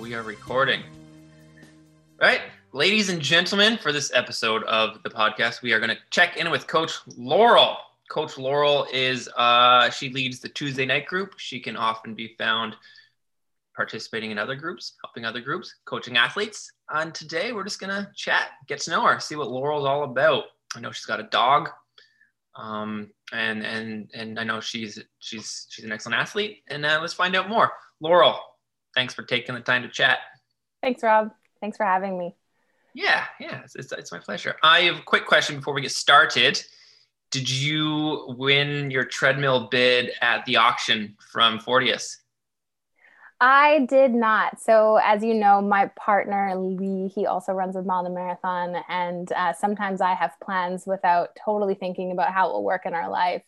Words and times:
We 0.00 0.14
are 0.14 0.22
recording. 0.22 0.82
All 2.20 2.28
right, 2.28 2.42
ladies 2.72 3.08
and 3.08 3.20
gentlemen, 3.20 3.78
for 3.78 3.92
this 3.92 4.12
episode 4.14 4.62
of 4.64 5.02
the 5.02 5.08
podcast, 5.08 5.62
we 5.62 5.72
are 5.72 5.80
going 5.80 5.90
to 5.90 5.98
check 6.10 6.36
in 6.36 6.50
with 6.50 6.66
Coach 6.66 6.92
Laurel. 7.16 7.78
Coach 8.10 8.36
Laurel 8.36 8.86
is 8.92 9.28
uh, 9.36 9.88
she 9.90 10.10
leads 10.10 10.40
the 10.40 10.50
Tuesday 10.50 10.84
night 10.84 11.06
group. 11.06 11.38
She 11.38 11.60
can 11.60 11.76
often 11.76 12.14
be 12.14 12.34
found 12.36 12.76
participating 13.74 14.30
in 14.30 14.38
other 14.38 14.54
groups, 14.54 14.94
helping 15.02 15.24
other 15.24 15.40
groups, 15.40 15.74
coaching 15.86 16.16
athletes. 16.16 16.70
And 16.90 17.14
today 17.14 17.52
we're 17.52 17.64
just 17.64 17.80
gonna 17.80 18.10
chat, 18.14 18.50
get 18.68 18.80
to 18.80 18.90
know 18.90 19.02
her, 19.02 19.18
see 19.18 19.36
what 19.36 19.50
Laurel's 19.50 19.86
all 19.86 20.04
about. 20.04 20.44
I 20.74 20.80
know 20.80 20.92
she's 20.92 21.06
got 21.06 21.20
a 21.20 21.24
dog, 21.24 21.70
um, 22.54 23.10
and 23.32 23.64
and 23.64 24.10
and 24.14 24.38
I 24.38 24.44
know 24.44 24.60
she's 24.60 24.98
she's 25.20 25.66
she's 25.70 25.84
an 25.84 25.92
excellent 25.92 26.20
athlete. 26.20 26.64
And 26.68 26.84
uh, 26.84 26.98
let's 27.00 27.14
find 27.14 27.34
out 27.34 27.48
more. 27.48 27.72
Laurel, 28.00 28.38
thanks 28.96 29.14
for 29.14 29.22
taking 29.22 29.54
the 29.54 29.60
time 29.60 29.82
to 29.82 29.88
chat. 29.88 30.18
Thanks, 30.82 31.02
Rob. 31.02 31.30
Thanks 31.60 31.76
for 31.76 31.84
having 31.84 32.18
me. 32.18 32.34
Yeah, 32.94 33.24
yeah, 33.38 33.60
it's, 33.62 33.76
it's, 33.76 33.92
it's 33.92 34.10
my 34.10 34.18
pleasure. 34.18 34.56
I 34.62 34.80
have 34.80 34.96
a 34.96 35.02
quick 35.02 35.26
question 35.26 35.56
before 35.56 35.74
we 35.74 35.82
get 35.82 35.92
started. 35.92 36.60
Did 37.30 37.50
you 37.50 38.24
win 38.38 38.90
your 38.90 39.04
treadmill 39.04 39.68
bid 39.68 40.12
at 40.22 40.44
the 40.46 40.56
auction 40.56 41.14
from 41.30 41.58
Fortius? 41.58 42.16
I 43.38 43.86
did 43.90 44.14
not. 44.14 44.60
So, 44.62 44.98
as 45.02 45.22
you 45.22 45.34
know, 45.34 45.60
my 45.60 45.90
partner 45.96 46.54
Lee, 46.56 47.08
he 47.08 47.26
also 47.26 47.52
runs 47.52 47.76
a 47.76 47.82
mountain 47.82 48.14
marathon, 48.14 48.76
and 48.88 49.30
uh, 49.32 49.52
sometimes 49.52 50.00
I 50.00 50.14
have 50.14 50.32
plans 50.42 50.86
without 50.86 51.36
totally 51.44 51.74
thinking 51.74 52.12
about 52.12 52.32
how 52.32 52.48
it 52.48 52.52
will 52.54 52.64
work 52.64 52.86
in 52.86 52.94
our 52.94 53.10
life. 53.10 53.42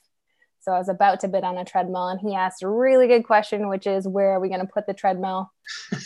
So, 0.68 0.74
I 0.74 0.78
was 0.78 0.90
about 0.90 1.20
to 1.20 1.28
bid 1.28 1.44
on 1.44 1.56
a 1.56 1.64
treadmill, 1.64 2.08
and 2.08 2.20
he 2.20 2.34
asked 2.34 2.62
a 2.62 2.68
really 2.68 3.06
good 3.06 3.24
question, 3.24 3.70
which 3.70 3.86
is, 3.86 4.06
"Where 4.06 4.32
are 4.32 4.40
we 4.40 4.48
going 4.48 4.60
to 4.60 4.66
put 4.66 4.86
the 4.86 4.92
treadmill?" 4.92 5.50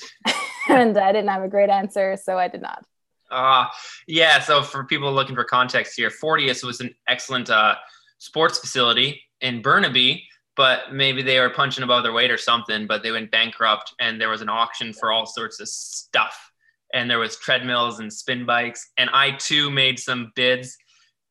and 0.69 0.97
I 0.97 1.11
didn't 1.11 1.31
have 1.31 1.43
a 1.43 1.49
great 1.49 1.69
answer, 1.69 2.17
so 2.17 2.39
I 2.39 2.47
did 2.47 2.63
not. 2.63 2.85
Uh, 3.29 3.67
yeah. 4.07 4.39
So, 4.39 4.63
for 4.63 4.85
people 4.85 5.13
looking 5.13 5.35
for 5.35 5.43
context 5.43 5.95
here, 5.97 6.11
Fortius 6.11 6.63
was 6.63 6.81
an 6.81 6.95
excellent 7.09 7.51
uh, 7.51 7.75
sports 8.19 8.61
facility 8.61 9.21
in 9.41 9.63
Burnaby 9.63 10.29
but 10.55 10.93
maybe 10.93 11.23
they 11.23 11.41
were 11.41 11.51
punching 11.51 11.83
above 11.83 12.03
their 12.03 12.13
weight 12.13 12.31
or 12.31 12.37
something, 12.37 12.87
but 12.87 13.03
they 13.03 13.11
went 13.11 13.31
bankrupt 13.31 13.95
and 13.99 14.21
there 14.21 14.29
was 14.29 14.43
an 14.43 14.51
auction 14.51 14.93
for 14.93 15.11
all 15.11 15.25
sorts 15.25 15.61
of 15.61 15.69
stuff. 15.69 16.53
And 16.93 17.11
there 17.11 17.19
was 17.19 17.39
treadmills 17.39 18.01
and 18.01 18.13
spin 18.13 18.45
bikes. 18.45 18.91
And 18.99 19.09
I 19.15 19.31
too 19.31 19.71
made 19.71 19.99
some 19.99 20.31
bids 20.37 20.77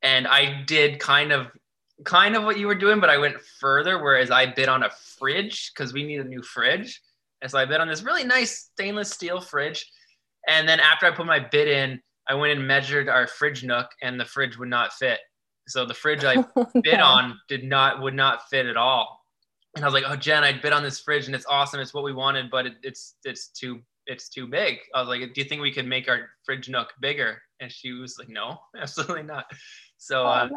and 0.02 0.28
I 0.28 0.64
did 0.64 1.00
kind 1.00 1.32
of 1.32 1.48
kind 2.04 2.36
of 2.36 2.44
what 2.44 2.58
you 2.58 2.68
were 2.68 2.76
doing, 2.76 3.00
but 3.00 3.10
I 3.10 3.18
went 3.18 3.42
further, 3.60 4.02
whereas 4.02 4.32
I 4.32 4.46
bid 4.48 4.70
on 4.70 4.84
a 4.84 4.90
fridge 5.18 5.72
because 5.74 5.94
we 5.94 6.04
need 6.04 6.20
a 6.20 6.26
new 6.26 6.42
fridge. 6.42 7.02
And 7.42 7.50
so 7.50 7.58
I 7.58 7.66
bid 7.66 7.82
on 7.82 7.88
this 7.88 8.04
really 8.04 8.24
nice 8.24 8.70
stainless 8.74 9.12
steel 9.12 9.42
fridge. 9.42 9.90
And 10.48 10.68
then 10.68 10.80
after 10.80 11.06
I 11.06 11.12
put 11.12 11.26
my 11.26 11.40
bid 11.40 11.68
in, 11.68 12.02
I 12.28 12.36
went 12.36 12.58
and 12.58 12.68
measured 12.68 13.10
our 13.10 13.28
fridge 13.28 13.64
nook 13.64 13.88
and 14.02 14.20
the 14.20 14.26
fridge 14.26 14.58
would 14.58 14.70
not 14.70 14.94
fit. 14.94 15.20
So 15.68 15.86
the 15.86 15.94
fridge 15.94 16.24
I 16.24 16.44
oh, 16.56 16.68
bid 16.82 16.98
no. 16.98 17.04
on 17.04 17.40
did 17.48 17.64
not 17.64 18.02
would 18.02 18.14
not 18.14 18.48
fit 18.50 18.66
at 18.66 18.78
all. 18.78 19.20
And 19.76 19.86
I 19.86 19.88
was 19.88 19.94
like, 19.94 20.04
"Oh, 20.06 20.16
Jen, 20.16 20.44
I 20.44 20.54
bid 20.54 20.74
on 20.74 20.84
this 20.84 21.00
fridge 21.00 21.28
and 21.28 21.36
it's 21.36 21.46
awesome. 21.46 21.80
It's 21.80 21.94
what 21.94 22.04
we 22.04 22.14
wanted, 22.14 22.52
but 22.52 22.66
it, 22.66 22.74
it's 22.84 23.16
it's 23.24 23.48
too 23.48 23.82
it's 24.08 24.30
too 24.30 24.48
big." 24.48 24.80
I 24.94 25.00
was 25.00 25.08
like, 25.08 25.22
"Do 25.34 25.42
you 25.42 25.48
think 25.48 25.62
we 25.62 25.72
could 25.72 25.88
make 25.88 26.10
our 26.10 26.30
fridge 26.46 26.70
nook 26.70 26.94
bigger?" 27.00 27.42
And 27.60 27.72
she 27.72 27.92
was 27.94 28.18
like, 28.18 28.30
"No, 28.30 28.60
absolutely 28.78 29.24
not." 29.24 29.46
So, 29.98 30.24
oh, 30.24 30.28
uh, 30.28 30.50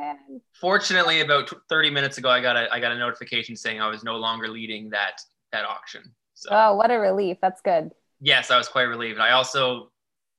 fortunately, 0.55 1.21
about 1.21 1.53
30 1.69 1.91
minutes 1.91 2.19
ago, 2.19 2.31
I 2.31 2.41
got 2.41 2.57
a 2.57 2.73
I 2.73 2.81
got 2.81 2.93
a 2.93 2.99
notification 2.99 3.57
saying 3.57 3.81
I 3.81 3.89
was 3.89 4.05
no 4.05 4.17
longer 4.17 4.49
leading 4.49 4.91
that 4.91 5.21
that 5.53 5.65
auction. 5.65 6.15
So, 6.35 6.51
oh, 6.53 6.75
what 6.75 6.91
a 6.91 6.99
relief! 6.99 7.39
That's 7.41 7.61
good. 7.61 7.91
Yes, 8.21 8.51
I 8.51 8.57
was 8.57 8.69
quite 8.69 8.85
relieved. 8.85 9.19
I 9.19 9.33
also 9.33 9.91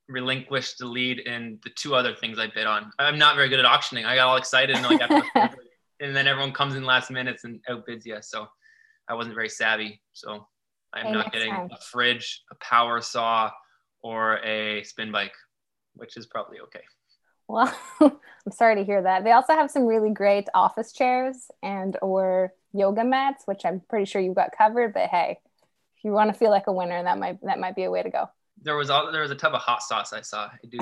relinquished 0.08 0.78
the 0.78 0.86
lead 0.86 1.20
in 1.20 1.60
the 1.64 1.70
two 1.72 1.96
other 1.96 2.14
things 2.16 2.38
I 2.38 2.48
bid 2.48 2.66
on. 2.66 2.92
I'm 3.00 3.18
not 3.18 3.36
very 3.36 3.50
good 3.50 3.60
at 3.60 3.66
auctioning. 3.66 4.06
I 4.06 4.16
got 4.16 4.28
all 4.28 4.38
excited 4.38 4.76
and 4.76 4.86
like, 4.86 5.02
and 6.00 6.16
then 6.16 6.28
everyone 6.28 6.52
comes 6.52 6.76
in 6.76 6.84
last 6.84 7.10
minutes 7.12 7.44
and 7.44 7.60
outbids 7.70 8.06
you. 8.06 8.18
So 8.22 8.48
I 9.08 9.14
wasn't 9.14 9.36
very 9.36 9.50
savvy. 9.50 10.02
So 10.14 10.48
I'm 10.96 11.14
not 11.14 11.32
getting 11.32 11.52
time. 11.52 11.70
a 11.72 11.78
fridge, 11.78 12.44
a 12.52 12.56
power 12.56 13.02
saw, 13.02 13.52
or 14.02 14.38
a 14.46 14.84
spin 14.84 15.12
bike, 15.12 15.34
which 15.96 16.18
is 16.18 16.26
probably 16.26 16.60
okay. 16.62 16.84
Well, 17.48 17.76
I'm 18.02 18.52
sorry 18.52 18.76
to 18.76 18.84
hear 18.84 19.02
that. 19.04 19.24
They 19.24 19.32
also 19.32 19.54
have 19.54 19.70
some 19.70 19.86
really 19.86 20.10
great 20.10 20.48
office 20.54 20.92
chairs 20.94 21.52
and 21.62 21.98
or 22.02 22.54
yoga 22.74 23.04
mats, 23.04 23.44
which 23.46 23.66
I'm 23.66 23.82
pretty 23.90 24.06
sure 24.06 24.22
you've 24.22 24.36
got 24.36 24.58
covered. 24.58 24.94
But 24.94 25.10
hey, 25.10 25.40
if 25.98 26.04
you 26.04 26.12
want 26.12 26.32
to 26.32 26.38
feel 26.38 26.50
like 26.50 26.68
a 26.68 26.74
winner, 26.74 27.04
that 27.04 27.20
might 27.20 27.42
that 27.44 27.60
might 27.60 27.76
be 27.76 27.84
a 27.84 27.92
way 27.92 28.02
to 28.02 28.10
go 28.10 28.30
there 28.62 28.76
was 28.76 28.90
all 28.90 29.12
there 29.12 29.22
was 29.22 29.32
a 29.32 29.36
tub 29.36 29.54
of 29.54 29.62
hot 29.62 29.82
sauce 29.84 30.14
I 30.14 30.22
saw. 30.22 30.46
I 30.46 30.68
do 30.70 30.78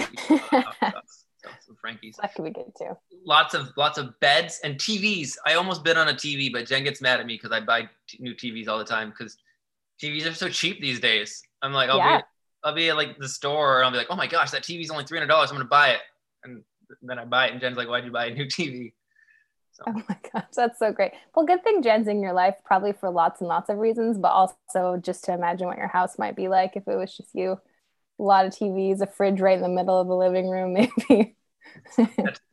hot 0.50 0.76
sauce. 0.80 1.26
So, 1.44 1.50
some 1.60 1.76
Frankie's. 1.76 2.18
That 2.22 2.34
could 2.34 2.46
be 2.46 2.52
good 2.52 2.72
too. 2.78 2.98
Lots 3.26 3.54
of 3.54 3.72
lots 3.76 3.98
of 3.98 4.18
beds 4.22 4.62
and 4.64 4.76
TVs. 4.76 5.36
I 5.46 5.56
almost 5.56 5.84
bid 5.84 5.98
on 5.98 6.08
a 6.08 6.14
TV, 6.14 6.52
but 6.52 6.66
Jen 6.66 6.84
gets 6.86 7.02
mad 7.02 7.20
at 7.20 7.26
me 7.26 7.36
because 7.36 7.52
I 7.52 7.60
buy 7.60 7.90
t- 8.08 8.18
new 8.22 8.34
TVs 8.34 8.70
all 8.70 8.78
the 8.78 8.86
time 8.86 9.10
because 9.10 9.38
TVs 10.04 10.30
are 10.30 10.34
so 10.34 10.50
cheap 10.50 10.82
these 10.82 11.00
days. 11.00 11.42
I'm 11.62 11.74
like, 11.74 11.90
I'll 11.90 11.98
yeah. 11.98 12.18
be 12.18 12.24
I'll 12.64 12.76
be 12.76 12.90
at 12.90 12.98
like 12.98 13.18
the 13.18 13.30
store 13.30 13.78
and 13.78 13.86
I'll 13.86 13.92
be 13.92 13.98
like, 13.98 14.08
oh 14.10 14.16
my 14.16 14.28
gosh, 14.28 14.52
that 14.52 14.64
TV's 14.64 14.92
only 14.92 15.06
three 15.06 15.18
hundred 15.18 15.30
dollars. 15.30 15.50
I'm 15.50 15.56
gonna 15.56 15.70
buy 15.70 15.90
it, 15.92 16.02
and 16.44 16.64
then 17.02 17.20
I 17.20 17.26
buy 17.26 17.48
it, 17.48 17.52
and 17.52 17.62
Jen's 17.62 17.78
like, 17.78 17.88
why'd 17.88 18.06
you 18.06 18.12
buy 18.12 18.28
a 18.28 18.34
new 18.34 18.46
TV? 18.46 18.94
So. 19.72 19.84
Oh 19.88 19.94
my 20.08 20.18
gosh, 20.32 20.46
that's 20.56 20.78
so 20.78 20.92
great. 20.92 21.14
Well, 21.34 21.46
good 21.46 21.64
thing 21.64 21.82
Jen's 21.82 22.08
in 22.08 22.22
your 22.22 22.34
life, 22.34 22.56
probably 22.64 22.94
for 22.94 23.10
lots 23.10 23.42
and 23.42 23.48
lots 23.48 23.70
of 23.70 23.78
reasons, 23.78 24.18
but 24.20 24.30
also 24.30 24.98
just 25.02 25.24
to 25.26 25.34
imagine 25.34 25.66
what 25.68 25.78
your 25.78 25.88
house 25.88 26.20
might 26.20 26.36
be 26.36 26.48
like 26.48 26.76
if 26.76 26.88
it 26.88 26.96
was 26.96 27.16
just 27.16 27.34
you 27.34 27.60
a 28.20 28.24
lot 28.24 28.46
of 28.46 28.54
TVs, 28.54 29.02
a 29.02 29.08
fridge 29.08 29.42
right 29.42 29.56
in 29.56 29.64
the 29.64 29.70
middle 29.70 30.00
of 30.00 30.08
the 30.08 30.16
living 30.16 30.50
room, 30.50 30.74
maybe. 31.10 31.36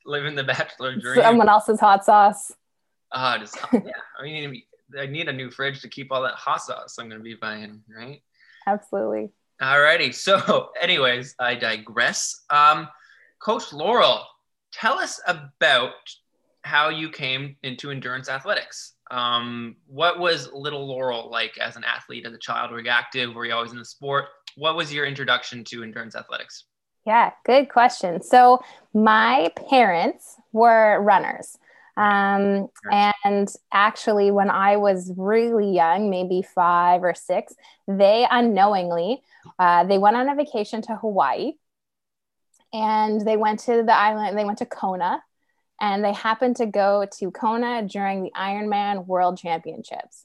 Living 0.06 0.34
the 0.34 0.44
bachelor 0.44 0.96
dream. 0.96 1.22
Someone 1.22 1.48
else's 1.48 1.80
hot 1.80 2.04
sauce. 2.04 2.52
Ah, 3.12 3.34
uh, 3.34 3.38
just 3.38 3.58
yeah. 3.72 3.80
I 4.18 4.22
mean, 4.22 4.62
I 4.98 5.06
need 5.06 5.28
a 5.28 5.32
new 5.32 5.50
fridge 5.50 5.80
to 5.82 5.88
keep 5.88 6.12
all 6.12 6.22
that 6.22 6.34
hot 6.34 6.62
sauce 6.62 6.98
I'm 6.98 7.08
going 7.08 7.20
to 7.20 7.24
be 7.24 7.34
buying, 7.34 7.82
right? 7.94 8.22
Absolutely. 8.66 9.30
Alrighty. 9.60 10.14
So, 10.14 10.70
anyways, 10.80 11.34
I 11.38 11.54
digress. 11.54 12.44
Um, 12.50 12.88
Coach 13.40 13.72
Laurel, 13.72 14.24
tell 14.72 14.98
us 14.98 15.20
about 15.26 15.92
how 16.62 16.88
you 16.88 17.10
came 17.10 17.56
into 17.62 17.90
endurance 17.90 18.28
athletics. 18.28 18.94
Um, 19.10 19.76
what 19.86 20.18
was 20.18 20.50
little 20.52 20.86
Laurel 20.86 21.30
like 21.30 21.58
as 21.58 21.76
an 21.76 21.84
athlete, 21.84 22.26
as 22.26 22.32
a 22.32 22.38
child? 22.38 22.70
Were 22.70 22.80
you 22.80 22.90
active? 22.90 23.34
Were 23.34 23.46
you 23.46 23.54
always 23.54 23.72
in 23.72 23.78
the 23.78 23.84
sport? 23.84 24.26
what 24.56 24.76
was 24.76 24.92
your 24.92 25.06
introduction 25.06 25.64
to 25.64 25.82
endurance 25.82 26.14
athletics? 26.14 26.64
Yeah, 27.06 27.30
good 27.44 27.68
question. 27.68 28.22
So 28.22 28.60
my 28.92 29.50
parents 29.70 30.36
were 30.52 31.00
runners. 31.00 31.58
Um, 32.00 32.68
and 32.90 33.48
actually, 33.72 34.30
when 34.30 34.48
I 34.48 34.78
was 34.78 35.12
really 35.18 35.74
young, 35.74 36.08
maybe 36.08 36.40
five 36.40 37.02
or 37.02 37.12
six, 37.14 37.54
they 37.86 38.26
unknowingly 38.30 39.22
uh, 39.58 39.84
they 39.84 39.98
went 39.98 40.16
on 40.16 40.28
a 40.28 40.34
vacation 40.34 40.80
to 40.82 40.96
Hawaii, 40.96 41.52
and 42.72 43.20
they 43.20 43.36
went 43.36 43.60
to 43.60 43.82
the 43.82 43.94
island. 43.94 44.38
They 44.38 44.46
went 44.46 44.58
to 44.58 44.66
Kona, 44.66 45.22
and 45.78 46.02
they 46.02 46.14
happened 46.14 46.56
to 46.56 46.66
go 46.66 47.06
to 47.18 47.30
Kona 47.30 47.86
during 47.86 48.22
the 48.22 48.32
Ironman 48.34 49.06
World 49.06 49.36
Championships. 49.36 50.24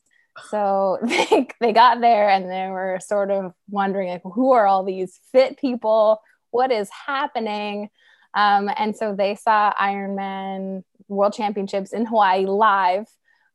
So 0.50 1.00
they, 1.04 1.48
they 1.60 1.74
got 1.74 2.00
there 2.00 2.30
and 2.30 2.50
they 2.50 2.70
were 2.70 3.00
sort 3.06 3.32
of 3.32 3.54
wondering, 3.70 4.10
like, 4.10 4.22
who 4.24 4.52
are 4.52 4.66
all 4.66 4.84
these 4.86 5.20
fit 5.32 5.58
people? 5.58 6.22
What 6.52 6.72
is 6.72 6.90
happening? 6.90 7.90
Um, 8.34 8.70
and 8.76 8.96
so 8.96 9.16
they 9.16 9.36
saw 9.36 9.74
Ironman 9.74 10.84
World 11.08 11.34
Championships 11.34 11.94
in 11.94 12.06
Hawaii 12.06 12.46
live 12.46 13.06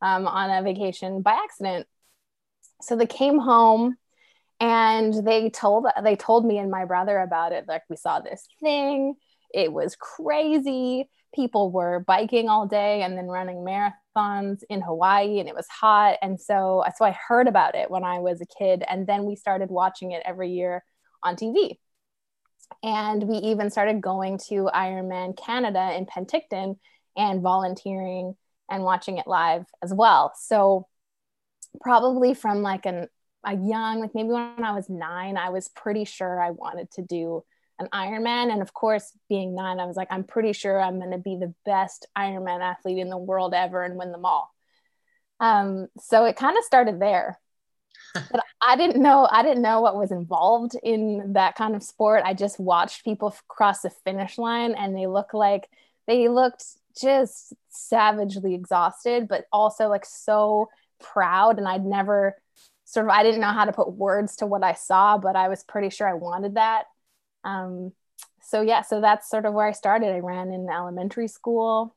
um, 0.03 0.27
on 0.27 0.51
a 0.51 0.63
vacation 0.63 1.23
by 1.23 1.33
accident. 1.33 1.87
So 2.83 2.97
they 2.97 3.07
came 3.07 3.39
home 3.39 3.97
and 4.59 5.15
they 5.27 5.51
told 5.51 5.87
they 6.03 6.17
told 6.17 6.45
me 6.45 6.59
and 6.59 6.71
my 6.71 6.85
brother 6.85 7.19
about 7.19 7.53
it. 7.53 7.67
Like 7.67 7.83
we 7.89 7.97
saw 7.97 8.21
this 8.21 8.47
thing. 8.61 9.15
It 9.53 9.73
was 9.73 9.97
crazy. 9.97 11.09
People 11.35 11.71
were 11.71 12.05
biking 12.07 12.49
all 12.49 12.67
day 12.67 13.03
and 13.03 13.17
then 13.17 13.27
running 13.27 13.59
marathons 13.59 14.63
in 14.69 14.81
Hawaii 14.81 15.39
and 15.39 15.49
it 15.49 15.55
was 15.55 15.67
hot. 15.69 16.19
And 16.23 16.41
so, 16.41 16.85
so 16.97 17.05
I 17.05 17.17
heard 17.29 17.49
about 17.49 17.75
it 17.75 17.91
when 17.91 18.05
I 18.05 18.19
was 18.19 18.41
a 18.41 18.47
kid. 18.47 18.85
And 18.89 19.07
then 19.07 19.25
we 19.25 19.37
started 19.37 19.71
watching 19.71 20.13
it 20.13 20.23
every 20.25 20.51
year 20.51 20.85
on 21.23 21.37
TV. 21.37 21.79
And 22.83 23.25
we 23.25 23.37
even 23.37 23.71
started 23.71 24.01
going 24.01 24.39
to 24.49 24.71
Ironman 24.75 25.37
Canada 25.37 25.93
in 25.97 26.07
Penticton 26.07 26.77
and 27.17 27.43
volunteering 27.43 28.37
and 28.71 28.85
watching 28.85 29.19
it 29.19 29.27
live 29.27 29.67
as 29.83 29.93
well. 29.93 30.33
So 30.39 30.87
probably 31.81 32.35
from 32.35 32.63
like 32.63 32.87
an 32.87 33.09
a 33.45 33.55
young, 33.55 34.01
like 34.01 34.15
maybe 34.15 34.29
when 34.29 34.63
I 34.63 34.73
was 34.73 34.91
nine, 34.91 35.37
I 35.37 35.49
was 35.51 35.69
pretty 35.69 36.05
sure 36.05 36.41
I 36.41 36.51
wanted 36.51 36.91
to 36.93 37.03
do 37.03 37.43
an 37.79 37.89
Ironman. 37.93 38.53
And 38.53 38.61
of 38.61 38.75
course, 38.75 39.13
being 39.29 39.55
nine, 39.55 39.81
I 39.81 39.87
was 39.87 39.97
like, 39.97 40.09
I'm 40.11 40.25
pretty 40.25 40.53
sure 40.53 40.79
I'm 40.79 40.99
going 40.99 41.13
to 41.13 41.19
be 41.19 41.37
the 41.37 41.55
best 41.65 42.07
Ironman 42.17 42.61
athlete 42.61 42.99
in 42.99 43.09
the 43.09 43.17
world 43.17 43.55
ever 43.55 43.83
and 43.83 43.97
win 43.97 44.13
them 44.13 44.27
all. 44.27 44.53
Um, 45.41 45.89
so 45.99 46.27
it 46.27 46.37
kind 46.37 46.59
of 46.59 46.65
started 46.65 47.01
there. 47.01 47.39
but 48.15 48.45
I 48.61 48.77
didn't 48.77 49.01
know 49.01 49.29
I 49.31 49.43
didn't 49.43 49.63
know 49.63 49.81
what 49.81 49.97
was 49.97 50.11
involved 50.11 50.75
in 50.83 51.35
that 51.35 51.55
kind 51.55 51.75
of 51.75 51.83
sport. 51.83 52.23
I 52.25 52.35
just 52.35 52.59
watched 52.59 53.05
people 53.05 53.35
cross 53.47 53.83
the 53.83 53.91
finish 53.91 54.37
line 54.37 54.75
and 54.75 54.97
they 54.97 55.07
look 55.07 55.33
like 55.33 55.69
they 56.07 56.29
looked 56.29 56.65
just 56.99 57.53
savagely 57.69 58.55
exhausted 58.55 59.29
but 59.29 59.45
also 59.53 59.89
like 59.89 60.05
so 60.05 60.69
proud 61.01 61.59
and 61.59 61.69
I'd 61.69 61.85
never 61.85 62.37
sort 62.85 63.07
of 63.07 63.11
I 63.11 63.23
didn't 63.23 63.41
know 63.41 63.49
how 63.49 63.65
to 63.65 63.73
put 63.73 63.93
words 63.93 64.37
to 64.37 64.47
what 64.47 64.65
I 64.65 64.75
saw 64.75 65.19
but 65.19 65.37
I 65.37 65.49
was 65.49 65.65
pretty 65.65 65.91
sure 65.91 66.09
I 66.09 66.15
wanted 66.15 66.55
that. 66.55 66.85
Um, 67.45 67.93
so 68.43 68.63
yeah, 68.63 68.83
so 68.83 69.01
that's 69.01 69.31
sort 69.31 69.47
of 69.47 69.55
where 69.55 69.67
I 69.67 69.73
started. 69.73 70.09
I 70.09 70.19
ran 70.19 70.51
in 70.51 70.69
elementary 70.69 71.29
school. 71.29 71.95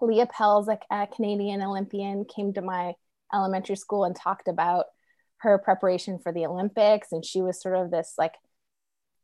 Leah 0.00 0.26
Pells, 0.26 0.66
like 0.66 0.82
a 0.90 1.06
Canadian 1.06 1.62
Olympian, 1.62 2.24
came 2.24 2.52
to 2.54 2.62
my 2.62 2.94
elementary 3.32 3.76
school 3.76 4.04
and 4.04 4.14
talked 4.14 4.48
about 4.48 4.86
her 5.38 5.58
preparation 5.58 6.18
for 6.18 6.32
the 6.32 6.46
Olympics. 6.46 7.12
And 7.12 7.24
she 7.24 7.40
was 7.40 7.60
sort 7.60 7.76
of 7.76 7.90
this 7.90 8.14
like 8.18 8.34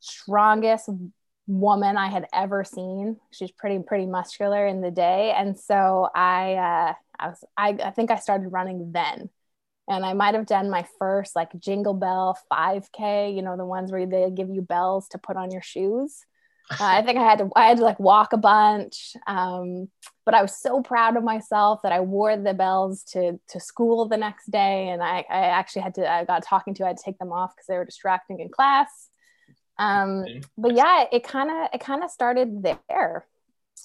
strongest 0.00 0.88
woman 1.48 1.96
I 1.96 2.08
had 2.08 2.26
ever 2.32 2.62
seen. 2.62 3.16
She's 3.32 3.50
pretty, 3.50 3.82
pretty 3.82 4.06
muscular 4.06 4.66
in 4.66 4.82
the 4.82 4.90
day. 4.90 5.34
And 5.36 5.58
so 5.58 6.08
I, 6.14 6.54
uh, 6.54 6.94
I 7.18 7.28
was, 7.28 7.44
I, 7.56 7.68
I 7.82 7.90
think 7.90 8.10
I 8.10 8.18
started 8.18 8.52
running 8.52 8.92
then. 8.92 9.30
And 9.88 10.04
I 10.04 10.12
might 10.12 10.34
have 10.34 10.44
done 10.44 10.68
my 10.68 10.86
first 10.98 11.34
like 11.34 11.58
jingle 11.58 11.94
bell 11.94 12.38
5K, 12.52 13.34
you 13.34 13.40
know, 13.40 13.56
the 13.56 13.64
ones 13.64 13.90
where 13.90 14.06
they 14.06 14.30
give 14.30 14.50
you 14.50 14.60
bells 14.60 15.08
to 15.08 15.18
put 15.18 15.36
on 15.36 15.50
your 15.50 15.62
shoes. 15.62 16.20
Uh, 16.70 16.84
I 16.84 17.02
think 17.02 17.16
I 17.16 17.24
had 17.24 17.38
to 17.38 17.48
I 17.56 17.64
had 17.64 17.78
to 17.78 17.82
like 17.82 17.98
walk 17.98 18.34
a 18.34 18.36
bunch, 18.36 19.14
um, 19.26 19.88
but 20.26 20.34
I 20.34 20.42
was 20.42 20.54
so 20.54 20.82
proud 20.82 21.16
of 21.16 21.24
myself 21.24 21.80
that 21.82 21.92
I 21.92 22.00
wore 22.00 22.36
the 22.36 22.52
bells 22.52 23.04
to 23.12 23.40
to 23.48 23.58
school 23.58 24.06
the 24.06 24.18
next 24.18 24.50
day, 24.50 24.90
and 24.90 25.02
I, 25.02 25.24
I 25.30 25.46
actually 25.46 25.80
had 25.80 25.94
to 25.94 26.06
I 26.06 26.26
got 26.26 26.42
talking 26.42 26.74
to 26.74 26.84
I 26.84 26.88
had 26.88 26.98
to 26.98 27.02
take 27.02 27.18
them 27.18 27.32
off 27.32 27.56
because 27.56 27.68
they 27.68 27.76
were 27.78 27.86
distracting 27.86 28.40
in 28.40 28.50
class. 28.50 29.08
Um, 29.78 30.24
but 30.56 30.74
yeah, 30.74 31.04
it 31.12 31.24
kind 31.24 31.50
of 31.50 31.68
it 31.72 31.80
kind 31.80 32.02
of 32.02 32.10
started 32.10 32.62
there. 32.62 33.26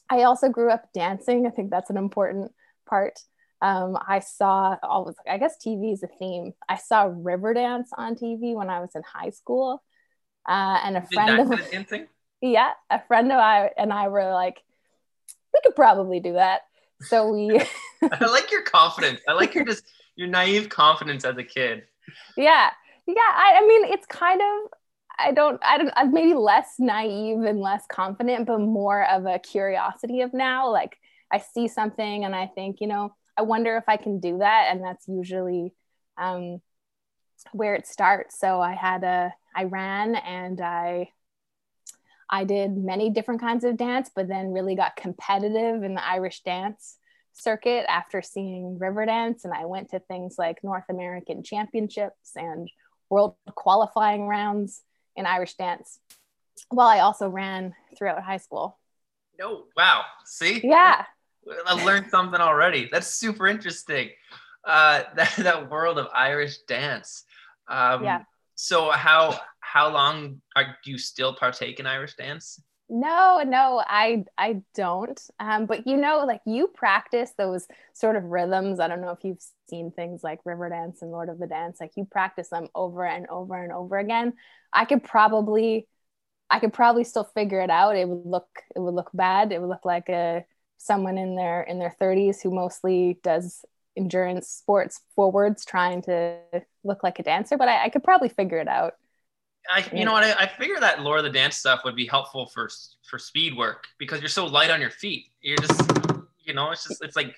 I 0.10 0.24
also 0.24 0.50
grew 0.50 0.69
up 0.69 0.92
dancing. 0.94 1.45
I 1.45 1.50
think 1.50 1.69
that's 1.69 1.90
an 1.90 1.98
important 1.98 2.51
part. 2.86 3.19
Um, 3.62 3.98
I 4.06 4.19
saw 4.19 4.78
all 4.84 5.13
I 5.30 5.38
guess 5.38 5.56
TV 5.63 5.94
is 5.94 6.04
a 6.04 6.07
theme. 6.07 6.54
I 6.68 6.78
saw 6.78 7.07
Riverdance 7.07 7.88
on 7.98 8.16
TV 8.16 8.54
when 8.56 8.69
I 8.69 8.80
was 8.81 8.90
in 8.95 9.04
high 9.04 9.30
school, 9.30 9.84
uh, 10.48 10.80
and 10.84 10.98
a 10.98 11.07
friend 11.13 11.40
of 11.40 11.72
dancing 11.72 12.07
yeah, 12.44 12.72
a 12.90 13.01
friend 13.07 13.31
of 13.31 13.38
I 13.38 13.72
and 13.78 13.94
I 13.94 14.10
were 14.10 14.31
like, 14.34 14.62
we 15.54 15.60
could 15.63 15.75
probably 15.75 16.19
do 16.19 16.34
that. 16.34 16.62
So 17.01 17.31
we. 17.31 17.60
I 18.12 18.25
like 18.25 18.51
your 18.51 18.63
confidence. 18.63 19.22
I 19.28 19.34
like 19.34 19.56
your 19.56 19.66
just 19.66 19.86
your 20.16 20.28
naive 20.28 20.69
confidence 20.69 21.24
as 21.24 21.38
a 21.38 21.44
kid. 21.44 21.84
Yeah, 22.36 22.69
yeah. 23.07 23.16
I, 23.16 23.60
I 23.62 23.68
mean, 23.68 23.86
it's 23.86 24.06
kind 24.07 24.42
of. 24.42 24.72
I 25.18 25.31
don't. 25.31 25.60
I 25.63 25.77
don't. 25.77 25.92
I'm 25.95 26.12
maybe 26.12 26.33
less 26.33 26.75
naive 26.80 27.42
and 27.42 27.60
less 27.60 27.86
confident, 27.88 28.48
but 28.48 28.60
more 28.60 29.06
of 29.10 29.25
a 29.25 29.39
curiosity 29.39 30.21
of 30.21 30.33
now. 30.33 30.71
Like 30.71 30.98
I 31.31 31.39
see 31.39 31.68
something 31.68 32.25
and 32.25 32.36
I 32.36 32.48
think, 32.48 32.81
you 32.81 32.88
know, 32.88 33.15
I 33.38 33.44
wonder 33.44 33.77
if 33.77 33.86
I 33.88 33.98
can 33.98 34.19
do 34.19 34.39
that, 34.39 34.68
and 34.71 34.83
that's 34.83 35.07
usually 35.07 35.74
um, 36.18 36.62
where 37.51 37.75
it 37.75 37.88
starts. 37.88 38.39
So 38.39 38.62
I 38.62 38.74
had 38.74 39.04
a. 39.04 39.33
I 39.56 39.65
ran 39.65 40.15
and 40.15 40.60
I 40.60 41.10
I 42.30 42.45
did 42.45 42.75
many 42.75 43.12
different 43.12 43.42
kinds 43.42 43.63
of 43.63 43.77
dance, 43.77 44.09
but 44.13 44.27
then 44.27 44.54
really 44.54 44.75
got 44.75 44.95
competitive 44.95 45.83
in 45.83 45.94
the 45.94 46.04
Irish 46.04 46.42
dance 46.42 46.98
circuit 47.33 47.86
after 47.88 48.24
seeing 48.24 48.80
Riverdance. 48.81 49.44
And 49.44 49.54
I 49.54 49.66
went 49.66 49.92
to 49.92 50.00
things 50.00 50.36
like 50.39 50.63
North 50.63 50.86
American 50.89 51.44
Championships 51.44 52.31
and 52.36 52.69
World 53.09 53.36
qualifying 53.56 54.27
rounds 54.27 54.81
in 55.15 55.25
Irish 55.25 55.56
dance, 55.56 56.00
while 56.69 56.88
I 56.88 57.00
also 57.00 57.30
ran 57.30 57.74
throughout 57.98 58.21
high 58.24 58.38
school. 58.38 58.80
No, 59.39 59.65
wow. 59.75 60.04
See? 60.25 60.62
Yeah. 60.63 61.06
I 61.65 61.83
learned 61.83 62.10
something 62.10 62.39
already. 62.39 62.89
That's 62.92 63.07
super 63.07 63.48
interesting. 63.48 64.10
Uh, 64.63 65.04
that, 65.15 65.33
that 65.38 65.69
world 65.69 65.98
of 65.98 66.07
Irish 66.13 66.60
dance. 66.68 67.24
Um, 67.68 68.04
yeah. 68.04 68.24
So 68.56 68.92
how 68.92 69.39
how 69.60 69.92
long 69.92 70.42
are, 70.56 70.77
do 70.86 70.92
you 70.92 71.00
still 71.00 71.33
partake 71.33 71.80
in 71.80 71.88
Irish 71.88 72.16
dance? 72.16 72.62
No, 72.89 73.41
no, 73.45 73.81
I 73.88 74.25
I 74.38 74.62
don't. 74.75 75.19
Um, 75.39 75.65
but 75.65 75.88
you 75.88 75.97
know, 75.97 76.25
like 76.25 76.41
you 76.45 76.68
practice 76.68 77.31
those 77.38 77.68
sort 77.94 78.15
of 78.15 78.25
rhythms. 78.25 78.80
I 78.80 78.88
don't 78.88 79.01
know 79.01 79.12
if 79.12 79.24
you've 79.24 79.41
seen 79.69 79.91
things 79.91 80.24
like 80.24 80.44
Riverdance 80.44 81.01
and 81.01 81.09
Lord 81.12 81.30
of 81.30 81.39
the 81.39 81.47
Dance. 81.47 81.80
Like 81.80 81.94
you 81.95 82.06
practice 82.06 82.50
them 82.50 82.68
over 82.75 83.06
and 83.06 83.25
over 83.30 83.56
and 83.62 83.71
over 83.71 83.97
again. 83.97 84.33
I 84.71 84.85
could 84.85 85.03
probably, 85.03 85.88
I 86.50 86.59
could 86.59 86.74
probably 86.74 87.03
still 87.06 87.25
figure 87.25 87.62
it 87.62 87.69
out. 87.71 87.97
It 87.97 88.09
would 88.09 88.25
look, 88.25 88.47
it 88.75 88.80
would 88.80 88.95
look 88.95 89.12
bad. 89.13 89.51
It 89.53 89.62
would 89.62 89.69
look 89.69 89.85
like 89.85 90.09
a 90.09 90.45
someone 90.77 91.18
in 91.18 91.35
their 91.35 91.63
in 91.63 91.80
their 91.80 91.95
30s 92.00 92.41
who 92.44 92.51
mostly 92.51 93.19
does 93.24 93.65
endurance 93.97 94.50
sports 94.50 95.01
forwards, 95.15 95.65
trying 95.65 96.01
to 96.03 96.39
look 96.83 97.03
like 97.03 97.19
a 97.19 97.24
dancer. 97.24 97.57
But 97.57 97.69
I, 97.69 97.85
I 97.85 97.89
could 97.89 98.03
probably 98.03 98.30
figure 98.30 98.59
it 98.59 98.68
out. 98.69 98.95
I, 99.69 99.86
you 99.94 100.06
know 100.06 100.13
what? 100.13 100.24
I, 100.24 100.33
I 100.44 100.48
figure 100.48 100.80
that 100.80 101.01
Lord 101.01 101.19
of 101.19 101.24
the 101.24 101.31
Dance 101.31 101.57
stuff 101.57 101.81
would 101.86 101.95
be 101.95 102.06
helpful 102.06 102.48
for 102.48 102.69
for 103.04 103.18
speed 103.18 103.56
work 103.56 103.86
because 103.98 104.19
you're 104.19 104.30
so 104.30 104.45
light 104.45 104.69
on 104.69 104.81
your 104.81 104.89
feet. 104.89 105.27
You're 105.42 105.57
just, 105.57 105.81
you 106.44 106.54
know, 106.54 106.71
it's 106.71 106.88
just 106.88 107.04
it's 107.04 107.15
like 107.15 107.36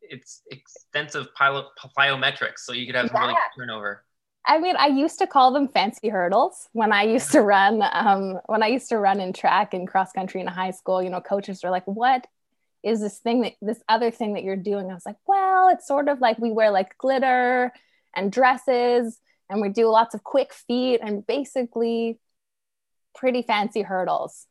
it's 0.00 0.42
extensive 0.50 1.28
plyo, 1.38 1.66
plyometrics, 1.96 2.58
so 2.58 2.72
you 2.72 2.86
could 2.86 2.94
have 2.94 3.10
yeah. 3.12 3.20
really 3.20 3.34
turnover. 3.56 4.04
I 4.46 4.58
mean, 4.58 4.76
I 4.76 4.88
used 4.88 5.18
to 5.20 5.26
call 5.26 5.52
them 5.52 5.68
fancy 5.68 6.08
hurdles 6.08 6.68
when 6.72 6.92
I 6.92 7.02
used 7.04 7.32
to 7.32 7.40
run. 7.40 7.82
Um, 7.92 8.40
when 8.46 8.62
I 8.62 8.68
used 8.68 8.88
to 8.90 8.98
run 8.98 9.20
in 9.20 9.32
track 9.32 9.74
and 9.74 9.88
cross 9.88 10.12
country 10.12 10.40
in 10.40 10.46
high 10.46 10.70
school, 10.70 11.02
you 11.02 11.10
know, 11.10 11.20
coaches 11.20 11.62
were 11.62 11.70
like, 11.70 11.86
"What 11.86 12.26
is 12.82 13.00
this 13.00 13.18
thing 13.18 13.42
that 13.42 13.54
this 13.62 13.82
other 13.88 14.10
thing 14.10 14.34
that 14.34 14.44
you're 14.44 14.56
doing?" 14.56 14.90
I 14.90 14.94
was 14.94 15.06
like, 15.06 15.16
"Well, 15.26 15.68
it's 15.68 15.86
sort 15.86 16.08
of 16.08 16.20
like 16.20 16.38
we 16.38 16.50
wear 16.50 16.70
like 16.70 16.98
glitter 16.98 17.72
and 18.14 18.30
dresses." 18.30 19.18
And 19.54 19.62
we 19.62 19.68
do 19.68 19.88
lots 19.88 20.14
of 20.14 20.24
quick 20.24 20.52
feet 20.52 21.00
and 21.00 21.24
basically 21.24 22.18
pretty 23.14 23.42
fancy 23.42 23.82
hurdles. 23.82 24.46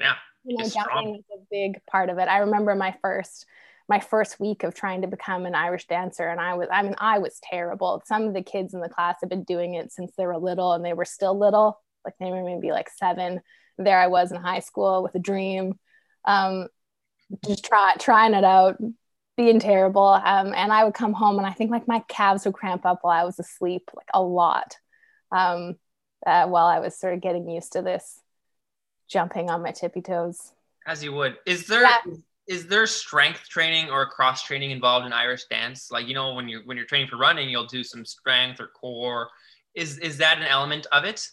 Yeah. 0.00 0.14
You 0.44 0.56
know, 0.56 0.68
jumping 0.68 1.16
is 1.16 1.24
a 1.34 1.44
big 1.50 1.80
part 1.90 2.08
of 2.08 2.18
it. 2.18 2.28
I 2.28 2.38
remember 2.38 2.74
my 2.74 2.96
first 3.02 3.46
my 3.88 4.00
first 4.00 4.40
week 4.40 4.64
of 4.64 4.74
trying 4.74 5.02
to 5.02 5.06
become 5.06 5.46
an 5.46 5.54
Irish 5.54 5.86
dancer 5.86 6.26
and 6.26 6.40
I 6.40 6.54
was 6.54 6.68
I 6.72 6.82
mean 6.82 6.94
I 6.98 7.18
was 7.18 7.38
terrible. 7.42 8.02
Some 8.06 8.24
of 8.24 8.32
the 8.32 8.42
kids 8.42 8.72
in 8.72 8.80
the 8.80 8.88
class 8.88 9.16
have 9.20 9.28
been 9.28 9.44
doing 9.44 9.74
it 9.74 9.92
since 9.92 10.12
they 10.16 10.26
were 10.26 10.38
little 10.38 10.72
and 10.72 10.84
they 10.84 10.94
were 10.94 11.04
still 11.04 11.38
little, 11.38 11.78
like 12.04 12.14
they 12.18 12.30
were 12.30 12.42
maybe 12.42 12.72
like 12.72 12.88
7. 12.88 13.40
There 13.76 14.00
I 14.00 14.06
was 14.06 14.32
in 14.32 14.40
high 14.40 14.60
school 14.60 15.02
with 15.02 15.14
a 15.14 15.20
dream. 15.20 15.78
Um, 16.24 16.68
just 17.44 17.64
try 17.64 17.94
trying 17.98 18.32
it 18.32 18.44
out, 18.44 18.78
being 19.36 19.60
terrible. 19.60 20.06
Um, 20.06 20.54
and 20.54 20.72
I 20.72 20.84
would 20.84 20.94
come 20.94 21.12
home 21.12 21.38
and 21.38 21.46
I 21.46 21.52
think 21.52 21.70
like 21.70 21.86
my 21.86 22.00
calves 22.08 22.44
would 22.44 22.54
cramp 22.54 22.86
up 22.86 23.00
while 23.02 23.20
I 23.20 23.24
was 23.24 23.38
asleep, 23.38 23.90
like 23.94 24.08
a 24.14 24.22
lot, 24.22 24.76
um, 25.30 25.76
uh, 26.26 26.46
while 26.46 26.66
I 26.66 26.80
was 26.80 26.98
sort 26.98 27.14
of 27.14 27.20
getting 27.20 27.48
used 27.48 27.72
to 27.72 27.82
this 27.82 28.20
jumping 29.08 29.50
on 29.50 29.62
my 29.62 29.72
tippy 29.72 30.00
toes. 30.00 30.52
As 30.86 31.02
you 31.02 31.12
would. 31.12 31.36
Is 31.46 31.66
there 31.66 31.82
yeah. 31.82 31.98
is 32.46 32.66
there 32.66 32.86
strength 32.86 33.48
training 33.48 33.90
or 33.90 34.06
cross 34.06 34.42
training 34.44 34.70
involved 34.70 35.04
in 35.04 35.12
Irish 35.12 35.44
dance? 35.46 35.90
Like 35.90 36.06
you 36.06 36.14
know 36.14 36.34
when 36.34 36.48
you're 36.48 36.62
when 36.64 36.76
you're 36.76 36.86
training 36.86 37.08
for 37.08 37.16
running, 37.16 37.50
you'll 37.50 37.66
do 37.66 37.82
some 37.82 38.04
strength 38.04 38.60
or 38.60 38.68
core. 38.68 39.28
Is 39.74 39.98
is 39.98 40.18
that 40.18 40.38
an 40.38 40.44
element 40.44 40.86
of 40.92 41.04
it? 41.04 41.28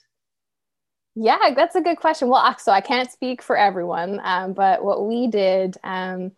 Yeah, 1.15 1.53
that's 1.55 1.75
a 1.75 1.81
good 1.81 1.97
question. 1.97 2.27
Well, 2.27 2.57
so 2.57 2.71
I 2.71 2.81
can't 2.81 3.11
speak 3.11 3.43
for 3.43 3.55
everyone, 3.55 4.19
um, 4.23 4.53
but 4.53 4.83
what 4.83 5.05
we 5.05 5.27
did. 5.27 5.77
Um, 5.83 6.31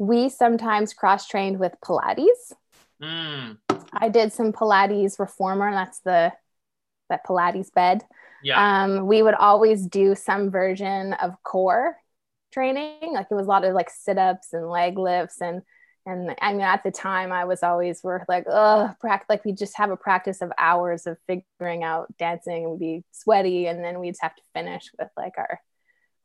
we 0.00 0.30
sometimes 0.30 0.94
cross 0.94 1.28
trained 1.28 1.60
with 1.60 1.74
Pilates. 1.84 2.54
Mm. 3.02 3.58
I 3.92 4.08
did 4.08 4.32
some 4.32 4.50
Pilates 4.50 5.18
reformer. 5.18 5.70
That's 5.70 6.00
the 6.00 6.32
that 7.10 7.26
Pilates 7.26 7.72
bed. 7.72 8.02
Yeah. 8.42 8.84
Um, 8.84 9.06
we 9.06 9.22
would 9.22 9.34
always 9.34 9.86
do 9.86 10.14
some 10.14 10.50
version 10.50 11.12
of 11.14 11.34
core 11.42 11.98
training. 12.50 13.12
Like 13.12 13.26
it 13.30 13.34
was 13.34 13.46
a 13.46 13.50
lot 13.50 13.64
of 13.64 13.74
like 13.74 13.90
sit 13.90 14.16
ups 14.16 14.54
and 14.54 14.70
leg 14.70 14.98
lifts 14.98 15.42
and 15.42 15.60
and 16.06 16.34
I 16.40 16.52
mean 16.52 16.62
at 16.62 16.82
the 16.82 16.90
time 16.90 17.30
I 17.30 17.44
was 17.44 17.62
always 17.62 18.02
worth 18.02 18.24
like 18.26 18.46
oh 18.48 18.94
practice 19.00 19.26
like 19.28 19.44
we 19.44 19.52
just 19.52 19.76
have 19.76 19.90
a 19.90 19.98
practice 19.98 20.40
of 20.40 20.50
hours 20.56 21.06
of 21.06 21.18
figuring 21.26 21.84
out 21.84 22.16
dancing 22.16 22.64
and 22.64 22.70
we'd 22.72 22.80
be 22.80 23.04
sweaty 23.12 23.66
and 23.66 23.84
then 23.84 24.00
we'd 24.00 24.16
have 24.22 24.34
to 24.34 24.42
finish 24.54 24.90
with 24.98 25.10
like 25.14 25.34
our 25.36 25.60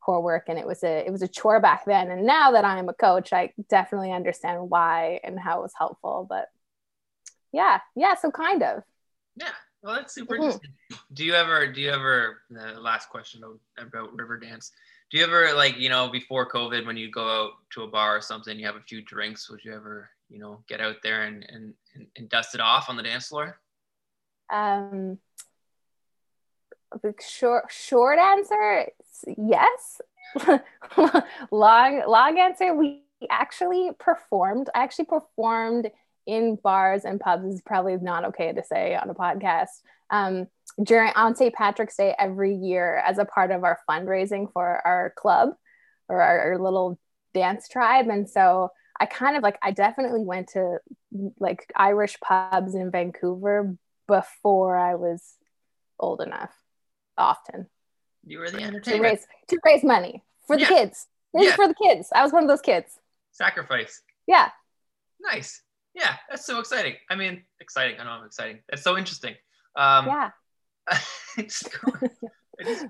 core 0.06 0.22
work 0.22 0.44
and 0.48 0.58
it 0.58 0.66
was 0.66 0.84
a 0.84 1.04
it 1.04 1.10
was 1.10 1.22
a 1.22 1.28
chore 1.28 1.60
back 1.60 1.84
then. 1.84 2.10
And 2.10 2.24
now 2.24 2.52
that 2.52 2.64
i'm 2.64 2.88
a 2.88 2.94
coach 2.94 3.32
i 3.32 3.52
definitely 3.68 4.12
understand 4.12 4.70
why 4.70 5.20
and 5.24 5.38
how 5.38 5.58
it 5.58 5.62
was 5.62 5.72
helpful 5.76 6.26
but 6.28 6.46
yeah 7.52 7.80
yeah 7.96 8.14
so 8.14 8.30
kind 8.30 8.62
of. 8.62 8.84
Yeah 9.36 9.50
well 9.82 9.96
that's 9.96 10.14
super 10.14 10.34
mm-hmm. 10.34 10.44
interesting. 10.44 10.70
Do 11.12 11.24
you 11.24 11.34
ever 11.34 11.66
do 11.66 11.80
you 11.80 11.90
ever 11.90 12.42
the 12.50 12.80
last 12.80 13.08
question 13.08 13.42
about, 13.42 13.58
about 13.86 14.16
Riverdance 14.16 14.70
do 15.10 15.18
you 15.18 15.24
ever 15.24 15.52
like 15.54 15.76
you 15.76 15.88
know 15.88 16.08
before 16.08 16.48
covid 16.48 16.86
when 16.86 16.96
you 16.96 17.10
go 17.10 17.28
out 17.28 17.50
to 17.72 17.82
a 17.82 17.88
bar 17.88 18.16
or 18.16 18.20
something 18.20 18.58
you 18.58 18.66
have 18.66 18.76
a 18.76 18.88
few 18.88 19.02
drinks 19.02 19.50
would 19.50 19.64
you 19.64 19.74
ever 19.74 20.08
you 20.28 20.38
know 20.38 20.62
get 20.68 20.80
out 20.80 20.96
there 21.02 21.22
and 21.24 21.44
and, 21.48 21.74
and, 21.94 22.06
and 22.16 22.28
dust 22.28 22.54
it 22.54 22.60
off 22.60 22.88
on 22.88 22.96
the 22.96 23.02
dance 23.02 23.28
floor? 23.28 23.58
Um, 24.48 25.18
the 27.02 27.14
short 27.20 27.70
short 27.70 28.18
answer, 28.18 28.88
yes. 29.36 30.00
long 31.50 32.02
long 32.06 32.38
answer, 32.38 32.74
we 32.74 33.02
actually 33.30 33.90
performed. 33.98 34.68
I 34.74 34.82
actually 34.82 35.06
performed 35.06 35.90
in 36.26 36.56
bars 36.56 37.04
and 37.04 37.20
pubs. 37.20 37.46
Is 37.46 37.62
probably 37.62 37.96
not 37.96 38.24
okay 38.26 38.52
to 38.52 38.62
say 38.62 38.94
on 38.94 39.10
a 39.10 39.14
podcast. 39.14 39.68
Um, 40.10 40.48
during 40.82 41.12
on 41.14 41.34
St. 41.34 41.54
Patrick's 41.54 41.96
Day 41.96 42.14
every 42.18 42.54
year 42.54 43.02
as 43.04 43.18
a 43.18 43.24
part 43.24 43.50
of 43.50 43.64
our 43.64 43.78
fundraising 43.88 44.52
for 44.52 44.86
our 44.86 45.12
club 45.16 45.50
or 46.08 46.20
our, 46.20 46.52
our 46.52 46.58
little 46.58 46.98
dance 47.34 47.68
tribe. 47.68 48.08
And 48.08 48.28
so 48.28 48.70
I 48.98 49.06
kind 49.06 49.36
of 49.36 49.42
like 49.42 49.58
I 49.62 49.70
definitely 49.70 50.22
went 50.22 50.48
to 50.50 50.78
like 51.38 51.70
Irish 51.74 52.18
pubs 52.20 52.74
in 52.74 52.90
Vancouver 52.90 53.76
before 54.06 54.76
I 54.76 54.94
was 54.94 55.22
old 55.98 56.20
enough. 56.20 56.52
Often. 57.18 57.68
You 58.26 58.40
were 58.40 58.50
the 58.50 58.58
to 58.58 59.00
raise 59.00 59.24
to 59.48 59.58
raise 59.64 59.84
money 59.84 60.22
for 60.46 60.56
the 60.56 60.62
Yeah. 60.62 60.68
kids. 60.68 61.06
This 61.32 61.42
is 61.42 61.48
Yeah. 61.50 61.56
for 61.56 61.68
the 61.68 61.74
kids. 61.74 62.08
I 62.14 62.22
was 62.22 62.32
one 62.32 62.42
of 62.42 62.48
those 62.48 62.60
kids. 62.60 62.98
Sacrifice. 63.30 64.02
Yeah. 64.26 64.50
Nice. 65.20 65.62
Yeah, 65.94 66.16
that's 66.28 66.44
so 66.44 66.58
exciting. 66.58 66.96
I 67.08 67.14
mean, 67.14 67.44
exciting. 67.60 67.98
I 68.00 68.04
know 68.04 68.10
I'm 68.10 68.26
exciting. 68.26 68.62
That's 68.68 68.82
so 68.82 68.98
interesting. 68.98 69.34
Um, 69.76 70.06
Yeah. 70.06 70.30
it's 71.38 71.62
cool. 71.72 71.94
I 72.60 72.64
just, 72.64 72.86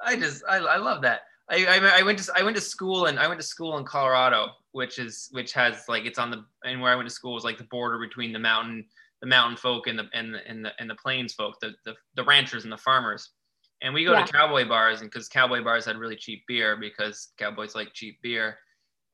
I 0.00 0.16
just, 0.16 0.44
I, 0.48 0.56
I 0.58 0.76
love 0.76 1.02
that. 1.02 1.22
I, 1.48 1.64
I, 1.66 1.98
I 2.00 2.02
went 2.02 2.18
to, 2.18 2.32
I 2.36 2.42
went 2.42 2.56
to 2.56 2.60
school 2.62 3.06
and 3.06 3.18
I 3.18 3.28
went 3.28 3.40
to 3.40 3.46
school 3.46 3.78
in 3.78 3.84
Colorado, 3.84 4.48
which 4.72 4.98
is, 4.98 5.28
which 5.32 5.52
has 5.52 5.84
like, 5.88 6.04
it's 6.04 6.18
on 6.18 6.30
the, 6.30 6.44
and 6.64 6.80
where 6.80 6.92
I 6.92 6.96
went 6.96 7.08
to 7.08 7.14
school 7.14 7.34
was 7.34 7.44
like 7.44 7.56
the 7.58 7.64
border 7.64 7.98
between 7.98 8.32
the 8.32 8.38
mountain, 8.38 8.84
the 9.20 9.28
mountain 9.28 9.56
folk 9.56 9.86
and 9.86 9.98
the, 9.98 10.04
and 10.12 10.34
the, 10.34 10.46
and 10.48 10.64
the, 10.64 10.72
and 10.80 10.90
the 10.90 10.96
plains 10.96 11.34
folk, 11.34 11.54
the, 11.60 11.72
the, 11.84 11.94
the 12.16 12.24
ranchers 12.24 12.64
and 12.64 12.72
the 12.72 12.78
farmers. 12.78 13.30
And 13.82 13.92
we 13.92 14.04
go 14.04 14.12
Yeah. 14.12 14.24
to 14.24 14.32
cowboy 14.32 14.66
bars 14.66 15.00
and 15.02 15.10
because 15.10 15.28
cowboy 15.28 15.62
bars 15.62 15.84
had 15.84 15.96
really 15.98 16.16
cheap 16.16 16.44
beer 16.46 16.76
because 16.76 17.32
cowboys 17.36 17.74
like 17.74 17.92
cheap 17.92 18.20
beer. 18.22 18.58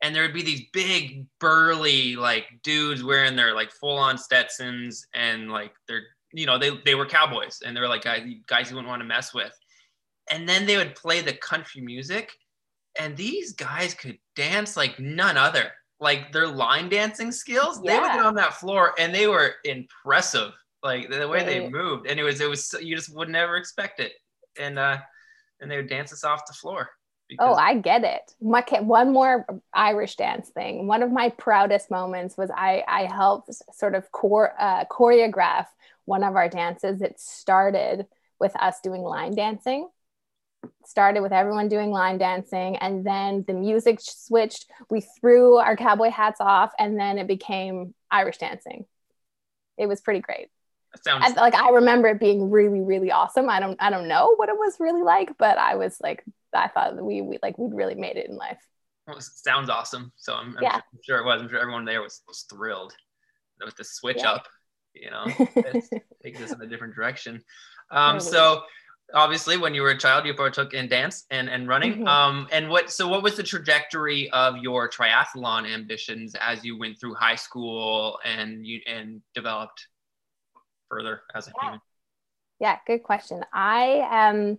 And 0.03 0.15
there 0.15 0.23
would 0.23 0.35
be 0.35 0.43
these 0.43 0.63
big 0.73 1.27
burly 1.39 2.17
like 2.17 2.47
dudes 2.63 3.05
wearing 3.05 3.37
their 3.37 3.55
like 3.55 3.71
full 3.73 3.97
on 3.99 4.19
Stetsons 4.19 5.07
and 5.15 5.51
like 5.51 5.73
they're 5.89 6.03
you 6.33 6.47
know 6.47 6.59
they 6.59 6.71
they 6.85 6.95
were 6.95 7.07
cowboys 7.07 7.61
and 7.65 7.77
they 7.77 7.81
were 7.81 7.89
like 7.89 8.03
guys 8.03 8.27
guys 8.47 8.71
you 8.71 8.77
wouldn't 8.77 8.89
want 8.89 9.01
to 9.01 9.07
mess 9.07 9.35
with. 9.35 9.53
And 10.31 10.49
then 10.49 10.67
they 10.67 10.77
would 10.77 10.95
play 10.95 11.21
the 11.21 11.33
country 11.35 11.81
music, 11.81 12.33
and 12.99 13.17
these 13.17 13.53
guys 13.53 13.93
could 13.95 14.19
dance 14.37 14.77
like 14.77 14.99
none 14.99 15.37
other. 15.37 15.73
Like 16.01 16.33
their 16.33 16.49
line 16.49 16.89
dancing 16.89 17.31
skills, 17.31 17.81
they 17.83 17.97
would 17.99 18.07
get 18.07 18.21
on 18.21 18.35
that 18.37 18.55
floor 18.55 18.95
and 18.99 19.15
they 19.15 19.27
were 19.29 19.55
impressive. 19.65 20.53
Like 20.83 21.11
the 21.11 21.29
way 21.29 21.45
they 21.45 21.69
moved, 21.69 22.07
and 22.09 22.19
it 22.19 22.25
was 22.25 22.41
it 22.41 22.49
was 22.49 22.75
you 22.81 22.97
just 22.97 23.15
would 23.15 23.29
never 23.29 23.57
expect 23.57 24.01
it. 24.01 24.15
And 24.59 24.79
uh, 24.79 24.99
and 25.61 25.71
they 25.71 25.77
would 25.77 25.89
dance 25.89 26.13
us 26.13 26.25
off 26.25 26.47
the 26.47 26.53
floor. 26.53 26.91
Oh, 27.39 27.55
I 27.55 27.77
get 27.77 28.05
it. 28.05 28.35
My 28.43 28.63
one 28.81 29.13
more 29.13 29.47
Irish 29.73 30.17
dance 30.17 30.51
thing. 30.51 30.87
One 30.87 31.03
of 31.03 31.11
my 31.11 31.31
proudest 31.31 31.91
moments 31.91 32.37
was 32.37 32.51
I 32.55 32.85
I 32.87 33.05
helped 33.05 33.51
sort 33.73 33.95
of 33.95 34.11
core, 34.13 34.55
uh, 34.59 34.85
choreograph 34.85 35.67
one 36.05 36.25
of 36.25 36.37
our 36.37 36.49
dances. 36.49 37.01
It 37.01 37.19
started 37.19 38.07
with 38.39 38.55
us 38.57 38.81
doing 38.81 39.03
line 39.03 39.35
dancing. 39.35 39.89
Started 40.85 41.23
with 41.23 41.33
everyone 41.33 41.69
doing 41.69 41.91
line 41.91 42.19
dancing, 42.19 42.77
and 42.77 43.05
then 43.05 43.45
the 43.47 43.55
music 43.55 43.99
switched. 44.01 44.71
We 44.91 45.01
threw 45.01 45.57
our 45.57 45.77
cowboy 45.77 46.11
hats 46.11 46.41
off, 46.41 46.73
and 46.79 46.99
then 46.99 47.19
it 47.19 47.27
became 47.27 47.95
Irish 48.11 48.39
dancing. 48.39 48.85
It 49.77 49.87
was 49.87 50.01
pretty 50.01 50.21
great. 50.21 50.51
Sounds 51.03 51.25
I, 51.27 51.41
like 51.41 51.55
I 51.55 51.71
remember 51.71 52.09
it 52.09 52.21
being 52.21 52.51
really, 52.51 52.81
really 52.81 53.11
awesome. 53.11 53.49
I 53.49 53.61
don't, 53.61 53.77
I 53.81 53.91
don't 53.91 54.09
know 54.09 54.35
what 54.37 54.49
it 54.49 54.57
was 54.57 54.77
really 54.81 55.03
like, 55.03 55.37
but 55.39 55.59
I 55.59 55.77
was 55.77 55.97
like, 56.03 56.25
I 56.55 56.69
thought 56.69 56.97
that 56.97 57.05
we, 57.05 57.23
we 57.23 57.39
like 57.43 57.59
we'd 57.59 57.75
really 57.75 57.95
made 57.95 58.17
it 58.17 58.29
in 58.29 58.37
life. 58.37 58.59
Well, 59.07 59.17
it 59.17 59.23
sounds 59.23 59.69
awesome. 59.71 60.13
So 60.17 60.35
I'm, 60.35 60.57
I'm 60.59 60.63
Yeah. 60.63 60.73
sure, 60.73 60.83
I'm 60.93 61.01
sure 61.03 61.19
it 61.19 61.25
was. 61.25 61.43
I'm 61.43 61.49
sure 61.49 61.59
everyone 61.59 61.85
there 61.85 62.03
was, 62.03 62.23
was 62.29 62.45
thrilled 62.51 62.93
with 63.65 63.77
the 63.77 63.85
switch 63.85 64.19
Yeah. 64.19 64.33
up. 64.33 64.47
You 64.95 65.11
know, 65.11 65.25
it's 65.57 65.89
take 66.23 66.39
this 66.39 66.53
in 66.53 66.61
a 66.61 66.67
different 66.67 66.95
direction. 66.95 67.43
Um, 67.91 68.19
Totally. 68.19 68.31
so 68.31 68.63
obviously, 69.15 69.57
when 69.57 69.75
you 69.75 69.81
were 69.83 69.91
a 69.91 69.99
child, 69.99 70.27
you 70.27 70.35
partook 70.35 70.75
in 70.75 70.89
dance 70.89 71.25
and 71.31 71.49
and 71.49 71.67
running. 71.67 72.01
Mhm. 72.05 72.09
Um, 72.09 72.49
and 72.53 72.69
what? 72.69 72.91
So 72.91 73.09
what 73.09 73.23
was 73.23 73.37
the 73.37 73.43
trajectory 73.43 74.31
of 74.31 74.59
your 74.59 74.91
triathlon 74.91 75.67
ambitions 75.73 76.35
as 76.39 76.63
you 76.65 76.79
went 76.79 77.01
through 77.01 77.15
high 77.15 77.35
school 77.37 78.19
and 78.25 78.67
you 78.67 78.81
and 78.87 79.23
developed 79.35 79.87
further 80.93 81.23
as 81.35 81.49
a 81.49 81.53
Yeah. 81.57 81.63
human? 81.63 81.81
Yeah, 82.61 82.79
good 82.87 83.03
question. 83.03 83.45
I 83.53 84.29
um 84.29 84.59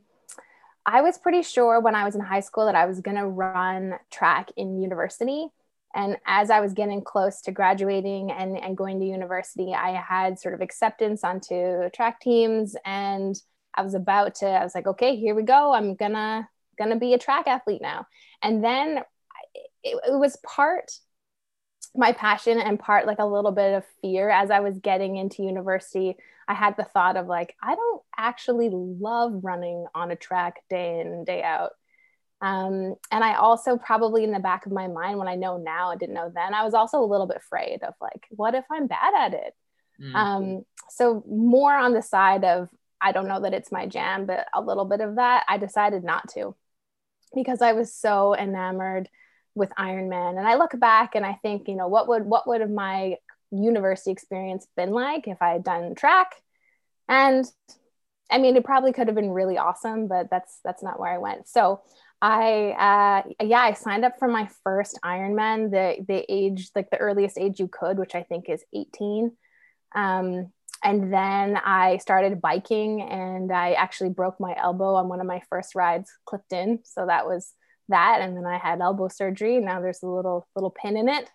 I 0.86 1.02
was 1.02 1.18
pretty 1.18 1.44
sure 1.44 1.80
when 1.80 1.96
I 1.96 2.06
was 2.06 2.16
in 2.16 2.22
high 2.22 2.42
school 2.42 2.66
that 2.66 2.76
I 2.76 2.86
was 2.88 3.02
going 3.02 3.18
to 3.18 3.28
run 3.28 3.96
track 4.12 4.52
in 4.58 4.82
university. 4.82 5.48
And 5.96 6.18
as 6.26 6.50
I 6.50 6.60
was 6.60 6.74
getting 6.74 7.04
close 7.04 7.42
to 7.44 7.52
graduating 7.52 8.32
and, 8.32 8.58
and 8.58 8.76
going 8.78 9.00
to 9.00 9.06
university, 9.06 9.74
I 9.74 9.92
had 9.92 10.40
sort 10.40 10.56
of 10.56 10.62
acceptance 10.62 11.24
onto 11.24 11.90
track 11.92 12.20
teams 12.20 12.76
and 12.86 13.36
I 13.76 13.84
was 13.84 13.94
about 13.94 14.36
to, 14.36 14.48
I 14.48 14.64
was 14.64 14.76
like, 14.76 14.88
okay, 14.88 15.16
here 15.16 15.36
we 15.36 15.44
go. 15.44 15.74
I'm 15.74 15.96
gonna 15.96 16.50
gonna 16.78 17.00
be 17.00 17.14
a 17.14 17.20
track 17.20 17.48
athlete 17.48 17.82
now. 17.82 18.08
And 18.42 18.64
then 18.64 19.04
it, 19.84 20.00
it 20.08 20.20
was 20.20 20.38
part 20.38 20.92
my 21.96 22.12
passion 22.12 22.60
and 22.60 22.80
part 22.80 23.06
like 23.06 23.20
a 23.20 23.26
little 23.26 23.52
bit 23.52 23.74
of 23.76 23.84
fear 24.02 24.30
as 24.30 24.50
I 24.50 24.62
was 24.62 24.78
getting 24.80 25.18
into 25.18 25.44
university. 25.44 26.16
I 26.48 26.54
had 26.54 26.76
the 26.76 26.84
thought 26.84 27.18
of 27.18 27.28
like, 27.28 27.56
I 27.62 27.76
don't 27.76 28.02
actually 28.18 28.70
love 28.72 29.40
running 29.44 29.86
on 29.94 30.12
a 30.12 30.16
track 30.16 30.64
day 30.70 31.00
in 31.00 31.08
and 31.08 31.26
day 31.26 31.44
out. 31.44 31.72
Um, 32.42 32.96
and 33.10 33.24
I 33.24 33.36
also 33.36 33.78
probably 33.78 34.24
in 34.26 34.32
the 34.32 34.40
back 34.40 34.66
of 34.66 34.72
my 34.72 34.88
mind, 34.88 35.18
when 35.18 35.30
I 35.30 35.36
know 35.36 35.58
now, 35.58 35.92
I 35.92 35.96
didn't 35.96 36.16
know 36.16 36.32
then, 36.34 36.54
I 36.54 36.66
was 36.66 36.74
also 36.74 37.00
a 37.00 37.06
little 37.06 37.28
bit 37.28 37.38
afraid 37.38 37.84
of 37.84 37.94
like, 38.02 38.28
what 38.32 38.56
if 38.56 38.66
I'm 38.70 38.88
bad 38.88 39.14
at 39.18 39.34
it? 39.34 39.54
Mm. 40.02 40.16
Um, 40.16 40.66
so 40.90 41.24
more 41.28 41.74
on 41.74 41.94
the 41.94 42.02
side 42.02 42.44
of 42.44 42.70
I 43.00 43.12
don't 43.12 43.28
know 43.28 43.42
that 43.42 43.54
it's 43.54 43.72
my 43.72 43.86
jam, 43.86 44.26
but 44.26 44.48
a 44.54 44.62
little 44.62 44.86
bit 44.86 45.02
of 45.02 45.16
that, 45.16 45.44
I 45.48 45.58
decided 45.58 46.04
not 46.04 46.30
to 46.34 46.56
because 47.36 47.62
I 47.62 47.74
was 47.74 47.94
so 47.94 48.36
enamored 48.36 49.10
with 49.56 49.70
Ironman. 49.78 50.38
And 50.38 50.48
I 50.48 50.56
look 50.56 50.78
back 50.80 51.16
and 51.16 51.26
I 51.26 51.34
think, 51.42 51.68
you 51.68 51.76
know, 51.76 51.88
what 51.88 52.08
would 52.08 52.26
what 52.26 52.48
would 52.48 52.62
have 52.62 52.70
my 52.70 53.18
university 53.52 54.12
experience 54.12 54.68
been 54.76 54.92
like 54.92 55.28
if 55.28 55.42
I 55.42 55.52
had 55.52 55.64
done 55.64 55.96
track? 55.96 56.36
And 57.08 57.46
I 58.32 58.38
mean, 58.40 58.56
it 58.56 58.66
probably 58.66 58.94
could 58.94 59.08
have 59.08 59.16
been 59.16 59.32
really 59.32 59.58
awesome, 59.58 60.08
but 60.08 60.30
that's 60.30 60.60
that's 60.64 60.84
not 60.84 61.00
where 61.00 61.12
I 61.12 61.20
went. 61.20 61.48
So 61.48 61.82
I 62.22 63.24
uh, 63.40 63.44
yeah, 63.44 63.60
I 63.60 63.74
signed 63.74 64.06
up 64.06 64.18
for 64.18 64.28
my 64.28 64.50
first 64.64 65.00
Ironman, 65.04 65.72
the 65.72 66.04
the 66.08 66.26
age 66.30 66.70
like 66.76 66.90
the 66.90 66.98
earliest 66.98 67.38
age 67.38 67.60
you 67.60 67.68
could, 67.68 68.00
which 68.00 68.16
I 68.16 68.24
think 68.24 68.50
is 68.50 68.64
18. 68.74 69.34
Um, 69.94 70.52
and 70.86 71.14
then 71.14 71.58
I 71.58 71.98
started 71.98 72.42
biking, 72.42 73.02
and 73.02 73.52
I 73.52 73.74
actually 73.74 74.10
broke 74.10 74.40
my 74.40 74.54
elbow 74.58 74.96
on 74.96 75.08
one 75.08 75.22
of 75.22 75.28
my 75.28 75.42
first 75.50 75.76
rides, 75.76 76.12
clipped 76.26 76.52
in. 76.52 76.80
So 76.84 77.06
that 77.06 77.26
was 77.26 77.54
that, 77.90 78.20
and 78.22 78.36
then 78.36 78.46
I 78.46 78.58
had 78.58 78.82
elbow 78.82 79.08
surgery. 79.08 79.60
Now 79.60 79.82
there's 79.82 80.04
a 80.04 80.08
little 80.08 80.48
little 80.56 80.72
pin 80.72 80.98
in 80.98 81.10
it. 81.10 81.30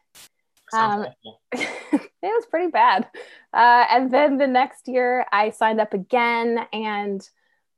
Um, 0.72 1.06
it 1.52 2.10
was 2.22 2.46
pretty 2.46 2.70
bad. 2.70 3.08
Uh, 3.52 3.84
and 3.90 4.10
then 4.10 4.38
the 4.38 4.46
next 4.46 4.88
year, 4.88 5.26
I 5.32 5.50
signed 5.50 5.80
up 5.80 5.94
again, 5.94 6.66
and 6.72 7.26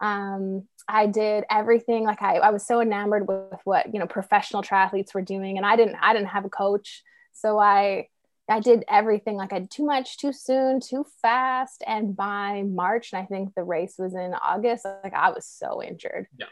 um, 0.00 0.66
I 0.88 1.06
did 1.06 1.44
everything. 1.50 2.04
Like 2.04 2.22
I, 2.22 2.36
I 2.36 2.50
was 2.50 2.66
so 2.66 2.80
enamored 2.80 3.28
with 3.28 3.60
what 3.64 3.92
you 3.92 4.00
know 4.00 4.06
professional 4.06 4.62
triathletes 4.62 5.14
were 5.14 5.22
doing, 5.22 5.56
and 5.56 5.66
I 5.66 5.76
didn't, 5.76 5.96
I 6.00 6.12
didn't 6.12 6.28
have 6.28 6.44
a 6.44 6.50
coach, 6.50 7.02
so 7.32 7.58
I, 7.58 8.08
I 8.48 8.60
did 8.60 8.84
everything. 8.88 9.36
Like 9.36 9.52
I 9.52 9.60
did 9.60 9.70
too 9.70 9.84
much, 9.84 10.18
too 10.18 10.32
soon, 10.32 10.80
too 10.80 11.04
fast, 11.22 11.84
and 11.86 12.16
by 12.16 12.62
March, 12.62 13.12
and 13.12 13.22
I 13.22 13.26
think 13.26 13.54
the 13.54 13.64
race 13.64 13.94
was 13.98 14.14
in 14.14 14.34
August. 14.34 14.86
Like 15.04 15.14
I 15.14 15.30
was 15.30 15.46
so 15.46 15.82
injured. 15.82 16.26
Yeah. 16.38 16.46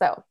So, 0.00 0.22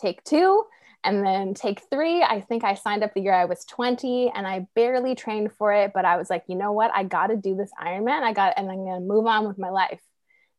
take 0.00 0.24
two. 0.24 0.64
And 1.04 1.24
then 1.24 1.54
take 1.54 1.82
three, 1.90 2.22
I 2.22 2.40
think 2.40 2.64
I 2.64 2.74
signed 2.74 3.04
up 3.04 3.14
the 3.14 3.20
year 3.20 3.32
I 3.32 3.44
was 3.44 3.64
20 3.64 4.32
and 4.34 4.46
I 4.46 4.66
barely 4.74 5.14
trained 5.14 5.52
for 5.52 5.72
it, 5.72 5.92
but 5.94 6.04
I 6.04 6.16
was 6.16 6.28
like, 6.28 6.42
you 6.48 6.56
know 6.56 6.72
what? 6.72 6.90
I 6.92 7.04
got 7.04 7.28
to 7.28 7.36
do 7.36 7.54
this 7.54 7.70
Ironman. 7.80 8.22
I 8.22 8.32
got, 8.32 8.54
and 8.56 8.68
I'm 8.68 8.78
going 8.78 9.00
to 9.00 9.06
move 9.06 9.26
on 9.26 9.46
with 9.46 9.58
my 9.58 9.70
life. 9.70 10.00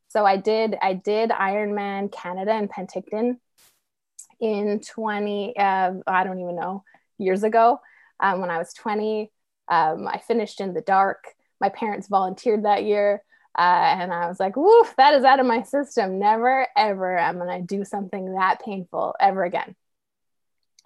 So 0.08 0.26
I 0.26 0.38
did, 0.38 0.78
I 0.82 0.94
did 0.94 1.30
Ironman 1.30 2.12
Canada 2.12 2.54
and 2.54 2.72
Penticton 2.72 3.36
in 4.40 4.80
20, 4.80 5.58
uh, 5.58 5.94
I 6.08 6.24
don't 6.24 6.40
even 6.40 6.56
know, 6.56 6.84
years 7.18 7.44
ago 7.44 7.80
um, 8.20 8.40
when 8.40 8.50
I 8.50 8.58
was 8.58 8.74
20. 8.74 9.30
Um, 9.68 10.08
I 10.08 10.20
finished 10.20 10.62
in 10.62 10.74
the 10.74 10.82
dark. 10.82 11.26
My 11.60 11.70
parents 11.70 12.08
volunteered 12.08 12.64
that 12.64 12.86
year. 12.86 13.22
Uh, 13.58 13.96
and 14.00 14.14
I 14.14 14.28
was 14.28 14.40
like, 14.40 14.56
woof, 14.56 14.94
that 14.98 15.14
is 15.16 15.24
out 15.24 15.40
of 15.40 15.46
my 15.46 15.64
system. 15.64 16.20
Never, 16.20 16.68
ever 16.78 17.18
am 17.18 17.38
going 17.40 17.60
to 17.60 17.78
do 17.78 17.84
something 17.84 18.34
that 18.36 18.64
painful 18.64 19.16
ever 19.20 19.44
again. 19.44 19.76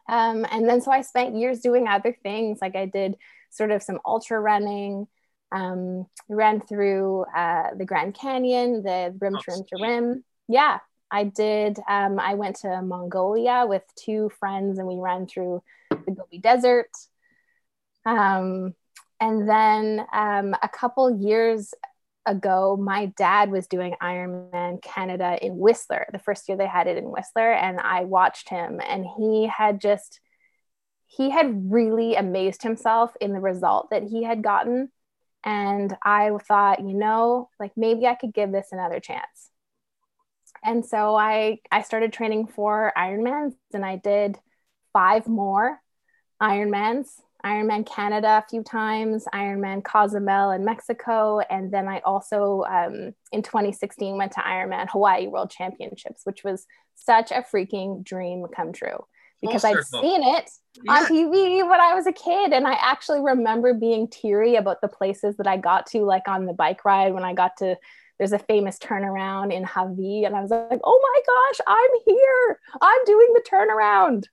Um, 0.10 0.46
and 0.52 0.68
then 0.68 0.82
so 0.82 0.92
I 0.92 1.02
spent 1.02 1.36
years 1.36 1.60
doing 1.60 1.88
other 1.88 2.16
things. 2.24 2.60
Like 2.62 2.76
I 2.76 2.86
did 2.86 3.16
sort 3.52 3.72
of 3.72 3.84
some 3.84 4.00
ultra 4.06 4.40
running. 4.40 5.08
Um, 5.52 6.08
ran 6.30 6.62
through 6.62 7.26
uh, 7.36 7.76
the 7.78 7.86
Grand 7.86 8.16
Canyon, 8.16 8.82
the 8.82 9.16
rim 9.22 9.36
Oh, 9.36 9.40
to 9.40 9.52
rim 9.52 9.64
to 9.68 9.84
rim. 9.84 10.24
Yeah, 10.48 10.80
I 11.12 11.26
did. 11.26 11.78
Um, 11.88 12.20
I 12.20 12.34
went 12.34 12.56
to 12.62 12.82
Mongolia 12.82 13.66
with 13.68 13.84
two 13.96 14.32
friends 14.40 14.80
and 14.80 14.88
we 14.88 14.96
ran 14.96 15.28
through 15.28 15.62
the 15.92 16.12
Gobi 16.12 16.40
Desert. 16.40 16.90
Um, 18.04 18.74
and 19.22 19.48
then 19.48 20.06
um, 20.12 20.56
a 20.62 20.68
couple 20.68 21.22
years 21.22 21.74
ago, 22.26 22.78
my 22.78 23.08
dad 23.18 23.52
was 23.52 23.68
doing 23.68 23.96
Ironman 24.02 24.82
Canada 24.82 25.38
in 25.42 25.58
Whistler, 25.58 26.08
the 26.12 26.20
first 26.20 26.48
year 26.48 26.58
they 26.58 26.68
had 26.68 26.88
it 26.88 26.98
in 26.98 27.12
Whistler. 27.12 27.52
And 27.52 27.80
I 27.80 28.06
watched 28.06 28.50
him, 28.50 28.80
and 28.86 29.06
he 29.18 29.48
had 29.48 29.82
just, 29.82 30.20
he 31.08 31.30
had 31.30 31.72
really 31.72 32.16
amazed 32.16 32.64
himself 32.64 33.12
in 33.20 33.34
the 33.34 33.40
result 33.40 33.90
that 33.92 34.04
he 34.04 34.24
had 34.24 34.42
gotten. 34.42 34.92
And 35.44 35.96
I 36.04 36.32
thought, 36.48 36.80
you 36.80 36.94
know, 36.94 37.50
like 37.60 37.74
maybe 37.76 38.08
I 38.08 38.16
could 38.16 38.34
give 38.34 38.52
this 38.52 38.70
another 38.72 39.00
chance. 39.00 39.50
And 40.64 40.86
so 40.86 41.16
I 41.16 41.60
I 41.72 41.82
started 41.82 42.14
training 42.14 42.48
for 42.48 42.94
Ironmans 42.98 43.56
and 43.74 43.86
I 43.86 43.98
did 43.98 44.40
five 44.94 45.28
more 45.28 45.82
Ironmans, 46.42 47.08
Ironman 47.46 47.86
Canada 47.86 48.42
a 48.44 48.50
few 48.50 48.64
times, 48.64 49.26
Ironman 49.34 49.84
Cozumel 49.84 50.52
in 50.52 50.64
Mexico, 50.64 51.40
and 51.50 51.72
then 51.72 51.88
I 51.88 52.00
also 52.00 52.64
um, 52.64 53.14
in 53.32 53.42
2016 53.44 54.18
went 54.18 54.32
to 54.34 54.40
Ironman 54.40 54.88
Hawaii 54.90 55.28
World 55.28 55.50
Championships, 55.50 56.22
which 56.24 56.44
was 56.44 56.66
such 56.96 57.32
a 57.32 57.44
freaking 57.54 58.04
dream 58.04 58.46
come 58.56 58.72
true 58.72 59.06
because 59.44 59.64
I'd 59.66 59.84
seen 59.84 60.24
it 60.24 60.50
on 60.88 61.06
TV 61.06 61.70
when 61.70 61.82
I 61.82 61.94
was 61.94 62.08
a 62.08 62.14
kid. 62.14 62.54
And 62.54 62.66
I 62.66 62.74
actually 62.74 63.20
remember 63.20 63.74
being 63.74 64.08
teary 64.08 64.56
about 64.56 64.82
the 64.82 64.88
places 64.88 65.36
that 65.38 65.48
I 65.48 65.58
got 65.58 65.86
to, 65.88 66.04
like 66.04 66.28
on 66.28 66.46
the 66.46 66.54
bike 66.54 66.86
ride 66.86 67.14
when 67.14 67.26
I 67.26 67.34
got 67.34 67.58
to, 67.58 67.76
there's 68.18 68.32
a 68.32 68.40
famous 68.40 68.80
turnaround 68.80 69.54
in 69.54 69.66
Hawi. 69.66 70.24
And 70.24 70.36
I 70.36 70.42
was 70.42 70.52
like, 70.52 70.80
oh 70.84 71.00
my 71.04 71.22
gosh, 71.28 71.60
I'm 71.68 71.90
here. 72.06 72.60
I'm 72.82 73.06
doing 73.06 73.34
the 73.34 73.44
turnaround. 73.52 74.24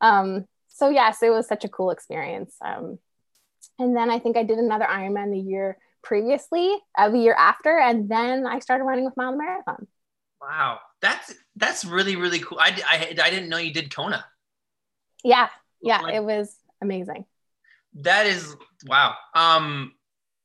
Um, 0.00 0.46
so, 0.70 0.88
yes, 0.88 1.22
it 1.22 1.30
was 1.30 1.46
such 1.46 1.64
a 1.64 1.68
cool 1.68 1.90
experience. 1.90 2.54
Um, 2.64 2.98
and 3.78 3.94
then 3.94 4.10
I 4.10 4.18
think 4.18 4.36
I 4.36 4.42
did 4.42 4.58
another 4.58 4.86
Ironman 4.86 5.30
the 5.32 5.38
year 5.38 5.76
previously, 6.02 6.74
uh, 6.96 7.10
the 7.10 7.18
year 7.18 7.34
after. 7.38 7.78
And 7.78 8.08
then 8.08 8.46
I 8.46 8.58
started 8.60 8.84
running 8.84 9.04
with 9.04 9.16
Mile 9.16 9.36
Marathon. 9.36 9.86
Wow, 10.40 10.78
that's 11.02 11.34
that's 11.56 11.84
really 11.84 12.16
really 12.16 12.38
cool. 12.38 12.58
I, 12.58 12.74
I 12.88 13.14
I 13.22 13.28
didn't 13.30 13.50
know 13.50 13.58
you 13.58 13.74
did 13.74 13.94
Kona. 13.94 14.24
Yeah. 15.22 15.48
Yeah. 15.82 16.00
Like- 16.00 16.14
It 16.14 16.24
was 16.24 16.56
amazing. 16.80 17.26
That 17.94 18.26
is 18.26 18.56
wow. 18.86 19.14
Um, 19.34 19.92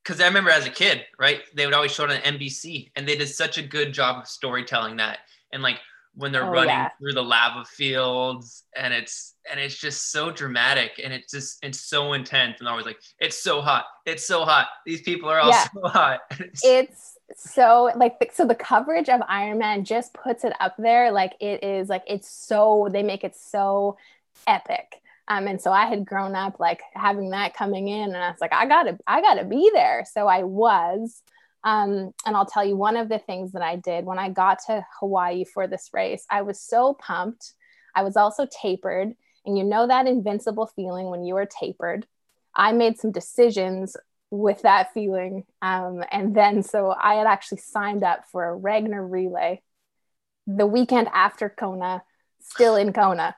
because 0.03 0.21
I 0.21 0.27
remember 0.27 0.51
as 0.51 0.67
a 0.67 0.69
kid, 0.69 1.03
right? 1.17 1.41
They 1.55 1.65
would 1.65 1.73
always 1.73 1.91
show 1.91 2.03
it 2.03 2.11
on 2.11 2.17
NBC, 2.37 2.91
and 2.95 3.07
they 3.07 3.15
did 3.17 3.27
such 3.27 3.57
a 3.57 3.63
good 3.63 3.91
job 3.91 4.17
of 4.19 4.27
storytelling 4.27 4.97
that, 4.97 5.19
and 5.51 5.63
like 5.63 5.79
when 6.15 6.31
they're 6.31 6.45
Oh, 6.45 6.49
running 6.51 6.69
yeah. 6.69 6.89
through 6.99 7.13
the 7.13 7.23
lava 7.23 7.65
fields, 7.65 8.63
and 8.75 8.93
it's 8.93 9.35
and 9.49 9.59
it's 9.59 9.75
just 9.77 10.11
so 10.11 10.31
dramatic, 10.31 10.99
and 11.03 11.13
it's 11.13 11.31
just 11.31 11.63
it's 11.63 11.79
so 11.81 12.13
intense, 12.13 12.59
and 12.59 12.67
always 12.67 12.85
like 12.85 12.99
it's 13.19 13.37
so 13.41 13.61
hot, 13.61 13.85
it's 14.05 14.25
so 14.25 14.45
hot. 14.45 14.67
These 14.85 15.01
people 15.01 15.29
are 15.29 15.39
all 15.39 15.49
Yeah. 15.49 15.67
so 15.73 15.87
hot. 15.87 16.19
It's- 16.63 17.11
it's 17.27 17.51
so 17.51 17.91
like 17.95 18.31
so 18.33 18.45
the 18.45 18.53
coverage 18.53 19.09
of 19.09 19.19
Ironman 19.21 19.83
just 19.83 20.13
puts 20.13 20.43
it 20.43 20.53
up 20.59 20.75
there 20.77 21.11
like 21.11 21.33
it 21.39 21.63
is 21.63 21.89
like 21.89 22.03
it's 22.07 22.29
so 22.29 22.87
they 22.91 23.01
make 23.01 23.23
it 23.23 23.35
so 23.35 23.97
epic 24.45 25.01
um 25.27 25.47
and 25.47 25.59
so 25.59 25.71
I 25.71 25.87
had 25.87 26.05
grown 26.05 26.35
up 26.35 26.59
like 26.59 26.83
having 26.93 27.31
that 27.31 27.55
coming 27.55 27.87
in 27.87 28.13
and 28.13 28.17
I 28.23 28.29
was 28.29 28.39
like 28.39 28.53
I 28.53 28.67
gotta 28.67 28.99
I 29.07 29.21
gotta 29.21 29.43
be 29.43 29.71
there 29.73 30.05
so 30.05 30.27
I 30.27 30.43
was 30.43 31.23
um 31.65 32.13
and 32.25 32.35
I'll 32.35 32.45
tell 32.45 32.63
you 32.63 32.77
one 32.77 32.95
of 32.95 33.09
the 33.09 33.19
things 33.19 33.51
that 33.51 33.61
I 33.61 33.75
did 33.75 34.05
when 34.05 34.19
I 34.19 34.29
got 34.29 34.59
to 34.67 34.85
Hawaii 34.99 35.43
for 35.43 35.67
this 35.67 35.89
race 35.93 36.25
I 36.31 36.43
was 36.43 36.61
so 36.61 36.93
pumped 36.93 37.53
I 37.93 38.03
was 38.03 38.15
also 38.15 38.47
tapered 38.61 39.13
and 39.45 39.57
you 39.57 39.63
know 39.63 39.87
that 39.87 40.07
invincible 40.07 40.67
feeling 40.75 41.09
when 41.09 41.25
you 41.25 41.35
are 41.35 41.47
tapered 41.47 42.07
I 42.55 42.71
made 42.71 42.97
some 42.97 43.11
decisions 43.11 43.97
with 44.31 44.61
that 44.63 44.93
feeling. 44.93 45.45
Um, 45.61 46.03
and 46.11 46.35
then, 46.35 46.63
so 46.63 46.93
I 46.97 47.15
had 47.15 47.27
actually 47.27 47.59
signed 47.59 48.03
up 48.03 48.25
for 48.31 48.45
a 48.45 48.55
Ragnar 48.55 49.05
relay 49.05 49.61
the 50.47 50.65
weekend 50.67 51.09
after 51.13 51.49
Kona, 51.49 52.03
still 52.39 52.75
in 52.75 52.93
Kona, 52.93 53.35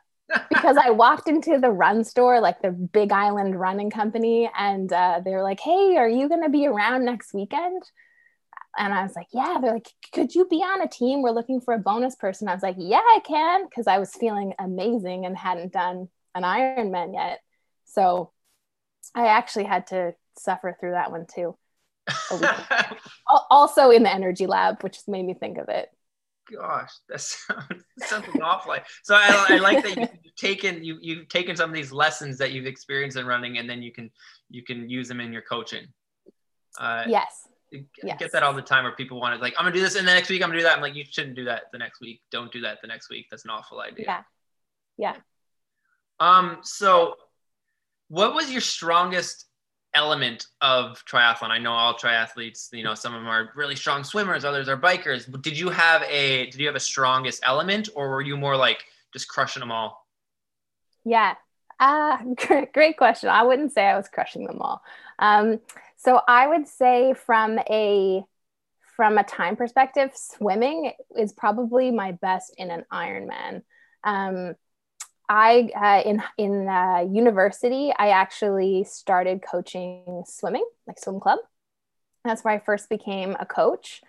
because 0.50 0.78
I 0.78 0.90
walked 0.90 1.30
into 1.30 1.58
the 1.58 1.72
run 1.72 2.04
store, 2.04 2.42
like 2.42 2.62
the 2.62 2.72
Big 2.72 3.12
Island 3.12 3.58
Running 3.58 3.90
Company, 3.90 4.50
and 4.58 4.92
uh, 4.92 5.22
they 5.24 5.32
were 5.32 5.44
like, 5.44 5.60
Hey, 5.60 5.96
are 5.98 6.10
you 6.10 6.28
going 6.28 6.44
to 6.44 6.50
be 6.50 6.68
around 6.68 7.06
next 7.06 7.34
weekend? 7.34 7.82
And 8.78 8.94
I 8.94 9.04
was 9.04 9.16
like, 9.16 9.28
Yeah. 9.32 9.58
They're 9.62 9.74
like, 9.74 9.90
Could 10.14 10.36
you 10.36 10.48
be 10.48 10.58
on 10.58 10.82
a 10.82 10.88
team? 10.88 11.22
We're 11.22 11.32
looking 11.32 11.62
for 11.62 11.74
a 11.74 11.80
bonus 11.80 12.16
person. 12.16 12.48
I 12.48 12.54
was 12.54 12.64
like, 12.64 12.76
Yeah, 12.78 12.98
I 12.98 13.20
can, 13.26 13.66
because 13.68 13.88
I 13.88 14.00
was 14.00 14.14
feeling 14.14 14.54
amazing 14.60 15.26
and 15.26 15.38
hadn't 15.38 15.74
done 15.74 16.10
an 16.36 16.44
Ironman 16.44 17.14
yet. 17.14 17.40
So 17.86 18.32
I 19.16 19.28
actually 19.28 19.66
had 19.66 19.88
to 19.88 20.14
suffer 20.38 20.76
through 20.80 20.92
that 20.92 21.12
one 21.12 21.26
too. 21.34 21.58
Also 23.50 23.90
in 23.92 24.04
the 24.04 24.14
energy 24.14 24.46
lab, 24.46 24.82
which 24.82 25.00
made 25.08 25.26
me 25.26 25.34
think 25.34 25.58
of 25.58 25.68
it. 25.68 25.90
Gosh, 26.50 26.92
that 27.10 27.20
sounds 27.20 27.84
something 28.00 28.42
awful. 28.42 28.72
Like 28.72 28.86
so, 29.04 29.16
I, 29.16 29.48
I 29.50 29.58
like 29.58 29.84
that 29.84 29.98
you've 29.98 30.36
taken 30.38 30.84
you 30.84 30.98
you've 31.02 31.28
taken 31.28 31.58
some 31.58 31.70
of 31.70 31.76
these 31.76 31.92
lessons 31.92 32.38
that 32.38 32.54
you've 32.54 32.66
experienced 32.66 33.18
in 33.18 33.26
running, 33.26 33.58
and 33.58 33.70
then 33.70 33.82
you 33.82 33.92
can 33.92 34.10
you 34.50 34.64
can 34.64 34.90
use 34.90 35.10
them 35.10 35.20
in 35.20 35.34
your 35.34 35.42
coaching. 35.42 35.88
Uh, 36.80 37.04
Yes. 37.08 37.47
I 37.74 37.84
yes. 38.04 38.18
get 38.20 38.32
that 38.32 38.44
all 38.44 38.54
the 38.54 38.62
time 38.62 38.84
where 38.84 38.94
people 38.94 39.20
want 39.20 39.36
to 39.36 39.42
like, 39.42 39.54
I'm 39.58 39.66
gonna 39.66 39.76
do 39.76 39.82
this, 39.82 39.96
and 39.96 40.08
the 40.08 40.14
next 40.14 40.30
week 40.30 40.42
I'm 40.42 40.50
gonna 40.50 40.60
do 40.60 40.64
that. 40.64 40.76
I'm 40.76 40.82
like, 40.82 40.96
you 40.96 41.04
shouldn't 41.10 41.36
do 41.36 41.46
that 41.46 41.64
the 41.72 41.78
next 41.78 42.00
week. 42.00 42.22
Don't 42.32 42.52
do 42.52 42.62
that 42.62 42.80
the 42.82 42.88
next 42.88 43.10
week. 43.10 43.28
That's 43.30 43.44
an 43.44 43.52
awful 43.52 43.82
idea. 43.82 44.06
Yeah. 44.08 44.22
Yeah. 44.98 45.16
Um. 46.20 46.60
So, 46.64 47.16
what 48.08 48.34
was 48.34 48.52
your 48.52 48.62
strongest 48.62 49.46
element 49.94 50.48
of 50.62 51.04
triathlon? 51.06 51.50
I 51.50 51.58
know 51.58 51.74
all 51.74 51.94
triathletes. 51.94 52.72
You 52.72 52.84
know, 52.84 52.96
some 52.96 53.14
of 53.14 53.22
them 53.22 53.28
are 53.28 53.52
really 53.56 53.76
strong 53.76 54.04
swimmers, 54.04 54.46
others 54.46 54.70
are 54.70 54.78
bikers. 54.78 55.30
But 55.30 55.42
did 55.42 55.58
you 55.58 55.70
have 55.70 56.04
a 56.04 56.46
Did 56.46 56.60
you 56.60 56.68
have 56.68 56.76
a 56.76 56.82
strongest 56.82 57.42
element, 57.44 57.90
or 57.96 58.10
were 58.10 58.22
you 58.22 58.38
more 58.38 58.56
like 58.56 58.86
just 59.14 59.28
crushing 59.28 59.60
them 59.60 59.72
all? 59.72 60.08
Yeah. 61.06 61.36
Uh, 61.80 62.18
great, 62.36 62.74
great 62.74 62.98
question. 62.98 63.30
I 63.30 63.44
wouldn't 63.44 63.74
say 63.74 63.86
I 63.86 63.98
was 63.98 64.08
crushing 64.08 64.46
them 64.46 64.62
all. 64.62 64.82
Um, 65.20 65.60
so 65.98 66.22
I 66.28 66.48
would 66.48 66.68
say 66.68 67.14
from 67.14 67.60
a 67.70 68.24
from 68.96 69.20
a 69.20 69.24
time 69.24 69.56
perspective, 69.56 70.12
swimming 70.16 70.92
is 71.16 71.32
probably 71.32 71.92
my 71.92 72.14
best 72.14 72.54
in 72.58 72.72
an 72.72 72.84
Ironman. 72.92 73.62
Um, 74.04 74.56
I 75.30 75.70
uh, 75.76 76.10
in 76.10 76.24
in 76.38 76.68
uh, 76.68 77.06
university, 77.12 77.92
I 77.98 78.10
actually 78.10 78.86
started 78.86 79.44
coaching 79.44 80.24
swimming, 80.26 80.66
like 80.88 81.00
swim 81.00 81.20
club. 81.20 81.40
That's 82.24 82.44
where 82.44 82.54
I 82.54 82.60
first 82.60 82.90
became 82.90 83.36
a 83.40 83.46
coach. 83.46 84.02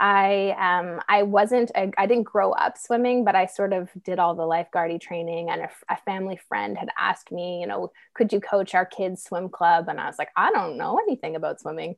I 0.00 0.56
um 0.58 1.00
I 1.08 1.22
wasn't 1.24 1.70
I, 1.76 1.90
I 1.98 2.06
didn't 2.06 2.24
grow 2.24 2.52
up 2.52 2.78
swimming, 2.78 3.24
but 3.24 3.36
I 3.36 3.46
sort 3.46 3.72
of 3.74 3.90
did 4.02 4.18
all 4.18 4.34
the 4.34 4.42
lifeguardy 4.44 4.98
training. 5.00 5.50
And 5.50 5.62
a, 5.62 5.70
a 5.90 5.96
family 6.06 6.40
friend 6.48 6.76
had 6.78 6.88
asked 6.98 7.30
me, 7.30 7.60
you 7.60 7.66
know, 7.66 7.92
could 8.14 8.32
you 8.32 8.40
coach 8.40 8.74
our 8.74 8.86
kids 8.86 9.22
swim 9.24 9.50
club? 9.50 9.88
And 9.88 10.00
I 10.00 10.06
was 10.06 10.16
like, 10.18 10.30
I 10.36 10.50
don't 10.52 10.78
know 10.78 10.98
anything 10.98 11.36
about 11.36 11.60
swimming. 11.60 11.96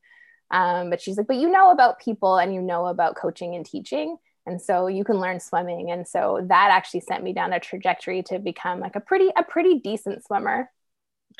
Um, 0.51 0.91
but 0.91 1.01
she's 1.01 1.17
like, 1.17 1.29
but 1.29 1.37
you 1.37 1.49
know 1.49 1.71
about 1.71 2.01
people 2.01 2.37
and 2.39 2.53
you 2.55 2.61
know 2.61 2.87
about 2.87 3.17
coaching 3.17 3.55
and 3.55 3.65
teaching, 3.65 4.17
and 4.47 4.61
so 4.61 4.89
you 4.89 5.05
can 5.05 5.19
learn 5.21 5.41
swimming. 5.41 5.91
And 5.93 6.07
so 6.07 6.45
that 6.49 6.71
actually 6.73 7.01
sent 7.01 7.23
me 7.25 7.33
down 7.33 7.53
a 7.53 7.61
trajectory 7.61 8.23
to 8.25 8.39
become 8.41 8.81
like 8.81 8.97
a 8.97 9.01
pretty 9.01 9.29
a 9.37 9.45
pretty 9.45 9.79
decent 9.79 10.25
swimmer 10.27 10.69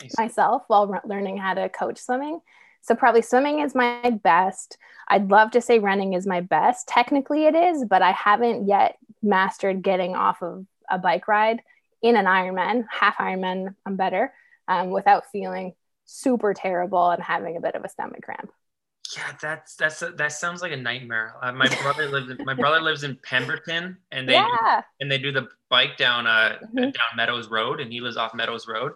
Nice. 0.01 0.15
myself 0.17 0.63
while 0.69 0.87
re- 0.87 1.01
learning 1.05 1.37
how 1.39 1.55
to 1.55 1.69
coach 1.69 1.99
swimming. 1.99 2.41
So 2.83 2.95
probably 2.95 3.23
swimming 3.23 3.61
is 3.61 3.75
my 3.75 4.11
best. 4.23 4.77
I'd 5.09 5.31
love 5.31 5.53
to 5.53 5.61
say 5.61 5.79
running 5.79 6.15
is 6.15 6.27
my 6.27 6.41
best. 6.41 6.89
Technically 6.89 7.47
it 7.47 7.55
is, 7.55 7.85
but 7.85 8.03
I 8.03 8.13
haven't 8.13 8.67
yet 8.67 8.97
mastered 9.23 9.83
getting 9.83 10.15
off 10.15 10.43
of 10.43 10.67
a 10.91 10.99
bike 10.99 11.29
ride 11.29 11.63
in 12.03 12.17
an 12.17 12.27
Ironman, 12.27 12.85
half 12.91 13.17
Ironman, 13.17 13.75
I'm 13.87 13.97
better, 13.97 14.33
um, 14.69 14.91
without 14.91 15.31
feeling 15.31 15.75
super 16.05 16.53
terrible 16.53 17.11
and 17.11 17.23
having 17.23 17.57
a 17.57 17.61
bit 17.61 17.77
of 17.77 17.85
a 17.85 17.89
stomach 17.89 18.23
cramp. 18.23 18.51
Yeah, 19.17 19.33
that's 19.41 19.77
that's 19.77 20.01
that 20.01 20.33
sounds 20.33 20.63
like 20.63 20.73
a 20.73 20.77
nightmare. 20.77 21.35
Uh, 21.43 21.53
my 21.53 21.69
brother 21.83 22.09
lives 22.09 22.31
in, 22.31 22.45
my 22.45 22.55
brother 22.55 22.81
lives 22.81 23.05
in 23.05 23.17
Pemberton, 23.23 23.99
and 24.11 24.29
they 24.29 24.35
yeah. 24.35 24.83
and 25.01 25.11
they 25.11 25.19
do 25.19 25.33
the 25.33 25.49
bike 25.69 25.97
down 25.97 26.27
uh 26.27 26.59
Mhm. 26.75 26.93
down 26.93 27.17
Meadows 27.17 27.49
Road, 27.49 27.81
and 27.81 27.93
he 27.93 28.01
lives 28.01 28.17
off 28.17 28.35
Meadows 28.35 28.67
Road. 28.67 28.93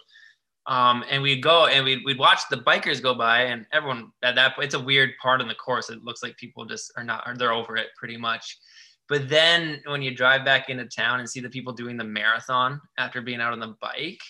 Um, 0.69 1.05
and 1.09 1.23
we'd 1.23 1.43
go 1.43 1.67
and 1.67 1.85
we'd, 1.85 2.05
we'd 2.05 2.19
watch 2.19 2.41
the 2.51 2.57
bikers 2.57 3.01
go 3.03 3.15
by, 3.15 3.43
and 3.43 3.67
everyone 3.73 4.11
at 4.23 4.35
that 4.35 4.55
point, 4.57 4.67
it's 4.67 4.75
a 4.75 4.81
weird 4.81 5.11
part 5.23 5.41
in 5.41 5.47
the 5.49 5.55
course. 5.55 5.91
It 5.91 6.03
looks 6.03 6.23
like 6.23 6.37
people 6.37 6.65
just 6.65 6.93
are 6.97 7.05
not, 7.05 7.23
or 7.27 7.37
they're 7.37 7.53
over 7.53 7.77
it 7.77 7.89
pretty 7.97 8.17
much. 8.17 8.59
But 9.09 9.29
then 9.29 9.81
when 9.87 10.03
you 10.03 10.13
drive 10.15 10.45
back 10.45 10.69
into 10.69 10.85
town 10.87 11.21
and 11.21 11.31
see 11.31 11.39
the 11.39 11.49
people 11.49 11.73
doing 11.73 11.97
the 11.97 12.03
marathon 12.05 12.81
after 12.99 13.23
being 13.23 13.41
out 13.41 13.53
on 13.53 13.61
the 13.61 13.77
bike, 13.81 14.21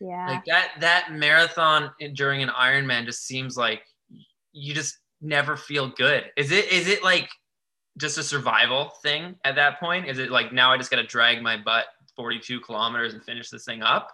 Yeah. 0.00 0.26
like 0.28 0.44
that 0.44 0.72
that 0.80 1.12
marathon 1.12 1.90
during 2.12 2.42
an 2.42 2.50
Ironman 2.50 3.06
just 3.06 3.26
seems 3.26 3.56
like 3.56 3.82
you 4.52 4.74
just 4.74 4.98
never 5.22 5.56
feel 5.56 5.88
good. 5.88 6.30
Is 6.36 6.52
it 6.52 6.70
is 6.70 6.86
it 6.88 7.02
like 7.02 7.30
just 7.96 8.18
a 8.18 8.22
survival 8.22 8.90
thing 9.02 9.36
at 9.44 9.54
that 9.56 9.80
point? 9.80 10.06
Is 10.06 10.18
it 10.18 10.30
like 10.30 10.52
now 10.52 10.70
I 10.72 10.76
just 10.76 10.90
got 10.90 10.96
to 10.98 11.06
drag 11.06 11.42
my 11.42 11.56
butt 11.56 11.86
42 12.14 12.60
kilometers 12.60 13.14
and 13.14 13.24
finish 13.24 13.48
this 13.48 13.64
thing 13.64 13.82
up? 13.82 14.10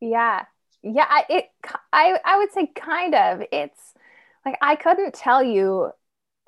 Yeah. 0.00 0.44
Yeah, 0.94 1.06
I, 1.08 1.24
it 1.28 1.44
I 1.92 2.18
I 2.24 2.38
would 2.38 2.52
say 2.52 2.70
kind 2.74 3.14
of. 3.14 3.42
It's 3.52 3.94
like 4.44 4.56
I 4.62 4.76
couldn't 4.76 5.14
tell 5.14 5.42
you 5.42 5.90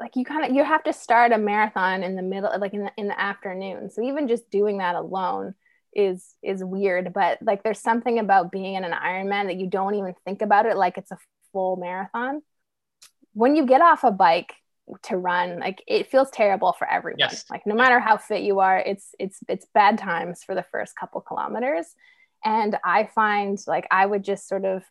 like 0.00 0.14
you 0.14 0.24
kind 0.24 0.44
of 0.44 0.54
you 0.54 0.62
have 0.62 0.84
to 0.84 0.92
start 0.92 1.32
a 1.32 1.38
marathon 1.38 2.02
in 2.02 2.14
the 2.14 2.22
middle 2.22 2.50
like 2.60 2.72
in 2.72 2.84
the, 2.84 2.92
in 2.96 3.08
the 3.08 3.20
afternoon. 3.20 3.90
So 3.90 4.02
even 4.02 4.28
just 4.28 4.50
doing 4.50 4.78
that 4.78 4.94
alone 4.94 5.54
is 5.94 6.34
is 6.42 6.62
weird, 6.62 7.12
but 7.12 7.38
like 7.42 7.62
there's 7.62 7.80
something 7.80 8.18
about 8.18 8.52
being 8.52 8.74
in 8.74 8.84
an 8.84 8.92
Ironman 8.92 9.46
that 9.46 9.56
you 9.56 9.66
don't 9.66 9.94
even 9.94 10.14
think 10.24 10.42
about 10.42 10.66
it 10.66 10.76
like 10.76 10.98
it's 10.98 11.10
a 11.10 11.18
full 11.52 11.76
marathon. 11.76 12.42
When 13.32 13.56
you 13.56 13.66
get 13.66 13.80
off 13.80 14.04
a 14.04 14.10
bike, 14.10 14.54
to 15.02 15.16
run 15.16 15.58
like 15.58 15.82
it 15.86 16.10
feels 16.10 16.30
terrible 16.30 16.72
for 16.72 16.88
everyone 16.88 17.18
yes. 17.18 17.44
like 17.50 17.66
no 17.66 17.74
matter 17.74 18.00
how 18.00 18.16
fit 18.16 18.42
you 18.42 18.60
are 18.60 18.78
it's 18.78 19.14
it's 19.18 19.40
it's 19.48 19.66
bad 19.74 19.98
times 19.98 20.42
for 20.42 20.54
the 20.54 20.64
first 20.70 20.96
couple 20.96 21.20
kilometers 21.20 21.94
and 22.44 22.76
i 22.84 23.04
find 23.04 23.58
like 23.66 23.86
i 23.90 24.04
would 24.04 24.22
just 24.22 24.48
sort 24.48 24.64
of 24.64 24.82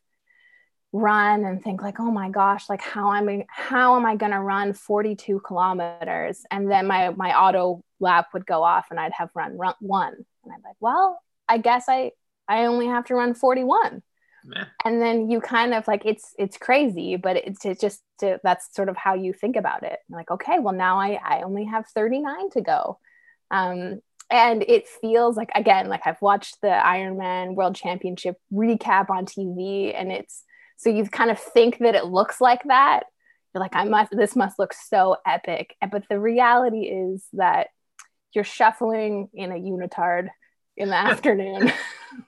run 0.94 1.44
and 1.44 1.62
think 1.62 1.82
like 1.82 2.00
oh 2.00 2.12
my 2.12 2.30
gosh 2.30 2.70
like 2.70 2.82
how 2.82 3.14
am 3.14 3.28
i 3.28 3.46
how 3.50 3.96
am 3.96 4.06
i 4.06 4.16
going 4.16 4.32
to 4.32 4.40
run 4.40 4.74
42 4.74 5.42
kilometers? 5.42 6.44
And 6.50 6.72
then 6.72 6.88
my 6.88 7.10
my 7.10 7.38
auto 7.38 7.84
lap 8.00 8.28
would 8.34 8.46
go 8.46 8.64
off 8.64 8.88
and 8.90 9.00
i'd 9.00 9.12
have 9.14 9.30
run, 9.36 9.58
run 9.58 9.76
one. 9.80 10.14
And 10.14 10.54
i'm 10.54 10.62
like 10.64 10.78
well 10.80 11.20
i 11.48 11.58
guess 11.58 11.86
i 11.90 12.12
i 12.48 12.66
only 12.66 12.88
have 12.88 13.06
to 13.06 13.16
run 13.16 13.34
41 13.34 14.02
and 14.86 15.02
then 15.02 15.30
you 15.30 15.42
kind 15.42 15.74
of 15.74 15.88
like 15.88 16.04
it's 16.06 16.34
it's 16.40 16.58
crazy 16.58 17.18
but 17.18 17.36
it's, 17.36 17.66
it's 17.66 17.82
just 17.82 18.02
to, 18.20 18.40
that's 18.44 18.74
sort 18.74 18.90
of 18.90 18.96
how 18.96 19.14
you 19.14 19.34
think 19.34 19.56
about 19.58 19.84
it. 19.84 20.00
Like 20.10 20.32
okay 20.32 20.60
well 20.60 20.74
now 20.74 21.00
i 21.00 21.20
i 21.24 21.42
only 21.42 21.66
have 21.66 21.86
39 21.88 22.50
to 22.52 22.62
go. 22.62 23.00
Um 23.52 24.00
and 24.30 24.64
it 24.64 24.88
feels 24.88 25.38
like 25.38 25.50
again 25.56 25.88
like 25.88 26.02
i've 26.06 26.22
watched 26.22 26.60
the 26.62 26.68
ironman 26.68 27.56
world 27.56 27.76
championship 27.76 28.36
recap 28.54 29.10
on 29.10 29.26
tv 29.26 29.94
and 29.96 30.12
it's 30.12 30.44
so 30.78 30.90
you 30.90 31.06
kind 31.06 31.32
of 31.32 31.40
think 31.40 31.80
that 31.80 31.96
it 31.96 32.06
looks 32.06 32.42
like 32.42 32.64
that 32.66 33.04
you're 33.54 33.62
like 33.62 33.76
i 33.76 33.84
must 33.84 34.12
this 34.12 34.36
must 34.36 34.60
look 34.60 34.74
so 34.74 35.16
epic 35.26 35.76
but 35.92 36.04
the 36.10 36.20
reality 36.20 36.82
is 36.82 37.26
that 37.34 37.68
you're 38.34 38.44
shuffling 38.44 39.30
in 39.34 39.52
a 39.52 39.56
unitard 39.56 40.30
in 40.76 40.90
the 40.90 40.96
afternoon 40.96 41.72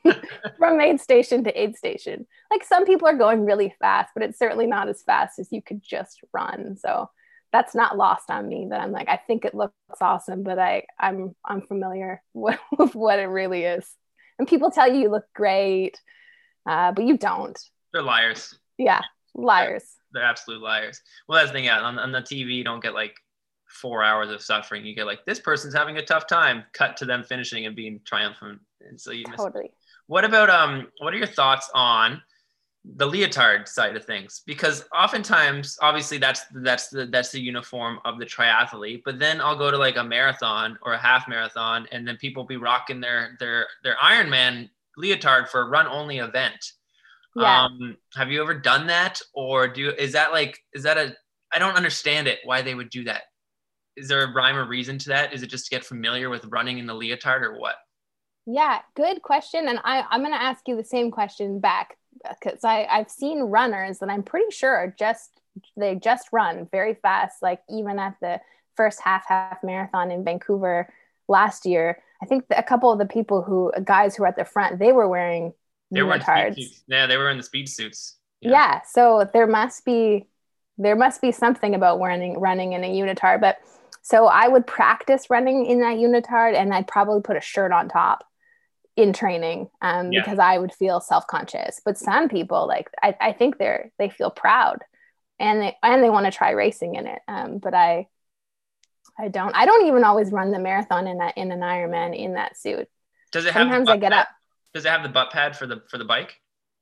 from 0.58 0.82
aid 0.82 1.00
station 1.00 1.44
to 1.44 1.62
aid 1.62 1.76
station. 1.78 2.26
Like 2.52 2.64
some 2.64 2.86
people 2.86 3.08
are 3.08 3.18
going 3.18 3.46
really 3.46 3.74
fast, 3.80 4.12
but 4.14 4.24
it's 4.24 4.40
certainly 4.40 4.68
not 4.68 4.90
as 4.90 5.02
fast 5.04 5.40
as 5.40 5.52
you 5.52 5.62
could 5.62 5.82
just 5.82 6.20
run. 6.34 6.76
So 6.78 7.10
that's 7.52 7.76
not 7.76 7.98
lost 7.98 8.30
on 8.30 8.48
me 8.48 8.68
that 8.70 8.80
I'm 8.80 8.92
like, 8.92 9.10
I 9.10 9.18
think 9.18 9.46
it 9.46 9.56
looks 9.56 9.74
awesome, 10.02 10.44
but 10.44 10.60
I 10.60 10.84
I'm 11.00 11.36
I'm 11.44 11.62
familiar 11.62 12.22
with, 12.34 12.60
with 12.78 12.96
what 12.96 13.20
it 13.20 13.26
really 13.26 13.64
is. 13.64 13.90
And 14.38 14.48
people 14.48 14.72
tell 14.72 14.92
you 14.92 15.02
you 15.02 15.10
look 15.10 15.26
great, 15.36 16.00
uh, 16.66 16.92
but 16.92 17.06
you 17.06 17.18
don't. 17.18 17.60
They're 17.92 18.02
liars. 18.02 18.58
Yeah, 18.78 19.02
liars. 19.36 19.84
They're, 20.14 20.22
they're 20.22 20.30
absolute 20.30 20.62
liars. 20.62 21.02
Well, 21.28 21.40
that's 21.40 21.50
the 21.50 21.54
thing. 21.58 21.66
Yeah, 21.66 21.80
on, 21.80 22.00
on 22.00 22.12
the 22.12 22.22
TV, 22.22 22.54
you 22.54 22.64
don't 22.64 22.82
get 22.82 22.94
like 22.94 23.16
four 23.68 24.04
hours 24.04 24.30
of 24.30 24.42
suffering. 24.42 24.86
You 24.86 24.96
get 24.96 25.06
like 25.06 25.26
this 25.26 25.40
person's 25.40 25.74
having 25.74 25.98
a 25.98 26.06
tough 26.06 26.28
time. 26.28 26.64
Cut 26.74 26.98
to 26.98 27.06
them 27.06 27.24
finishing 27.24 27.66
and 27.66 27.76
being 27.76 28.00
triumphant, 28.06 28.60
and 28.88 29.00
so 29.00 29.12
you 29.12 29.26
totally. 29.26 29.64
Miss. 29.64 29.72
What 30.08 30.24
about 30.24 30.50
um? 30.50 30.88
What 31.00 31.14
are 31.14 31.18
your 31.18 31.28
thoughts 31.28 31.70
on 31.74 32.22
the 32.84 33.06
leotard 33.06 33.68
side 33.68 33.96
of 33.96 34.06
things? 34.06 34.42
Because 34.46 34.86
oftentimes, 34.96 35.78
obviously, 35.82 36.18
that's 36.18 36.42
that's 36.56 36.90
the 36.90 37.06
that's 37.08 37.32
the 37.32 37.40
uniform 37.40 38.00
of 38.06 38.20
the 38.20 38.26
triathlete. 38.26 39.02
But 39.06 39.20
then 39.20 39.42
I'll 39.42 39.58
go 39.58 39.72
to 39.72 39.78
like 39.78 39.98
a 39.98 40.04
marathon 40.04 40.78
or 40.82 40.94
a 40.94 40.98
half 40.98 41.28
marathon, 41.28 41.88
and 41.92 42.08
then 42.08 42.18
people 42.18 42.44
be 42.44 42.58
rocking 42.58 43.02
their 43.02 43.36
their 43.40 43.68
their 43.84 43.96
Ironman 43.96 44.70
leotard 44.98 45.50
for 45.50 45.62
a 45.62 45.70
run 45.70 45.88
only 45.88 46.20
event. 46.20 46.74
Yeah. 47.36 47.66
Um, 47.66 47.98
have 48.16 48.32
you 48.32 48.42
ever 48.42 48.56
done 48.56 48.88
that, 48.88 49.22
or 49.34 49.68
do 49.68 49.92
is 49.92 50.14
that 50.14 50.32
like 50.32 50.60
is 50.74 50.84
that 50.84 50.98
a 50.98 51.16
I 51.52 51.60
don't 51.60 51.76
understand 51.76 52.28
it 52.28 52.40
why 52.44 52.62
they 52.62 52.76
would 52.76 52.90
do 52.90 53.04
that 53.06 53.24
is 54.00 54.08
there 54.08 54.24
a 54.24 54.32
rhyme 54.32 54.56
or 54.56 54.66
reason 54.66 54.98
to 55.00 55.10
that? 55.10 55.34
Is 55.34 55.44
it 55.44 55.48
just 55.48 55.66
to 55.66 55.70
get 55.70 55.84
familiar 55.84 56.30
with 56.30 56.46
running 56.46 56.80
in 56.80 56.86
the 56.86 56.94
leotard 56.94 57.44
or 57.44 57.60
what? 57.60 57.76
Yeah, 58.46 58.80
good 58.96 59.22
question. 59.22 59.68
And 59.68 59.80
I, 59.84 60.06
I'm 60.10 60.22
going 60.22 60.34
to 60.34 60.42
ask 60.42 60.68
you 60.68 60.76
the 60.76 60.84
same 60.84 61.12
question 61.12 61.60
back 61.60 61.98
because 62.30 62.64
I 62.64 62.86
I've 62.90 63.10
seen 63.10 63.42
runners 63.42 64.00
that 64.00 64.10
I'm 64.10 64.24
pretty 64.24 64.52
sure 64.52 64.76
are 64.76 64.94
just 64.98 65.32
they 65.78 65.96
just 65.96 66.30
run 66.32 66.68
very 66.72 66.96
fast. 66.96 67.42
Like 67.42 67.62
even 67.70 68.00
at 68.00 68.16
the 68.22 68.40
first 68.76 69.02
half 69.02 69.26
half 69.28 69.64
marathon 69.64 70.12
in 70.12 70.24
Vancouver 70.24 70.92
last 71.28 71.66
year, 71.66 72.02
I 72.22 72.26
think 72.26 72.46
a 72.50 72.64
couple 72.64 72.92
of 72.92 73.00
the 73.00 73.06
people 73.06 73.42
who 73.42 73.72
guys 73.84 74.16
who 74.16 74.24
were 74.24 74.28
at 74.28 74.36
the 74.36 74.46
front 74.46 74.80
they 74.80 74.92
were 74.92 75.08
wearing 75.08 75.54
they 75.92 76.02
leotards. 76.02 76.58
Were 76.58 76.96
yeah, 76.96 77.08
they 77.08 77.18
were 77.18 77.30
in 77.30 77.38
the 77.38 77.44
speed 77.44 77.70
suits. 77.70 78.18
Yeah. 78.42 78.52
yeah, 78.52 78.82
so 78.88 79.30
there 79.34 79.48
must 79.48 79.84
be 79.84 80.28
there 80.78 80.96
must 80.96 81.22
be 81.22 81.32
something 81.32 81.76
about 81.76 82.00
running 82.00 82.40
running 82.40 82.74
in 82.74 82.84
a 82.84 82.90
unitard, 82.90 83.42
but 83.42 83.58
so 84.02 84.28
I 84.28 84.48
would 84.48 84.66
practice 84.66 85.30
running 85.30 85.66
in 85.66 85.82
that 85.82 85.98
unitard 85.98 86.56
and 86.56 86.74
I'd 86.74 86.88
probably 86.88 87.22
put 87.22 87.38
a 87.38 87.42
shirt 87.42 87.72
on 87.72 87.90
top 87.90 88.24
in 89.00 89.14
training 89.14 89.70
um, 89.82 90.12
yeah. 90.12 90.22
because 90.22 90.40
I 90.40 90.58
would 90.58 90.74
feel 90.74 91.00
self-conscious. 91.00 91.82
But 91.86 91.98
some 91.98 92.28
people 92.28 92.68
like 92.68 92.90
I, 93.02 93.16
I 93.22 93.32
think 93.32 93.58
they're 93.58 93.92
they 93.98 94.10
feel 94.10 94.30
proud 94.30 94.80
and 95.40 95.62
they 95.62 95.78
and 95.82 96.04
they 96.04 96.10
want 96.10 96.26
to 96.26 96.32
try 96.32 96.52
racing 96.52 96.96
in 96.96 97.08
it. 97.08 97.22
Um, 97.28 97.60
but 97.60 97.74
I 97.74 98.08
I 99.18 99.30
don't 99.30 99.56
I 99.56 99.66
don't 99.66 99.88
even 99.88 100.04
always 100.04 100.32
run 100.32 100.52
the 100.52 100.60
marathon 100.60 101.08
in 101.08 101.20
that 101.20 101.38
in 101.38 101.52
an 101.52 101.62
Ironman 101.62 102.18
in 102.18 102.34
that 102.34 102.58
suit. 102.58 102.90
Does 103.32 103.46
it 103.46 103.54
have 103.54 103.62
sometimes 103.62 103.88
I 103.88 103.96
get 103.96 104.12
pad? 104.12 104.22
up. 104.22 104.28
Does 104.74 104.86
it 104.86 104.90
have 104.90 105.04
the 105.04 105.10
butt 105.10 105.32
pad 105.32 105.56
for 105.56 105.66
the 105.66 105.82
for 105.90 105.98
the 105.98 106.06
bike? 106.06 106.36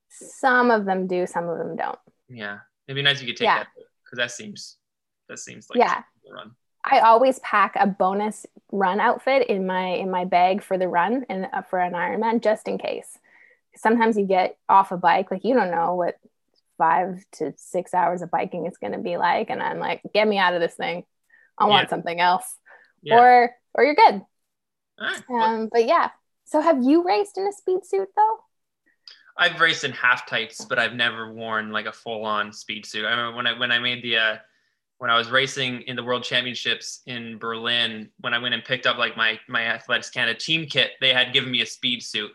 Some 0.09 0.71
of 0.71 0.85
them 0.85 1.05
do, 1.05 1.27
some 1.27 1.47
of 1.47 1.59
them 1.59 1.75
don't. 1.75 1.99
Yeah. 2.29 2.59
It'd 2.87 2.95
be 2.95 3.03
nice 3.03 3.17
if 3.17 3.21
you 3.23 3.27
could 3.27 3.37
take 3.37 3.45
yeah. 3.45 3.59
that 3.59 3.67
because 4.03 4.17
that 4.17 4.31
seems 4.31 4.77
that 5.29 5.37
seems 5.37 5.67
like 5.69 5.79
yeah. 5.79 6.01
run. 6.31 6.51
I 6.89 6.99
always 6.99 7.39
pack 7.39 7.75
a 7.75 7.85
bonus 7.85 8.45
run 8.71 8.99
outfit 8.99 9.47
in 9.47 9.65
my 9.65 9.87
in 9.87 10.09
my 10.09 10.25
bag 10.25 10.63
for 10.63 10.77
the 10.77 10.87
run 10.87 11.25
and 11.29 11.47
uh, 11.51 11.61
for 11.63 11.79
an 11.79 11.93
Ironman 11.93 12.41
just 12.41 12.67
in 12.67 12.77
case. 12.77 13.17
Sometimes 13.75 14.17
you 14.17 14.25
get 14.25 14.57
off 14.67 14.91
a 14.91 14.97
bike, 14.97 15.29
like 15.29 15.43
you 15.43 15.53
don't 15.53 15.71
know 15.71 15.95
what 15.95 16.17
five 16.77 17.23
to 17.33 17.53
six 17.57 17.93
hours 17.93 18.21
of 18.21 18.31
biking 18.31 18.65
is 18.65 18.77
going 18.77 18.93
to 18.93 18.99
be 18.99 19.17
like, 19.17 19.49
and 19.49 19.61
I'm 19.61 19.79
like, 19.79 20.01
get 20.13 20.27
me 20.27 20.37
out 20.37 20.53
of 20.53 20.61
this 20.61 20.75
thing. 20.75 21.03
I 21.57 21.65
yeah. 21.65 21.69
want 21.69 21.89
something 21.89 22.19
else, 22.19 22.57
yeah. 23.01 23.19
or 23.19 23.51
or 23.73 23.83
you're 23.83 23.95
good. 23.95 24.21
Right. 24.99 25.21
Um, 25.29 25.69
but 25.71 25.85
yeah. 25.85 26.09
So 26.45 26.61
have 26.61 26.83
you 26.83 27.03
raced 27.03 27.37
in 27.37 27.47
a 27.47 27.51
speed 27.51 27.85
suit 27.85 28.07
though? 28.15 28.37
I've 29.37 29.59
raced 29.59 29.83
in 29.83 29.91
half 29.91 30.25
tights, 30.25 30.65
but 30.65 30.79
I've 30.79 30.95
never 30.95 31.31
worn 31.31 31.71
like 31.71 31.85
a 31.85 31.91
full 31.91 32.25
on 32.25 32.51
speed 32.51 32.85
suit. 32.85 33.05
I 33.05 33.11
remember 33.11 33.37
when 33.37 33.47
I 33.47 33.59
when 33.59 33.71
I 33.71 33.79
made 33.79 34.03
the 34.03 34.17
uh, 34.17 34.37
when 34.99 35.11
I 35.11 35.17
was 35.17 35.29
racing 35.29 35.81
in 35.83 35.95
the 35.95 36.03
World 36.03 36.23
Championships 36.23 37.01
in 37.05 37.37
Berlin, 37.37 38.09
when 38.19 38.33
I 38.33 38.39
went 38.39 38.55
and 38.55 38.63
picked 38.63 38.87
up 38.87 38.97
like 38.97 39.15
my 39.15 39.39
my 39.47 39.63
Athletics 39.63 40.09
Canada 40.09 40.37
team 40.37 40.65
kit, 40.65 40.91
they 41.01 41.13
had 41.13 41.33
given 41.33 41.51
me 41.51 41.61
a 41.61 41.65
speed 41.65 42.01
suit, 42.01 42.31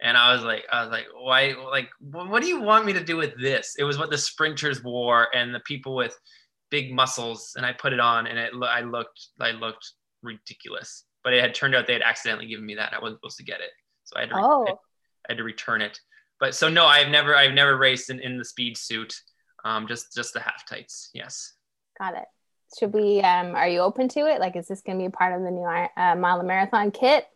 and 0.00 0.16
I 0.16 0.32
was 0.32 0.44
like, 0.44 0.64
I 0.72 0.82
was 0.82 0.90
like, 0.90 1.06
why? 1.14 1.54
Like, 1.70 1.88
what 2.00 2.42
do 2.42 2.48
you 2.48 2.60
want 2.60 2.86
me 2.86 2.92
to 2.92 3.02
do 3.02 3.16
with 3.16 3.40
this? 3.40 3.74
It 3.78 3.84
was 3.84 3.98
what 3.98 4.10
the 4.10 4.18
sprinters 4.18 4.84
wore 4.84 5.28
and 5.34 5.54
the 5.54 5.60
people 5.60 5.96
with 5.96 6.16
big 6.70 6.92
muscles, 6.92 7.54
and 7.56 7.66
I 7.66 7.72
put 7.72 7.92
it 7.92 8.00
on, 8.00 8.26
and 8.26 8.38
it 8.38 8.52
I 8.62 8.82
looked 8.82 9.28
I 9.40 9.50
looked 9.50 9.92
ridiculous. 10.22 11.04
But 11.24 11.32
it 11.32 11.42
had 11.42 11.54
turned 11.54 11.74
out 11.74 11.88
they 11.88 11.92
had 11.92 12.02
accidentally 12.02 12.46
given 12.46 12.64
me 12.64 12.76
that. 12.76 12.94
I 12.94 13.00
wasn't 13.00 13.18
supposed 13.18 13.38
to 13.38 13.44
get 13.44 13.60
it, 13.60 13.70
so 14.04 14.16
I 14.16 14.20
had 14.20 14.30
to 14.30 14.36
oh. 14.36 14.66
I 15.28 15.32
had 15.32 15.38
to 15.38 15.44
return 15.44 15.82
it. 15.82 15.98
But 16.38 16.54
so 16.54 16.68
no, 16.68 16.86
I've 16.86 17.08
never 17.08 17.34
I've 17.34 17.54
never 17.54 17.76
raced 17.76 18.10
in, 18.10 18.20
in 18.20 18.38
the 18.38 18.44
speed 18.44 18.76
suit. 18.76 19.14
Um, 19.64 19.88
just 19.88 20.14
just 20.14 20.34
the 20.34 20.40
half 20.40 20.68
tights. 20.68 21.10
Yes. 21.14 21.55
Got 21.98 22.14
it. 22.14 22.24
Should 22.78 22.92
we? 22.92 23.20
Um, 23.20 23.54
are 23.54 23.68
you 23.68 23.80
open 23.80 24.08
to 24.08 24.20
it? 24.26 24.40
Like, 24.40 24.56
is 24.56 24.66
this 24.66 24.80
going 24.80 24.98
to 24.98 25.02
be 25.02 25.06
a 25.06 25.10
part 25.10 25.34
of 25.34 25.42
the 25.42 25.50
new 25.50 25.64
uh, 25.64 26.14
mile 26.16 26.42
marathon 26.42 26.90
kit? 26.90 27.26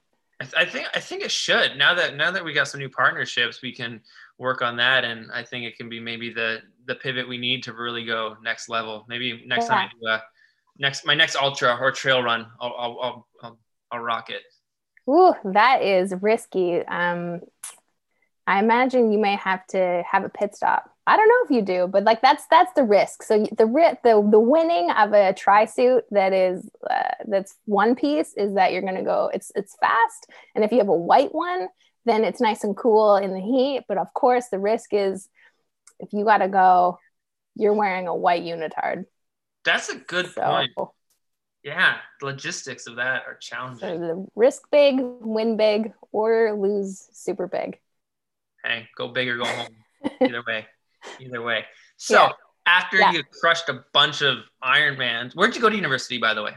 I, 0.41 0.45
th- 0.45 0.55
I, 0.57 0.65
think 0.65 0.89
I 0.95 1.01
think 1.01 1.23
it 1.23 1.31
should. 1.31 1.77
Now 1.77 1.95
that 1.95 2.17
now 2.17 2.31
that 2.31 2.45
we 2.45 2.53
got 2.53 2.69
some 2.69 2.81
new 2.81 2.89
partnerships, 2.89 3.63
we 3.63 3.73
can 3.73 4.01
work 4.39 4.63
on 4.63 4.77
that, 4.79 5.05
and 5.05 5.31
I 5.33 5.45
think 5.45 5.67
it 5.67 5.77
can 5.77 5.89
be 5.89 6.01
maybe 6.01 6.33
the 6.33 6.61
the 6.87 6.95
pivot 6.95 7.29
we 7.29 7.39
need 7.39 7.63
to 7.65 7.73
really 7.75 8.05
go 8.05 8.37
next 8.43 8.69
level. 8.69 9.05
Maybe 9.09 9.45
next 9.47 9.65
yeah. 9.65 9.69
time 9.69 9.89
I 9.89 9.91
do 10.01 10.09
a 10.09 10.23
next 10.79 11.07
my 11.07 11.15
next 11.15 11.37
ultra 11.37 11.77
or 11.79 11.93
trail 11.93 12.23
run, 12.23 12.47
I'll 12.61 12.75
I'll 12.77 12.99
I'll, 13.03 13.27
I'll, 13.43 13.59
I'll 13.93 14.01
rock 14.01 14.31
it. 14.31 14.43
Ooh, 15.09 15.35
that 15.45 15.83
is 15.83 16.15
risky. 16.21 16.79
Um, 16.81 17.41
I 18.47 18.59
imagine 18.59 19.13
you 19.13 19.19
may 19.19 19.37
have 19.37 19.67
to 19.69 20.03
have 20.11 20.25
a 20.25 20.29
pit 20.29 20.57
stop. 20.57 20.90
I 21.07 21.17
don't 21.17 21.29
know 21.29 21.45
if 21.45 21.51
you 21.51 21.63
do, 21.63 21.87
but 21.89 22.05
like 22.05 22.21
that's 22.23 22.45
that's 22.51 22.73
the 22.75 22.85
risk. 22.85 23.23
So 23.23 23.39
the 23.45 23.97
the 24.05 24.29
the 24.31 24.41
winning 24.41 24.91
of 24.91 25.13
a 25.13 25.33
tri 25.33 25.65
suit 25.65 26.05
that 26.11 26.33
is 26.33 26.69
uh, 26.89 27.15
that's 27.27 27.55
one 27.65 27.95
piece 27.97 28.35
is 28.37 28.55
that 28.55 28.73
you're 28.73 28.83
gonna 28.83 29.03
go. 29.03 29.31
It's 29.33 29.51
it's 29.55 29.77
fast, 29.81 30.27
and 30.55 30.65
if 30.65 30.71
you 30.73 30.79
have 30.79 30.89
a 30.89 30.95
white 30.97 31.35
one, 31.35 31.69
then 32.05 32.25
it's 32.25 32.41
nice 32.41 32.65
and 32.65 32.77
cool 32.77 33.17
in 33.17 33.33
the 33.33 33.41
heat. 33.41 33.85
But 33.89 33.99
of 33.99 34.13
course, 34.15 34.49
the 34.49 34.59
risk 34.59 34.91
is 34.93 35.29
if 35.99 36.13
you 36.13 36.25
got 36.25 36.39
to 36.39 36.49
go, 36.49 36.99
you're 37.57 37.75
wearing 37.75 38.07
a 38.09 38.15
white 38.15 38.43
unitard. 38.43 39.05
That's 39.65 39.89
a 39.91 39.97
good 39.97 40.31
So, 40.33 40.43
point. 40.43 40.71
Yeah, 41.63 41.99
the 42.21 42.27
logistics 42.27 42.87
of 42.87 42.97
that 42.97 43.25
are 43.27 43.37
challenging. 43.39 43.81
so 43.81 43.99
the 43.99 44.27
risk 44.35 44.63
big, 44.73 44.97
win 45.01 45.59
big, 45.59 45.93
or 46.11 46.55
lose 46.59 47.07
super 47.13 47.47
big. 47.47 47.79
Hey, 48.65 48.89
go 48.97 49.09
big 49.09 49.29
or 49.29 49.37
go 49.39 49.45
home. 49.45 49.69
Either 50.23 50.43
way, 50.47 50.67
either 51.19 51.43
way. 51.43 51.65
So 51.97 52.15
Yeah. 52.23 52.33
after 52.67 52.97
Yeah. 52.99 53.13
you 53.13 53.23
crushed 53.41 53.69
a 53.69 53.85
bunch 53.93 54.23
of 54.23 54.39
Ironmans, 54.63 55.35
where'd 55.35 55.55
you 55.55 55.61
go 55.63 55.69
to 55.71 55.77
university, 55.77 56.19
by 56.19 56.35
the 56.35 56.43
way? 56.43 56.57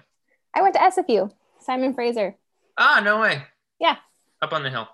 I 0.53 0.61
went 0.61 0.75
to 0.75 0.81
SFU, 0.81 1.31
Simon 1.59 1.93
Fraser, 1.93 2.35
Ah, 2.77 2.99
no 3.03 3.19
way. 3.21 3.43
Yeah. 3.79 3.97
Up 4.41 4.51
on 4.53 4.63
the 4.63 4.69
hill. 4.69 4.87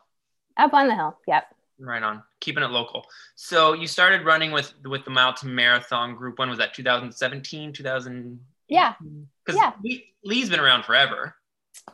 up 0.58 0.74
on 0.74 0.88
the 0.88 0.96
hill. 0.96 1.18
Yep. 1.28 1.56
Right 1.80 2.04
on. 2.04 2.22
Keeping 2.42 2.64
it 2.64 2.72
local. 2.72 3.06
So 3.36 3.72
you 3.72 3.88
started 3.88 4.26
running 4.26 4.52
with 4.52 4.74
with 4.84 5.06
the 5.06 5.12
Mile 5.12 5.34
to 5.36 5.48
Marathon 5.48 6.16
group. 6.16 6.38
When 6.40 6.50
was 6.50 6.58
that? 6.58 6.74
2017, 6.74 7.72
2000. 7.72 8.46
Yeah. 8.68 8.96
Because 9.46 9.58
Yeah. 9.60 9.72
Lee, 9.82 10.14
Lee's 10.26 10.50
been 10.50 10.60
around 10.60 10.84
forever. 10.84 11.38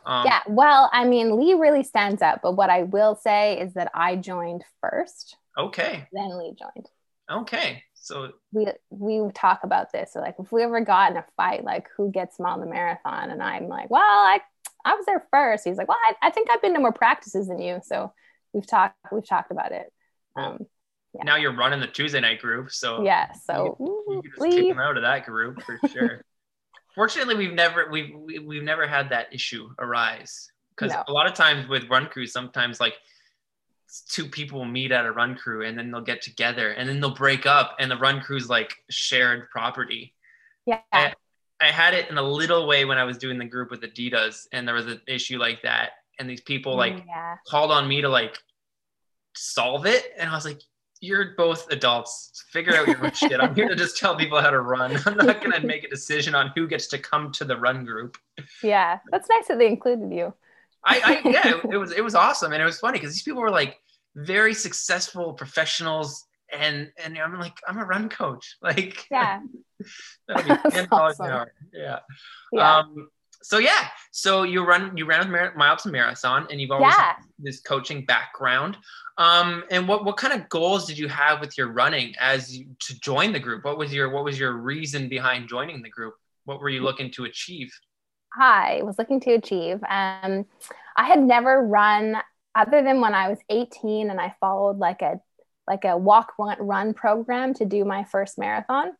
Um, 0.04 0.26
yeah. 0.26 0.42
Well, 0.48 0.90
I 0.92 1.04
mean, 1.04 1.36
Lee 1.38 1.54
really 1.54 1.84
stands 1.84 2.20
up. 2.20 2.40
but 2.42 2.52
what 2.52 2.68
I 2.70 2.82
will 2.82 3.14
say 3.14 3.60
is 3.60 3.74
that 3.74 3.90
I 3.94 4.16
joined 4.16 4.64
first, 4.80 5.36
Okay. 5.56 6.08
then 6.12 6.36
Lee 6.36 6.54
joined. 6.58 6.90
Okay. 7.30 7.82
So 7.94 8.32
We 8.52 8.68
we 8.90 9.20
talk 9.34 9.60
about 9.64 9.90
this. 9.92 10.12
So 10.12 10.20
like, 10.20 10.36
if 10.38 10.52
we 10.52 10.62
ever 10.62 10.80
got 10.80 11.10
in 11.10 11.16
a 11.16 11.24
fight, 11.36 11.64
like 11.64 11.88
who 11.96 12.10
gets 12.10 12.38
mile 12.38 12.60
the 12.60 12.66
marathon, 12.66 13.30
and 13.30 13.42
I'm 13.42 13.66
like, 13.68 13.90
well, 13.90 14.02
I 14.02 14.40
I 14.84 14.94
was 14.94 15.04
there 15.06 15.26
first. 15.32 15.64
He's 15.64 15.76
like, 15.76 15.88
well, 15.88 15.98
I, 16.06 16.28
I 16.28 16.30
think 16.30 16.48
I've 16.50 16.62
been 16.62 16.74
to 16.74 16.80
more 16.80 16.92
practices 16.92 17.48
than 17.48 17.60
you, 17.60 17.80
so 17.82 18.12
we've 18.52 18.66
talked 18.66 18.94
we've 19.10 19.26
talked 19.26 19.50
about 19.50 19.72
it. 19.72 19.92
Um, 20.36 20.66
Yeah. 21.14 21.24
now 21.24 21.36
you're 21.36 21.56
running 21.56 21.80
the 21.80 21.88
Tuesday 21.88 22.20
night 22.20 22.40
group. 22.40 22.70
So 22.70 23.02
yeah. 23.02 23.32
So 23.32 23.76
you 23.80 23.86
ooh, 23.86 24.22
can 24.22 24.30
just 24.30 24.56
kick 24.56 24.66
him 24.66 24.78
out 24.78 24.96
of 24.96 25.02
that 25.02 25.26
group 25.26 25.60
for 25.62 25.78
sure. 25.88 26.22
Fortunately, 26.94 27.34
we've 27.34 27.54
never 27.54 27.88
we've 27.90 28.14
we- 28.16 28.38
we've 28.38 28.62
never 28.62 28.86
had 28.86 29.10
that 29.10 29.34
issue 29.34 29.68
arise 29.80 30.48
because 30.70 30.92
No. 30.92 31.02
a 31.08 31.12
lot 31.12 31.26
of 31.26 31.34
times 31.34 31.66
with 31.68 31.88
run 31.90 32.06
crews, 32.06 32.32
sometimes 32.32 32.78
like 32.80 32.94
two 34.08 34.26
people 34.26 34.64
meet 34.64 34.92
at 34.92 35.06
a 35.06 35.12
run 35.12 35.34
crew 35.34 35.64
and 35.64 35.78
then 35.78 35.90
they'll 35.90 36.00
get 36.00 36.22
together 36.22 36.70
and 36.70 36.88
then 36.88 37.00
they'll 37.00 37.14
break 37.14 37.46
up 37.46 37.76
and 37.78 37.90
the 37.90 37.96
run 37.96 38.20
crew's 38.20 38.48
like 38.48 38.74
shared 38.90 39.48
property. 39.50 40.14
yeah, 40.66 40.80
I, 40.92 41.14
I 41.60 41.66
had 41.66 41.94
it 41.94 42.10
in 42.10 42.18
a 42.18 42.22
little 42.22 42.66
way 42.66 42.84
when 42.84 42.98
I 42.98 43.04
was 43.04 43.18
doing 43.18 43.38
the 43.38 43.44
group 43.44 43.70
with 43.70 43.80
Adidas 43.82 44.46
and 44.52 44.66
there 44.66 44.74
was 44.74 44.86
an 44.86 45.00
issue 45.06 45.38
like 45.38 45.62
that 45.62 45.90
and 46.18 46.28
these 46.28 46.40
people 46.40 46.74
mm, 46.74 46.78
like 46.78 47.04
yeah, 47.06 47.36
called 47.46 47.70
on 47.70 47.88
me 47.88 48.00
to 48.00 48.08
like 48.08 48.36
solve 49.36 49.86
it 49.86 50.12
and 50.18 50.30
I 50.30 50.34
was 50.34 50.44
like 50.44 50.60
you're 51.00 51.34
both 51.36 51.70
adults 51.70 52.44
figure 52.50 52.74
out 52.74 52.88
your 52.88 53.04
own 53.04 53.12
shit 53.14 53.38
I'm 53.40 53.54
here 53.54 53.68
to 53.68 53.76
just 53.76 53.98
tell 53.98 54.16
people 54.16 54.40
how 54.40 54.50
to 54.50 54.60
run 54.60 54.98
I'm 55.06 55.16
not 55.16 55.40
going 55.42 55.52
to 55.52 55.66
make 55.66 55.84
a 55.84 55.88
decision 55.88 56.34
on 56.34 56.52
who 56.54 56.66
gets 56.66 56.86
to 56.88 56.98
come 56.98 57.30
to 57.32 57.44
the 57.44 57.56
run 57.56 57.84
group 57.84 58.16
yeah. 58.62 58.98
That's 59.10 59.28
nice 59.28 59.48
that 59.48 59.58
they 59.58 59.66
included 59.66 60.12
you. 60.12 60.34
I, 60.86 61.00
I 61.04 61.28
yeah 61.28 61.48
it, 61.56 61.64
it 61.72 61.76
was 61.76 61.92
it 61.92 62.02
was 62.02 62.14
awesome. 62.14 62.52
And 62.52 62.62
it 62.62 62.64
was 62.64 62.78
funny 62.78 62.98
because 62.98 63.12
these 63.12 63.22
people 63.22 63.42
were 63.42 63.50
like 63.50 63.76
very 64.14 64.54
successful 64.54 65.34
professionals 65.34 66.24
and 66.52 66.90
and 67.02 67.18
I'm 67.18 67.38
like 67.38 67.56
I'm 67.68 67.78
a 67.78 67.84
run 67.84 68.08
coach. 68.08 68.56
Like 68.62 69.06
Yeah, 69.10 69.40
that'll 70.28 70.42
be 70.42 70.48
That's 70.48 70.74
ten 70.74 70.88
dollars 70.88 71.18
an 71.20 71.26
awesome. 71.26 71.32
hour. 71.32 71.52
Yeah. 71.72 71.98
Yeah, 72.52 72.76
um 72.78 73.08
so 73.42 73.58
yeah. 73.58 73.88
So 74.12 74.44
you 74.44 74.64
run 74.64 74.96
you 74.96 75.04
ran 75.04 75.20
with 75.20 75.28
Mar- 75.28 75.54
miles 75.56 75.82
to 75.82 75.90
marathon 75.90 76.46
and 76.50 76.60
you've 76.60 76.70
always 76.70 76.94
yeah. 76.96 77.02
had 77.02 77.16
this 77.38 77.60
coaching 77.60 78.04
background. 78.04 78.76
Um 79.18 79.64
and 79.70 79.88
what 79.88 80.04
what 80.04 80.16
kind 80.16 80.32
of 80.32 80.48
goals 80.48 80.86
did 80.86 80.98
you 80.98 81.08
have 81.08 81.40
with 81.40 81.58
your 81.58 81.72
running 81.72 82.14
as 82.20 82.56
you 82.56 82.66
to 82.80 83.00
join 83.00 83.32
the 83.32 83.40
group? 83.40 83.64
What 83.64 83.76
was 83.76 83.92
your 83.92 84.10
what 84.10 84.24
was 84.24 84.38
your 84.38 84.52
reason 84.52 85.08
behind 85.08 85.48
joining 85.48 85.82
the 85.82 85.90
group? 85.90 86.14
What 86.44 86.60
were 86.60 86.68
you 86.68 86.82
looking 86.82 87.10
to 87.12 87.24
achieve 87.24 87.72
I 88.38 88.80
was 88.82 88.98
looking 88.98 89.20
to 89.20 89.32
achieve. 89.32 89.82
Um, 89.88 90.46
I 90.96 91.04
had 91.04 91.22
never 91.22 91.62
run 91.62 92.16
other 92.54 92.82
than 92.82 93.00
when 93.00 93.14
I 93.14 93.28
was 93.28 93.38
18 93.50 94.10
and 94.10 94.20
I 94.20 94.34
followed 94.40 94.78
like 94.78 95.02
a 95.02 95.20
like 95.68 95.84
a 95.84 95.96
walk 95.96 96.32
run, 96.38 96.58
run 96.60 96.94
program 96.94 97.52
to 97.54 97.64
do 97.64 97.84
my 97.84 98.04
first 98.04 98.38
marathon. 98.38 98.92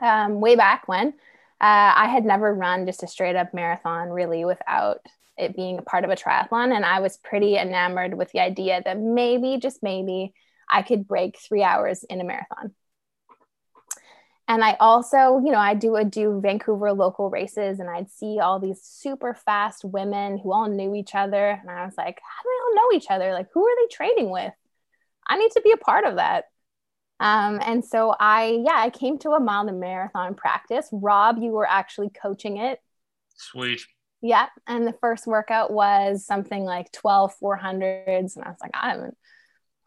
Um, 0.00 0.40
way 0.40 0.54
back 0.54 0.86
when, 0.86 1.08
uh, 1.08 1.12
I 1.60 2.06
had 2.06 2.24
never 2.24 2.54
run 2.54 2.86
just 2.86 3.02
a 3.02 3.08
straight 3.08 3.36
up 3.36 3.52
marathon 3.52 4.10
really 4.10 4.44
without 4.44 5.00
it 5.36 5.56
being 5.56 5.78
a 5.78 5.82
part 5.82 6.04
of 6.04 6.10
a 6.10 6.16
triathlon, 6.16 6.74
and 6.74 6.84
I 6.84 7.00
was 7.00 7.16
pretty 7.16 7.56
enamored 7.56 8.14
with 8.16 8.30
the 8.30 8.40
idea 8.40 8.82
that 8.84 9.00
maybe 9.00 9.58
just 9.58 9.82
maybe 9.82 10.32
I 10.70 10.82
could 10.82 11.08
break 11.08 11.38
three 11.38 11.64
hours 11.64 12.04
in 12.04 12.20
a 12.20 12.24
marathon 12.24 12.72
and 14.46 14.62
I 14.62 14.76
also, 14.80 15.40
you 15.44 15.50
know, 15.52 15.58
I 15.58 15.74
do 15.74 15.92
would 15.92 16.10
do 16.10 16.40
Vancouver 16.42 16.92
local 16.92 17.30
races, 17.30 17.80
and 17.80 17.88
I'd 17.88 18.10
see 18.10 18.40
all 18.40 18.60
these 18.60 18.82
super 18.82 19.34
fast 19.34 19.84
women 19.84 20.38
who 20.38 20.52
all 20.52 20.68
knew 20.68 20.94
each 20.94 21.14
other, 21.14 21.50
and 21.60 21.70
I 21.70 21.84
was 21.84 21.94
like, 21.96 22.20
how 22.22 22.42
do 22.42 22.48
they 22.48 22.62
all 22.62 22.74
know 22.74 22.96
each 22.96 23.10
other? 23.10 23.32
Like, 23.32 23.48
who 23.52 23.66
are 23.66 23.76
they 23.76 23.94
training 23.94 24.30
with? 24.30 24.52
I 25.26 25.38
need 25.38 25.50
to 25.52 25.62
be 25.62 25.72
a 25.72 25.78
part 25.78 26.04
of 26.04 26.16
that. 26.16 26.44
Um, 27.20 27.60
and 27.64 27.84
so 27.84 28.14
I, 28.18 28.62
yeah, 28.64 28.76
I 28.76 28.90
came 28.90 29.18
to 29.20 29.30
a 29.30 29.40
mile 29.40 29.66
and 29.66 29.80
marathon 29.80 30.34
practice. 30.34 30.88
Rob, 30.92 31.38
you 31.38 31.52
were 31.52 31.68
actually 31.68 32.10
coaching 32.10 32.58
it. 32.58 32.80
sweet 33.36 33.80
Yeah. 34.20 34.46
And 34.66 34.86
the 34.86 34.94
first 35.02 35.26
workout 35.26 35.70
was 35.70 36.24
something 36.24 36.64
like 36.64 36.90
12 36.92 37.34
400s. 37.42 38.36
And 38.36 38.44
I 38.44 38.48
was 38.48 38.58
like, 38.60 38.70
I 38.72 38.90
haven't, 38.90 39.18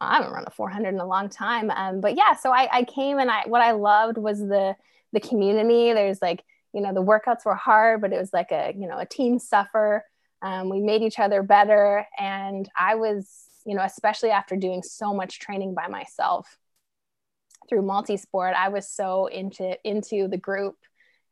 I 0.00 0.16
haven't 0.16 0.32
run 0.32 0.44
a 0.46 0.50
400 0.50 0.88
in 0.88 1.00
a 1.00 1.06
long 1.06 1.28
time. 1.28 1.70
Um, 1.70 2.00
but 2.00 2.16
yeah, 2.16 2.34
so 2.34 2.52
I, 2.52 2.68
I 2.70 2.84
came 2.84 3.18
and 3.18 3.30
I, 3.30 3.42
what 3.46 3.62
I 3.62 3.72
loved 3.72 4.18
was 4.18 4.38
the, 4.38 4.76
the 5.12 5.20
community. 5.20 5.92
There's 5.92 6.22
like, 6.22 6.44
you 6.72 6.80
know, 6.80 6.94
the 6.94 7.02
workouts 7.02 7.44
were 7.44 7.54
hard, 7.54 8.00
but 8.00 8.12
it 8.12 8.18
was 8.18 8.32
like 8.32 8.52
a, 8.52 8.72
you 8.76 8.86
know, 8.86 8.98
a 8.98 9.06
team 9.06 9.38
suffer. 9.38 10.04
Um, 10.42 10.68
we 10.68 10.80
made 10.80 11.02
each 11.02 11.18
other 11.18 11.42
better. 11.42 12.06
And 12.18 12.68
I 12.78 12.94
was, 12.94 13.28
you 13.66 13.74
know, 13.74 13.82
especially 13.82 14.30
after 14.30 14.56
doing 14.56 14.82
so 14.82 15.12
much 15.12 15.40
training 15.40 15.74
by 15.74 15.88
myself 15.88 16.58
through 17.68 17.82
multi-sport, 17.82 18.54
I 18.56 18.68
was 18.68 18.88
so 18.88 19.26
into, 19.26 19.76
into 19.84 20.28
the 20.28 20.38
group 20.38 20.76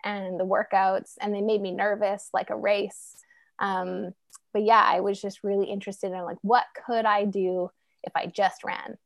and 0.06 0.38
the 0.38 0.46
workouts 0.46 1.14
and 1.20 1.34
they 1.34 1.40
made 1.40 1.60
me 1.60 1.72
nervous 1.72 2.30
like 2.32 2.50
a 2.50 2.56
race 2.56 3.16
um, 3.58 4.12
but 4.52 4.62
yeah 4.62 4.82
i 4.82 5.00
was 5.00 5.20
just 5.20 5.42
really 5.42 5.66
interested 5.66 6.12
in 6.12 6.22
like 6.22 6.38
what 6.42 6.64
could 6.86 7.04
i 7.04 7.24
do 7.24 7.68
if 8.06 8.12
i 8.14 8.26
just 8.26 8.64
ran 8.64 8.96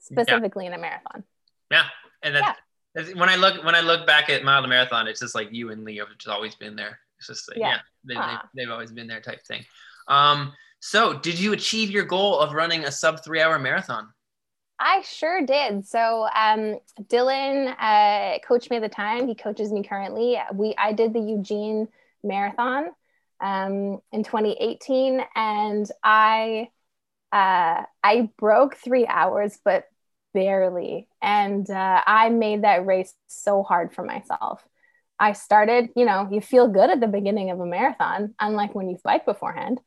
specifically 0.00 0.66
in 0.66 0.72
a 0.72 0.78
marathon 0.78 1.24
Yeah, 1.70 1.84
and 2.22 2.34
that's, 2.34 2.58
that's 2.94 3.14
when 3.14 3.28
I 3.28 3.36
look 3.36 3.64
when 3.64 3.74
I 3.74 3.80
look 3.80 4.06
back 4.06 4.28
at 4.28 4.44
mile 4.44 4.60
to 4.62 4.68
marathon, 4.68 5.06
it's 5.08 5.20
just 5.20 5.34
like 5.34 5.48
you 5.52 5.70
and 5.70 5.84
Lee 5.84 5.96
have 5.98 6.08
just 6.18 6.28
always 6.28 6.54
been 6.54 6.76
there. 6.76 6.98
It's 7.18 7.28
just 7.28 7.48
like, 7.48 7.58
yeah, 7.58 7.68
Yeah. 7.68 7.78
they, 8.04 8.14
Ah. 8.16 8.48
they, 8.54 8.62
have 8.62 8.70
always 8.70 8.92
been 8.92 9.06
there 9.06 9.20
type 9.20 9.42
thing. 9.46 9.64
Um, 10.08 10.52
so 10.80 11.14
did 11.14 11.38
you 11.40 11.52
achieve 11.54 11.90
your 11.90 12.04
goal 12.04 12.38
of 12.38 12.52
running 12.52 12.84
a 12.84 12.92
sub 12.92 13.24
three 13.24 13.40
hour 13.40 13.58
marathon? 13.58 14.08
i 14.78 15.00
sure 15.02 15.46
did 15.46 15.86
so 15.86 16.26
um, 16.34 16.78
dylan 17.04 17.72
uh, 17.78 18.38
coached 18.40 18.68
me 18.70 18.76
at 18.78 18.82
the 18.82 18.88
time 18.88 19.28
he 19.28 19.34
coaches 19.34 19.70
me 19.72 19.82
currently 19.82 20.36
we 20.54 20.74
i 20.76 20.92
did 20.92 21.12
the 21.12 21.20
eugene 21.20 21.86
marathon 22.24 22.86
um, 23.40 24.00
in 24.10 24.24
2018 24.24 25.20
and 25.36 25.90
i 26.02 26.68
uh, 27.32 27.82
i 28.02 28.30
broke 28.38 28.76
three 28.76 29.06
hours 29.06 29.58
but 29.64 29.84
barely. 30.34 31.08
And 31.20 31.68
uh, 31.70 32.02
i 32.06 32.28
made 32.30 32.62
that 32.64 32.86
race 32.86 33.14
so 33.28 33.62
hard 33.62 33.94
for 33.94 34.04
myself. 34.04 34.62
I 35.18 35.32
started 35.34 35.90
you 35.96 36.04
know 36.04 36.28
you 36.30 36.40
feel 36.40 36.68
good 36.68 36.90
at 36.90 37.00
the 37.00 37.06
beginning 37.08 37.50
of 37.50 37.60
a 37.60 37.66
marathon 37.66 38.34
unlike 38.40 38.74
when 38.74 38.88
you 38.88 38.96
fight 38.98 39.24
beforehand. 39.26 39.80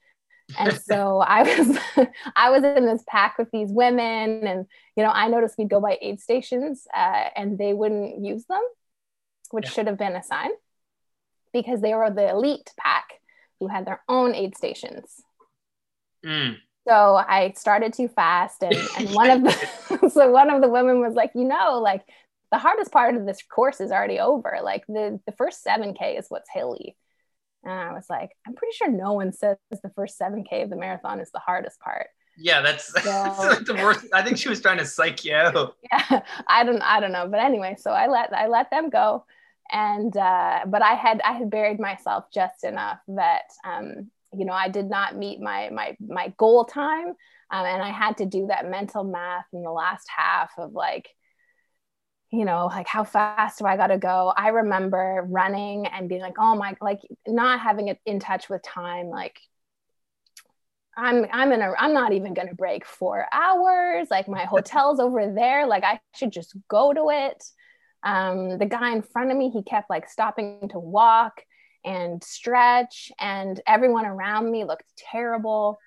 And 0.57 0.77
so 0.89 1.19
i 1.19 1.43
was 1.43 1.77
i 2.35 2.49
was 2.51 2.63
in 2.63 2.85
this 2.85 3.03
pack 3.07 3.37
with 3.37 3.49
these 3.51 3.71
women 3.71 4.45
and 4.47 4.65
you 4.95 5.03
know 5.03 5.09
i 5.11 5.27
noticed 5.27 5.57
we'd 5.57 5.69
go 5.69 5.81
by 5.81 5.97
aid 6.01 6.19
stations 6.21 6.87
uh, 6.95 7.29
and 7.35 7.57
they 7.57 7.73
wouldn't 7.73 8.23
use 8.23 8.45
them 8.45 8.61
which 9.51 9.65
Yeah. 9.65 9.71
should 9.71 9.87
have 9.87 9.97
been 9.97 10.15
a 10.15 10.23
sign 10.23 10.51
because 11.53 11.81
they 11.81 11.93
were 11.93 12.09
the 12.11 12.29
elite 12.29 12.71
pack 12.77 13.05
who 13.59 13.67
had 13.67 13.85
their 13.85 14.01
own 14.09 14.35
aid 14.35 14.57
stations. 14.57 15.21
Mm, 16.25 16.57
so 16.87 17.15
I 17.15 17.53
started 17.55 17.93
too 17.93 18.07
fast, 18.07 18.63
and, 18.63 18.75
and 18.97 19.09
one 19.13 19.29
of 19.29 19.43
the 19.43 20.09
so 20.13 20.31
one 20.31 20.49
of 20.49 20.61
the 20.61 20.69
women 20.69 20.99
was 21.01 21.15
like, 21.15 21.31
you 21.35 21.45
know, 21.45 21.79
like 21.81 22.03
the 22.51 22.57
hardest 22.59 22.91
part 22.91 23.15
of 23.15 23.25
this 23.25 23.41
course 23.43 23.81
is 23.81 23.91
already 23.91 24.19
over. 24.19 24.59
Like 24.63 24.85
the 24.87 25.19
the 25.25 25.33
first 25.33 25.63
seven 25.63 25.93
k 25.93 26.17
is 26.17 26.27
what's 26.29 26.49
hilly, 26.53 26.95
and 27.63 27.73
I 27.73 27.93
was 27.93 28.05
like, 28.09 28.31
I'm 28.47 28.55
pretty 28.55 28.73
sure 28.75 28.89
no 28.91 29.13
one 29.13 29.33
says 29.33 29.57
the 29.83 29.91
first 29.95 30.17
seven 30.17 30.43
k 30.43 30.61
of 30.63 30.69
the 30.69 30.75
marathon 30.77 31.19
is 31.19 31.31
the 31.31 31.39
hardest 31.39 31.79
part. 31.79 32.07
yeah, 32.37 32.61
that's, 32.61 32.91
that's 32.93 33.45
like 33.45 33.65
the 33.65 33.75
worst. 33.75 34.05
I 34.13 34.21
think 34.23 34.37
she 34.37 34.49
was 34.49 34.61
trying 34.61 34.77
to 34.79 34.85
psych 34.85 35.23
you 35.25 35.35
out. 35.35 35.75
Yeah, 35.91 36.21
I 36.47 36.63
don't 36.63 36.81
I 36.81 36.99
don't 36.99 37.11
know, 37.11 37.27
but 37.27 37.39
anyway, 37.39 37.75
so 37.79 37.91
I 37.91 38.07
let 38.07 38.33
I 38.33 38.47
let 38.47 38.69
them 38.71 38.89
go, 38.89 39.25
and 39.71 40.15
uh, 40.15 40.61
but 40.67 40.81
I 40.81 40.93
had 40.95 41.21
I 41.21 41.33
had 41.33 41.49
buried 41.49 41.79
myself 41.79 42.25
just 42.33 42.63
enough 42.63 42.99
that 43.09 43.43
um, 43.65 44.11
you 44.37 44.45
know 44.45 44.53
I 44.53 44.69
did 44.69 44.89
not 44.89 45.15
meet 45.15 45.39
my 45.39 45.69
my 45.69 45.95
my 45.99 46.33
goal 46.37 46.65
time, 46.65 47.13
um, 47.51 47.65
and 47.65 47.81
I 47.81 47.89
had 47.89 48.17
to 48.17 48.25
do 48.25 48.47
that 48.47 48.69
mental 48.69 49.03
math 49.03 49.45
in 49.53 49.63
the 49.63 49.71
last 49.71 50.07
half 50.15 50.51
of 50.57 50.73
like, 50.73 51.09
you 52.31 52.43
know, 52.43 52.67
like 52.67 52.87
how 52.87 53.03
fast 53.03 53.59
do 53.59 53.65
I 53.65 53.77
got 53.77 53.87
to 53.87 53.97
go? 53.97 54.33
I 54.35 54.49
remember 54.49 55.25
running 55.29 55.85
and 55.85 56.09
being 56.09 56.21
like, 56.21 56.37
oh 56.39 56.55
my, 56.55 56.75
like 56.81 57.01
not 57.27 57.59
having 57.59 57.89
it 57.89 57.99
in 58.05 58.19
touch 58.19 58.49
with 58.49 58.63
time. 58.63 59.07
Like 59.07 59.39
I'm, 60.97 61.25
I'm 61.31 61.51
in 61.51 61.61
a, 61.61 61.73
I'm 61.77 61.93
not 61.93 62.13
even 62.13 62.33
going 62.33 62.47
to 62.47 62.55
break 62.55 62.85
four 62.85 63.27
hours. 63.31 64.07
Like 64.09 64.27
my 64.27 64.45
hotel's 64.45 64.99
over 64.99 65.31
there. 65.33 65.67
Like 65.67 65.83
I 65.83 65.99
should 66.15 66.31
just 66.31 66.55
go 66.67 66.93
to 66.93 67.09
it. 67.11 67.43
Um, 68.03 68.57
the 68.57 68.65
guy 68.65 68.91
in 68.91 69.01
front 69.01 69.31
of 69.31 69.37
me, 69.37 69.49
he 69.49 69.63
kept 69.63 69.89
like 69.89 70.09
stopping 70.09 70.67
to 70.69 70.79
walk 70.79 71.43
and 71.85 72.23
stretch 72.23 73.11
and 73.19 73.61
everyone 73.67 74.05
around 74.05 74.51
me 74.51 74.63
looked 74.63 74.91
terrible 74.97 75.79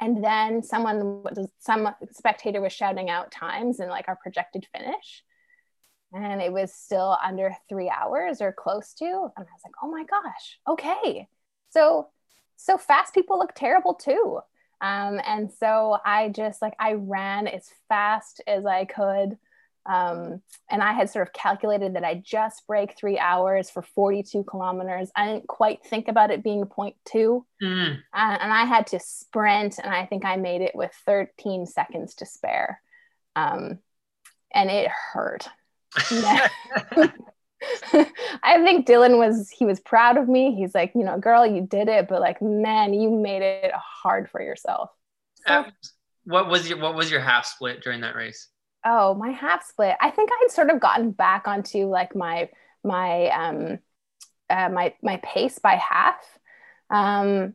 and 0.00 0.22
then 0.22 0.62
someone 0.62 1.24
some 1.58 1.88
spectator 2.12 2.60
was 2.60 2.72
shouting 2.72 3.10
out 3.10 3.32
times 3.32 3.80
and 3.80 3.90
like 3.90 4.08
our 4.08 4.16
projected 4.16 4.64
finish 4.72 5.24
and 6.12 6.40
it 6.40 6.52
was 6.52 6.72
still 6.72 7.16
under 7.22 7.54
three 7.68 7.90
hours 7.90 8.40
or 8.40 8.52
close 8.52 8.94
to. 8.94 9.04
And 9.04 9.32
I 9.36 9.40
was 9.40 9.60
like, 9.64 9.74
oh 9.82 9.90
my 9.90 10.04
gosh, 10.04 10.58
okay. 10.68 11.28
So, 11.70 12.08
so 12.56 12.78
fast 12.78 13.14
people 13.14 13.38
look 13.38 13.54
terrible 13.54 13.94
too. 13.94 14.40
Um, 14.80 15.20
and 15.26 15.50
so 15.52 15.98
I 16.04 16.28
just 16.30 16.62
like, 16.62 16.74
I 16.78 16.94
ran 16.94 17.46
as 17.46 17.68
fast 17.88 18.40
as 18.46 18.64
I 18.64 18.84
could. 18.84 19.36
Um, 19.88 20.42
and 20.70 20.82
I 20.82 20.92
had 20.92 21.08
sort 21.08 21.26
of 21.26 21.32
calculated 21.32 21.94
that 21.94 22.04
I 22.04 22.22
just 22.22 22.66
break 22.66 22.96
three 22.96 23.18
hours 23.18 23.70
for 23.70 23.80
42 23.82 24.44
kilometers. 24.44 25.10
I 25.16 25.26
didn't 25.26 25.48
quite 25.48 25.82
think 25.82 26.08
about 26.08 26.30
it 26.30 26.44
being 26.44 26.64
0.2. 26.64 27.42
Mm. 27.62 27.96
Uh, 27.96 27.98
and 28.12 28.52
I 28.52 28.66
had 28.66 28.88
to 28.88 29.00
sprint, 29.00 29.78
and 29.78 29.92
I 29.92 30.04
think 30.04 30.26
I 30.26 30.36
made 30.36 30.60
it 30.60 30.74
with 30.74 30.92
13 31.06 31.64
seconds 31.64 32.16
to 32.16 32.26
spare. 32.26 32.82
Um, 33.34 33.78
and 34.52 34.70
it 34.70 34.90
hurt. 34.90 35.48
Yeah. 36.10 36.48
I 38.42 38.62
think 38.62 38.86
Dylan 38.86 39.18
was 39.18 39.50
he 39.50 39.64
was 39.64 39.80
proud 39.80 40.16
of 40.16 40.28
me. 40.28 40.54
He's 40.54 40.74
like, 40.74 40.92
you 40.94 41.02
know, 41.02 41.18
girl, 41.18 41.46
you 41.46 41.62
did 41.62 41.88
it, 41.88 42.08
but 42.08 42.20
like, 42.20 42.40
man, 42.42 42.92
you 42.92 43.10
made 43.10 43.42
it 43.42 43.72
hard 43.74 44.30
for 44.30 44.40
yourself. 44.40 44.90
So, 45.46 45.52
uh, 45.52 45.70
what 46.24 46.48
was 46.48 46.68
your 46.68 46.78
what 46.78 46.94
was 46.94 47.10
your 47.10 47.20
half 47.20 47.46
split 47.46 47.82
during 47.82 48.02
that 48.02 48.14
race? 48.14 48.48
Oh, 48.84 49.14
my 49.14 49.30
half 49.30 49.64
split. 49.66 49.96
I 50.00 50.10
think 50.10 50.30
I 50.32 50.38
had 50.42 50.50
sort 50.50 50.70
of 50.70 50.80
gotten 50.80 51.10
back 51.10 51.48
onto 51.48 51.86
like 51.86 52.14
my 52.14 52.48
my 52.84 53.28
um 53.28 53.78
uh, 54.50 54.68
my 54.70 54.94
my 55.02 55.18
pace 55.24 55.58
by 55.58 55.76
half. 55.76 56.16
Um 56.90 57.54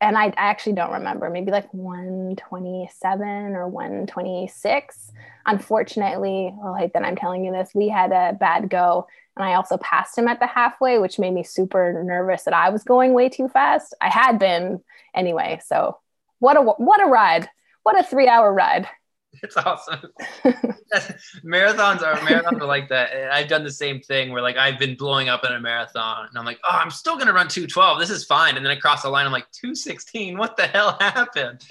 and 0.00 0.18
I, 0.18 0.26
I 0.26 0.32
actually 0.36 0.74
don't 0.74 0.92
remember, 0.92 1.30
maybe 1.30 1.52
like 1.52 1.72
127 1.72 3.54
or 3.56 3.68
126. 3.68 5.12
Unfortunately, 5.46 6.52
well, 6.56 6.72
like, 6.72 6.92
then 6.92 7.04
I'm 7.04 7.16
telling 7.16 7.44
you 7.44 7.52
this, 7.52 7.70
we 7.74 7.88
had 7.88 8.12
a 8.12 8.34
bad 8.38 8.70
go. 8.70 9.06
And 9.36 9.44
I 9.46 9.54
also 9.54 9.78
passed 9.78 10.18
him 10.18 10.28
at 10.28 10.40
the 10.40 10.46
halfway, 10.46 10.98
which 10.98 11.18
made 11.18 11.32
me 11.34 11.44
super 11.44 12.02
nervous 12.04 12.44
that 12.44 12.54
I 12.54 12.70
was 12.70 12.84
going 12.84 13.14
way 13.14 13.28
too 13.28 13.48
fast. 13.48 13.94
I 14.00 14.10
had 14.10 14.38
been 14.38 14.80
anyway. 15.14 15.60
So 15.64 15.98
what 16.40 16.56
a 16.56 16.62
what 16.62 17.02
a 17.02 17.06
ride. 17.06 17.48
What 17.84 17.98
a 17.98 18.02
three 18.04 18.28
hour 18.28 18.52
ride. 18.52 18.88
It's 19.42 19.56
awesome. 19.56 20.00
marathons 21.42 22.02
are 22.02 22.16
marathons 22.16 22.60
are 22.60 22.66
like 22.66 22.88
that. 22.90 23.12
And 23.12 23.30
I've 23.30 23.48
done 23.48 23.64
the 23.64 23.72
same 23.72 24.00
thing 24.00 24.30
where 24.30 24.42
like 24.42 24.56
I've 24.56 24.78
been 24.78 24.94
blowing 24.94 25.28
up 25.28 25.44
in 25.44 25.52
a 25.52 25.60
marathon 25.60 26.26
and 26.28 26.38
I'm 26.38 26.44
like, 26.44 26.60
oh, 26.64 26.76
I'm 26.76 26.90
still 26.90 27.16
gonna 27.16 27.32
run 27.32 27.48
212. 27.48 27.98
This 27.98 28.10
is 28.10 28.24
fine. 28.24 28.56
And 28.56 28.64
then 28.64 28.72
across 28.72 29.02
the 29.02 29.08
line, 29.08 29.26
I'm 29.26 29.32
like 29.32 29.50
216. 29.52 30.36
What 30.36 30.56
the 30.56 30.66
hell 30.66 30.96
happened? 31.00 31.64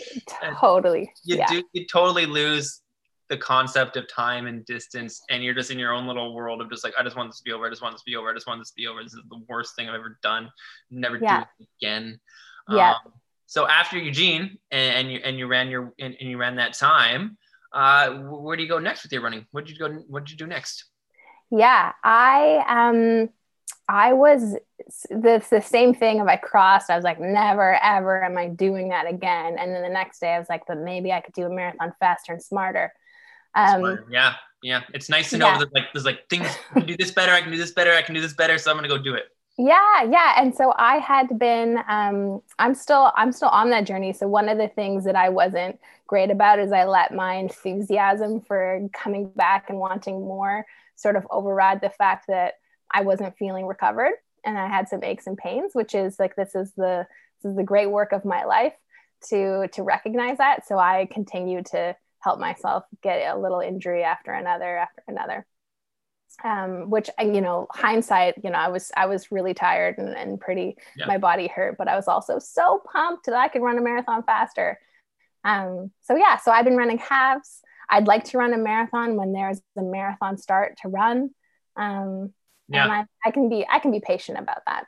Totally. 0.60 1.14
you 1.24 1.38
yeah. 1.38 1.48
do 1.48 1.64
you 1.74 1.86
totally 1.86 2.26
lose 2.26 2.82
the 3.30 3.38
concept 3.38 3.96
of 3.96 4.08
time 4.10 4.46
and 4.48 4.66
distance 4.66 5.22
and 5.30 5.42
you're 5.42 5.54
just 5.54 5.72
in 5.72 5.80
your 5.80 5.94
own 5.94 6.06
little 6.06 6.36
world 6.36 6.62
of 6.62 6.70
just 6.70 6.84
like, 6.84 6.94
I 7.00 7.04
just 7.04 7.16
want 7.16 7.30
this 7.30 7.38
to 7.38 7.44
be 7.44 7.54
over, 7.54 7.66
I 7.66 7.70
just 7.70 7.82
want 7.82 7.94
this 7.94 8.02
to 8.02 8.06
be 8.06 8.18
over, 8.18 8.30
I 8.30 8.34
just 8.34 8.46
want 8.46 8.60
this 8.60 8.72
to 8.72 8.76
be 8.76 8.88
over. 8.88 9.02
This 9.02 9.14
is 9.14 9.22
the 9.30 9.42
worst 9.48 9.76
thing 9.76 9.88
I've 9.88 9.96
ever 9.96 10.20
done. 10.22 10.52
Never 10.90 11.18
yeah. 11.18 11.40
do 11.40 11.46
it 11.60 11.68
again. 11.82 12.20
Yeah. 12.70 12.92
Um, 13.06 13.14
so 13.52 13.68
after 13.68 13.98
Eugene 13.98 14.58
and, 14.72 14.96
and 14.96 15.12
you 15.12 15.20
and 15.26 15.38
you 15.38 15.48
ran 15.48 15.70
your 15.70 15.94
and, 16.00 16.16
and 16.20 16.30
you 16.30 16.38
ran 16.38 16.56
that 16.56 16.74
time, 16.74 17.38
uh, 17.74 18.10
where 18.12 18.58
do 18.58 18.64
you 18.64 18.70
go 18.70 18.80
next 18.80 19.04
with 19.04 19.12
your 19.12 19.22
running? 19.22 19.46
What 19.52 19.66
did 19.66 19.78
you 19.78 19.80
go? 19.80 19.94
What 20.08 20.26
did 20.26 20.32
you 20.32 20.38
do 20.38 20.48
next? 20.48 20.86
Yeah, 21.50 21.94
I 22.04 22.64
um, 22.68 23.30
I 23.88 24.14
was 24.14 24.56
the 25.10 25.44
the 25.50 25.62
same 25.62 25.94
thing. 25.94 26.20
If 26.20 26.28
I 26.28 26.38
crossed, 26.38 26.90
I 26.90 26.96
was 26.96 27.04
like, 27.04 27.20
never 27.20 27.76
ever 27.84 28.24
am 28.24 28.38
I 28.38 28.48
doing 28.48 28.90
that 28.90 29.08
again. 29.08 29.58
And 29.58 29.74
then 29.74 29.82
the 29.82 29.90
next 29.90 30.20
day, 30.20 30.34
I 30.34 30.40
was 30.40 30.50
like, 30.50 30.64
but 30.68 30.78
maybe 30.78 31.12
I 31.12 31.22
could 31.22 31.34
do 31.34 31.46
a 31.46 31.50
marathon 31.50 31.94
faster 32.00 32.34
and 32.34 32.42
smarter. 32.42 32.94
Um, 33.56 33.80
smarter. 33.80 34.06
Yeah, 34.10 34.34
yeah. 34.64 34.82
It's 34.94 35.10
nice 35.10 35.30
to 35.32 35.38
know 35.38 35.48
yeah. 35.48 35.60
that 35.60 35.74
like 35.74 35.86
there's 35.94 36.06
like 36.06 36.28
things 36.30 36.48
I 36.72 36.80
can 36.80 36.88
do 36.88 36.98
this 36.98 37.12
better. 37.12 37.32
I 37.32 37.42
can 37.42 37.52
do 37.52 37.58
this 37.58 37.72
better. 37.72 37.94
I 37.94 38.02
can 38.02 38.16
do 38.16 38.22
this 38.22 38.34
better. 38.34 38.58
So 38.58 38.72
I'm 38.72 38.78
gonna 38.78 38.88
go 38.88 38.98
do 38.98 39.16
it 39.16 39.26
yeah 39.58 40.04
yeah 40.04 40.36
and 40.38 40.56
so 40.56 40.74
i 40.78 40.98
had 40.98 41.38
been 41.38 41.78
um, 41.88 42.42
i'm 42.58 42.74
still 42.74 43.12
i'm 43.16 43.32
still 43.32 43.50
on 43.50 43.70
that 43.70 43.86
journey 43.86 44.14
so 44.14 44.28
one 44.28 44.48
of 44.48 44.58
the 44.58 44.68
things 44.70 45.04
that 45.04 45.16
i 45.16 45.28
wasn't 45.30 45.78
great 46.08 46.32
about 46.32 46.60
is 46.60 46.72
i 46.72 46.86
let 46.86 47.14
my 47.14 47.36
enthusiasm 47.36 48.40
for 48.42 48.88
coming 48.94 49.30
back 49.36 49.70
and 49.70 49.78
wanting 49.78 50.22
more 50.22 50.66
sort 50.96 51.16
of 51.16 51.28
override 51.30 51.82
the 51.82 51.90
fact 51.90 52.26
that 52.28 52.54
i 52.92 53.02
wasn't 53.02 53.38
feeling 53.38 53.66
recovered 53.66 54.14
and 54.46 54.58
i 54.58 54.68
had 54.68 54.88
some 54.88 55.04
aches 55.04 55.28
and 55.28 55.38
pains 55.38 55.72
which 55.74 55.94
is 55.94 56.18
like 56.18 56.36
this 56.36 56.56
is 56.56 56.72
the 56.78 57.06
this 57.42 57.50
is 57.50 57.58
the 57.58 57.64
great 57.64 57.92
work 57.92 58.14
of 58.14 58.24
my 58.24 58.46
life 58.46 58.74
to 59.22 59.68
to 59.74 59.84
recognize 59.84 60.38
that 60.38 60.66
so 60.66 60.80
i 60.80 61.08
continue 61.12 61.62
to 61.62 61.96
help 62.20 62.40
myself 62.40 62.86
get 63.02 63.36
a 63.36 63.38
little 63.38 63.60
injury 63.60 64.04
after 64.04 64.32
another 64.32 64.78
after 64.78 65.04
another 65.08 65.46
um, 66.44 66.90
which 66.90 67.10
you 67.20 67.42
know 67.42 67.68
hindsight 67.72 68.36
you 68.44 68.50
know 68.50 68.58
i 68.58 68.68
was 68.68 68.92
i 68.96 69.06
was 69.06 69.32
really 69.32 69.54
tired 69.54 69.98
and, 69.98 70.10
and 70.10 70.40
pretty 70.40 70.78
yeah. 70.96 71.06
my 71.06 71.18
body 71.18 71.48
hurt 71.48 71.78
but 71.78 71.88
i 71.88 71.96
was 71.96 72.08
also 72.08 72.40
so 72.40 72.82
pumped 72.92 73.26
that 73.26 73.36
i 73.36 73.48
could 73.48 73.62
run 73.62 73.78
a 73.78 73.82
marathon 73.82 74.24
faster 74.24 74.80
um, 75.44 75.92
so 76.02 76.16
yeah 76.16 76.38
so 76.38 76.52
i've 76.52 76.66
been 76.66 76.78
running 76.78 76.98
halves 76.98 77.62
i'd 77.90 78.08
like 78.08 78.24
to 78.24 78.38
run 78.38 78.54
a 78.54 78.58
marathon 78.58 79.16
when 79.16 79.34
there's 79.34 79.62
a 79.78 79.82
marathon 79.82 80.38
start 80.38 80.78
to 80.82 80.88
run 80.88 81.30
um, 81.76 82.34
yeah. 82.68 82.84
and 82.84 82.92
I, 82.92 83.06
I 83.26 83.32
can 83.32 83.50
be 83.50 83.66
i 83.70 83.80
can 83.80 83.92
be 83.92 84.00
patient 84.00 84.38
about 84.38 84.62
that 84.68 84.86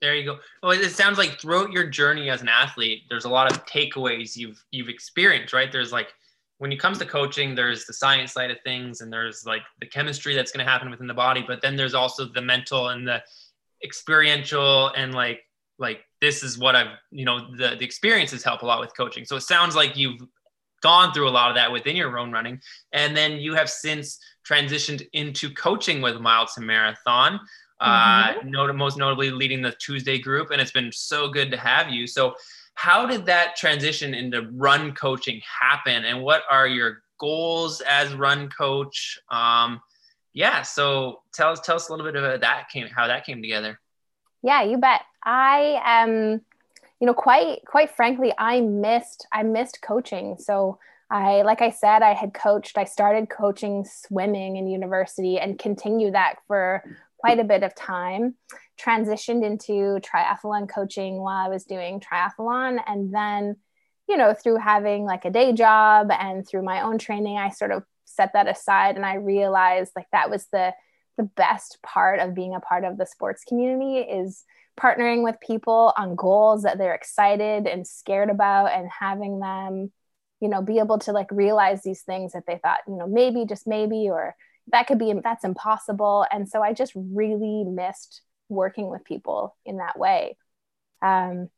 there 0.00 0.14
you 0.14 0.24
go. 0.24 0.38
Well, 0.62 0.72
it 0.72 0.90
sounds 0.92 1.18
like 1.18 1.38
throughout 1.38 1.72
your 1.72 1.86
journey 1.86 2.30
as 2.30 2.40
an 2.40 2.48
athlete, 2.48 3.02
there's 3.10 3.26
a 3.26 3.28
lot 3.28 3.52
of 3.52 3.66
takeaways 3.66 4.34
you've 4.34 4.64
you've 4.70 4.88
experienced, 4.88 5.52
right? 5.52 5.70
There's 5.70 5.92
like 5.92 6.14
when 6.60 6.70
it 6.70 6.78
comes 6.78 6.98
to 6.98 7.06
coaching, 7.06 7.54
there's 7.54 7.86
the 7.86 7.92
science 7.94 8.32
side 8.32 8.50
of 8.50 8.58
things 8.60 9.00
and 9.00 9.10
there's 9.10 9.46
like 9.46 9.62
the 9.80 9.86
chemistry 9.86 10.34
that's 10.34 10.52
going 10.52 10.64
to 10.64 10.70
happen 10.70 10.90
within 10.90 11.06
the 11.06 11.14
body, 11.14 11.42
but 11.46 11.62
then 11.62 11.74
there's 11.74 11.94
also 11.94 12.26
the 12.26 12.42
mental 12.42 12.90
and 12.90 13.08
the 13.08 13.22
experiential 13.82 14.88
and 14.88 15.14
like 15.14 15.40
like 15.78 16.04
this 16.20 16.42
is 16.42 16.58
what 16.58 16.76
I've 16.76 16.98
you 17.10 17.24
know 17.24 17.56
the 17.56 17.76
the 17.76 17.84
experiences 17.86 18.44
help 18.44 18.60
a 18.60 18.66
lot 18.66 18.78
with 18.78 18.94
coaching. 18.94 19.24
So 19.24 19.36
it 19.36 19.40
sounds 19.40 19.74
like 19.74 19.96
you've 19.96 20.20
gone 20.82 21.14
through 21.14 21.30
a 21.30 21.36
lot 21.40 21.48
of 21.48 21.56
that 21.56 21.72
within 21.72 21.96
your 21.96 22.18
own 22.18 22.30
running, 22.30 22.60
and 22.92 23.16
then 23.16 23.38
you 23.38 23.54
have 23.54 23.70
since 23.70 24.18
transitioned 24.46 25.08
into 25.14 25.48
coaching 25.54 26.02
with 26.02 26.20
Mile 26.20 26.46
to 26.46 26.60
Marathon. 26.60 27.40
Uh, 27.80 28.34
mm-hmm. 28.34 28.48
Uh, 28.48 28.50
not, 28.50 28.76
most 28.76 28.98
notably 28.98 29.30
leading 29.30 29.62
the 29.62 29.72
Tuesday 29.80 30.18
group, 30.18 30.50
and 30.50 30.60
it's 30.60 30.72
been 30.72 30.92
so 30.92 31.30
good 31.30 31.50
to 31.50 31.56
have 31.56 31.88
you. 31.88 32.06
So 32.06 32.34
how 32.80 33.06
did 33.06 33.26
that 33.26 33.56
transition 33.56 34.14
into 34.14 34.48
run 34.52 34.92
coaching 34.92 35.40
happen? 35.60 36.04
And 36.04 36.22
what 36.22 36.42
are 36.50 36.66
your 36.66 37.02
goals 37.18 37.82
as 37.82 38.14
run 38.14 38.48
coach? 38.48 39.18
Um, 39.30 39.80
yeah 40.32 40.62
so 40.62 41.22
tell 41.32 41.52
us 41.52 41.60
tell 41.60 41.76
us 41.76 41.88
a 41.88 41.92
little 41.92 42.06
bit 42.06 42.16
about 42.16 42.40
that 42.40 42.68
came 42.68 42.86
how 42.86 43.06
that 43.06 43.24
came 43.24 43.42
together. 43.42 43.80
Yeah 44.42 44.62
you 44.62 44.78
bet. 44.78 45.02
I 45.24 46.02
um 46.02 46.40
you 47.00 47.06
know 47.06 47.14
quite 47.14 47.60
quite 47.66 47.90
frankly 47.90 48.32
i 48.38 48.60
missed 48.60 49.26
i 49.32 49.42
missed 49.42 49.80
coaching. 49.82 50.36
So 50.38 50.78
i 51.10 51.42
like 51.42 51.60
i 51.60 51.70
said 51.70 52.02
i 52.02 52.14
had 52.14 52.32
coached 52.32 52.78
i 52.78 52.84
started 52.84 53.28
coaching 53.28 53.84
swimming 53.84 54.56
in 54.56 54.68
university 54.68 55.38
and 55.38 55.58
continued 55.58 56.14
that 56.14 56.36
for 56.46 56.84
quite 57.20 57.38
a 57.38 57.44
bit 57.44 57.62
of 57.62 57.74
time 57.74 58.34
transitioned 58.80 59.44
into 59.44 60.00
triathlon 60.00 60.68
coaching 60.68 61.20
while 61.20 61.36
I 61.36 61.48
was 61.48 61.64
doing 61.64 62.00
triathlon. 62.00 62.78
And 62.86 63.14
then, 63.14 63.56
you 64.08 64.16
know, 64.16 64.34
through 64.34 64.56
having 64.56 65.04
like 65.04 65.24
a 65.24 65.30
day 65.30 65.52
job 65.52 66.10
and 66.10 66.46
through 66.46 66.62
my 66.62 66.82
own 66.82 66.98
training, 66.98 67.36
I 67.36 67.50
sort 67.50 67.72
of 67.72 67.84
set 68.06 68.32
that 68.32 68.48
aside 68.48 68.96
and 68.96 69.06
I 69.06 69.14
realized 69.14 69.92
like 69.94 70.08
that 70.12 70.30
was 70.30 70.46
the 70.52 70.72
the 71.16 71.24
best 71.24 71.78
part 71.82 72.18
of 72.18 72.34
being 72.34 72.54
a 72.54 72.60
part 72.60 72.84
of 72.84 72.96
the 72.96 73.04
sports 73.06 73.44
community 73.46 73.98
is 73.98 74.44
partnering 74.80 75.22
with 75.22 75.36
people 75.40 75.92
on 75.96 76.16
goals 76.16 76.62
that 76.62 76.78
they're 76.78 76.94
excited 76.94 77.66
and 77.66 77.86
scared 77.86 78.30
about 78.30 78.72
and 78.72 78.88
having 78.88 79.38
them 79.38 79.92
you 80.40 80.48
know 80.48 80.62
be 80.62 80.78
able 80.78 80.98
to 80.98 81.12
like 81.12 81.30
realize 81.30 81.82
these 81.82 82.02
things 82.02 82.32
that 82.32 82.44
they 82.46 82.58
thought 82.62 82.78
you 82.88 82.96
know 82.96 83.06
maybe 83.06 83.44
just 83.44 83.66
maybe 83.66 84.08
or 84.08 84.34
that 84.68 84.86
could 84.86 84.98
be 84.98 85.12
that's 85.22 85.44
impossible 85.44 86.24
and 86.30 86.48
so 86.48 86.62
i 86.62 86.72
just 86.72 86.92
really 86.94 87.64
missed 87.64 88.22
working 88.50 88.90
with 88.90 89.04
people 89.04 89.56
in 89.64 89.78
that 89.78 89.98
way. 89.98 90.36
Um, 91.00 91.48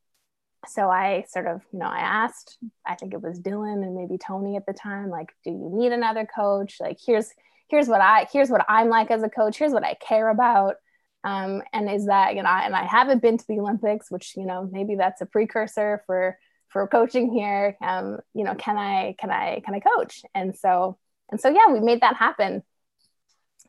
so 0.68 0.88
I 0.88 1.24
sort 1.28 1.48
of, 1.48 1.62
you 1.72 1.80
know, 1.80 1.86
I 1.86 1.98
asked, 1.98 2.56
I 2.86 2.94
think 2.94 3.14
it 3.14 3.22
was 3.22 3.40
Dylan 3.40 3.82
and 3.82 3.96
maybe 3.96 4.16
Tony 4.16 4.56
at 4.56 4.66
the 4.66 4.72
time, 4.72 5.10
like, 5.10 5.30
do 5.42 5.50
you 5.50 5.70
need 5.72 5.90
another 5.90 6.24
coach? 6.24 6.76
Like, 6.78 6.98
here's 7.04 7.30
here's 7.68 7.88
what 7.88 8.02
I 8.02 8.28
here's 8.32 8.50
what 8.50 8.64
I'm 8.68 8.88
like 8.88 9.10
as 9.10 9.22
a 9.24 9.28
coach. 9.28 9.58
Here's 9.58 9.72
what 9.72 9.84
I 9.84 9.94
care 9.94 10.28
about. 10.28 10.76
Um, 11.24 11.62
and 11.72 11.90
is 11.90 12.06
that 12.06 12.36
you 12.36 12.42
know, 12.42 12.48
and 12.48 12.76
I 12.76 12.84
haven't 12.84 13.22
been 13.22 13.38
to 13.38 13.44
the 13.48 13.58
Olympics, 13.58 14.10
which 14.10 14.36
you 14.36 14.44
know 14.46 14.68
maybe 14.70 14.94
that's 14.94 15.20
a 15.20 15.26
precursor 15.26 16.02
for 16.06 16.38
for 16.68 16.86
coaching 16.86 17.32
here. 17.32 17.76
Um, 17.82 18.18
you 18.34 18.44
know, 18.44 18.54
can 18.54 18.76
I 18.76 19.16
can 19.18 19.30
I 19.30 19.62
can 19.64 19.74
I 19.74 19.80
coach? 19.80 20.22
And 20.32 20.54
so 20.56 20.98
and 21.30 21.40
so 21.40 21.48
yeah, 21.48 21.72
we 21.72 21.80
made 21.80 22.02
that 22.02 22.14
happen. 22.14 22.62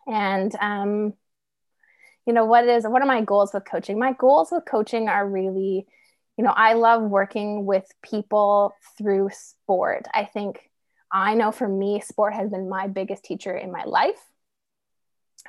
And 0.07 0.53
um, 0.59 1.13
you 2.25 2.33
know, 2.33 2.45
what 2.45 2.67
is 2.67 2.85
what 2.85 3.01
are 3.01 3.07
my 3.07 3.21
goals 3.21 3.53
with 3.53 3.65
coaching? 3.65 3.99
My 3.99 4.13
goals 4.13 4.49
with 4.51 4.65
coaching 4.65 5.09
are 5.09 5.27
really, 5.27 5.85
you 6.37 6.43
know, 6.43 6.53
I 6.55 6.73
love 6.73 7.03
working 7.03 7.65
with 7.65 7.85
people 8.01 8.75
through 8.97 9.29
sport. 9.33 10.07
I 10.13 10.25
think 10.25 10.69
I 11.11 11.35
know 11.35 11.51
for 11.51 11.67
me, 11.67 12.01
sport 12.01 12.33
has 12.33 12.49
been 12.49 12.69
my 12.69 12.87
biggest 12.87 13.23
teacher 13.23 13.55
in 13.55 13.71
my 13.71 13.83
life 13.83 14.19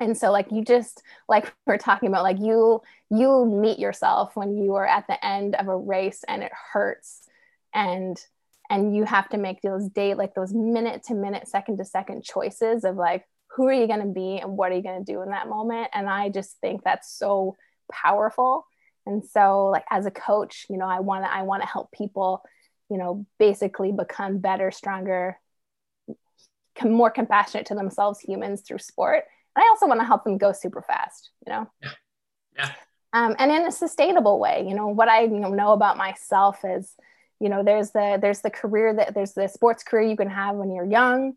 and 0.00 0.16
so 0.16 0.32
like 0.32 0.50
you 0.50 0.64
just 0.64 1.02
like 1.28 1.52
we're 1.66 1.78
talking 1.78 2.08
about 2.08 2.22
like 2.22 2.40
you 2.40 2.80
you 3.10 3.44
meet 3.46 3.78
yourself 3.78 4.36
when 4.36 4.56
you 4.56 4.74
are 4.74 4.86
at 4.86 5.06
the 5.06 5.24
end 5.24 5.54
of 5.54 5.68
a 5.68 5.76
race 5.76 6.24
and 6.26 6.42
it 6.42 6.52
hurts 6.72 7.22
and 7.72 8.18
and 8.70 8.96
you 8.96 9.04
have 9.04 9.28
to 9.28 9.36
make 9.36 9.60
those 9.60 9.88
day 9.88 10.14
like 10.14 10.34
those 10.34 10.52
minute 10.52 11.02
to 11.04 11.14
minute 11.14 11.46
second 11.46 11.78
to 11.78 11.84
second 11.84 12.24
choices 12.24 12.84
of 12.84 12.96
like 12.96 13.26
who 13.54 13.68
are 13.68 13.72
you 13.72 13.86
going 13.86 14.00
to 14.00 14.06
be 14.06 14.38
and 14.38 14.56
what 14.56 14.72
are 14.72 14.76
you 14.76 14.82
going 14.82 15.04
to 15.04 15.12
do 15.12 15.22
in 15.22 15.30
that 15.30 15.48
moment 15.48 15.88
and 15.92 16.08
i 16.08 16.28
just 16.28 16.58
think 16.60 16.82
that's 16.82 17.16
so 17.16 17.56
powerful 17.90 18.66
and 19.06 19.24
so 19.24 19.66
like 19.66 19.84
as 19.90 20.06
a 20.06 20.10
coach 20.10 20.66
you 20.68 20.76
know 20.76 20.86
i 20.86 21.00
want 21.00 21.24
to 21.24 21.32
i 21.32 21.42
want 21.42 21.62
to 21.62 21.68
help 21.68 21.90
people 21.92 22.42
you 22.90 22.98
know 22.98 23.26
basically 23.38 23.92
become 23.92 24.38
better 24.38 24.70
stronger 24.70 25.38
more 26.84 27.10
compassionate 27.10 27.66
to 27.66 27.74
themselves 27.74 28.18
humans 28.20 28.62
through 28.62 28.78
sport 28.78 29.24
I 29.56 29.68
also 29.70 29.86
want 29.86 30.00
to 30.00 30.06
help 30.06 30.24
them 30.24 30.38
go 30.38 30.52
super 30.52 30.82
fast, 30.82 31.30
you 31.46 31.52
know? 31.52 31.70
Yeah. 31.82 31.90
Yeah. 32.56 32.70
Um, 33.12 33.36
and 33.38 33.50
in 33.52 33.66
a 33.66 33.72
sustainable 33.72 34.40
way, 34.40 34.64
you 34.68 34.74
know, 34.74 34.88
what 34.88 35.08
I 35.08 35.22
you 35.22 35.38
know, 35.38 35.50
know 35.50 35.72
about 35.72 35.96
myself 35.96 36.64
is, 36.64 36.94
you 37.40 37.48
know, 37.48 37.62
there's 37.62 37.90
the, 37.90 38.18
there's 38.20 38.40
the 38.40 38.50
career 38.50 38.94
that 38.94 39.14
there's 39.14 39.32
the 39.32 39.48
sports 39.48 39.84
career 39.84 40.08
you 40.08 40.16
can 40.16 40.30
have 40.30 40.56
when 40.56 40.74
you're 40.74 40.84
young, 40.84 41.34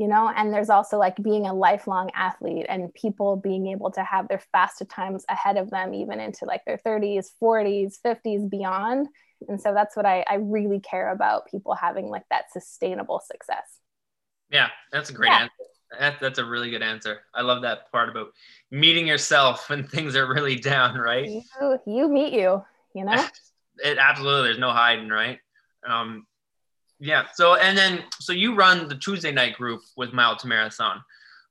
you 0.00 0.08
know, 0.08 0.32
and 0.34 0.50
there's 0.50 0.70
also 0.70 0.96
like 0.96 1.22
being 1.22 1.44
a 1.44 1.52
lifelong 1.52 2.10
athlete 2.14 2.64
and 2.70 2.92
people 2.94 3.36
being 3.36 3.66
able 3.66 3.90
to 3.90 4.02
have 4.02 4.28
their 4.28 4.40
fastest 4.50 4.90
times 4.90 5.26
ahead 5.28 5.58
of 5.58 5.68
them, 5.68 5.92
even 5.92 6.20
into 6.20 6.46
like 6.46 6.64
their 6.64 6.78
30s, 6.78 7.26
40s, 7.40 7.96
50s, 8.02 8.48
beyond. 8.48 9.08
And 9.46 9.60
so 9.60 9.74
that's 9.74 9.94
what 9.94 10.06
I, 10.06 10.24
I 10.26 10.36
really 10.36 10.80
care 10.80 11.12
about 11.12 11.50
people 11.50 11.74
having 11.74 12.08
like 12.08 12.22
that 12.30 12.50
sustainable 12.50 13.20
success. 13.22 13.76
Yeah, 14.50 14.68
that's 14.90 15.10
a 15.10 15.12
great 15.12 15.32
yeah. 15.32 15.40
answer. 15.40 15.54
That, 15.98 16.18
that's 16.18 16.38
a 16.38 16.46
really 16.46 16.70
good 16.70 16.82
answer. 16.82 17.20
I 17.34 17.42
love 17.42 17.60
that 17.60 17.92
part 17.92 18.08
about 18.08 18.28
meeting 18.70 19.06
yourself 19.06 19.68
when 19.68 19.86
things 19.86 20.16
are 20.16 20.26
really 20.26 20.56
down, 20.56 20.96
right? 20.96 21.28
You, 21.28 21.78
you 21.86 22.08
meet 22.08 22.32
you, 22.32 22.64
you 22.94 23.04
know? 23.04 23.22
it 23.84 23.98
absolutely, 23.98 24.44
there's 24.44 24.58
no 24.58 24.70
hiding, 24.70 25.10
right? 25.10 25.40
Um, 25.86 26.26
yeah. 27.00 27.24
So, 27.34 27.56
and 27.56 27.76
then, 27.76 28.04
so 28.20 28.32
you 28.32 28.54
run 28.54 28.88
the 28.88 28.94
Tuesday 28.94 29.32
night 29.32 29.56
group 29.56 29.80
with 29.96 30.12
Mile 30.12 30.36
to 30.36 30.46
Marathon. 30.46 31.02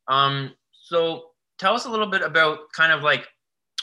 Um, 0.07 0.51
so 0.71 1.31
tell 1.57 1.75
us 1.75 1.85
a 1.85 1.89
little 1.89 2.07
bit 2.07 2.21
about 2.21 2.71
kind 2.73 2.91
of 2.91 3.03
like 3.03 3.27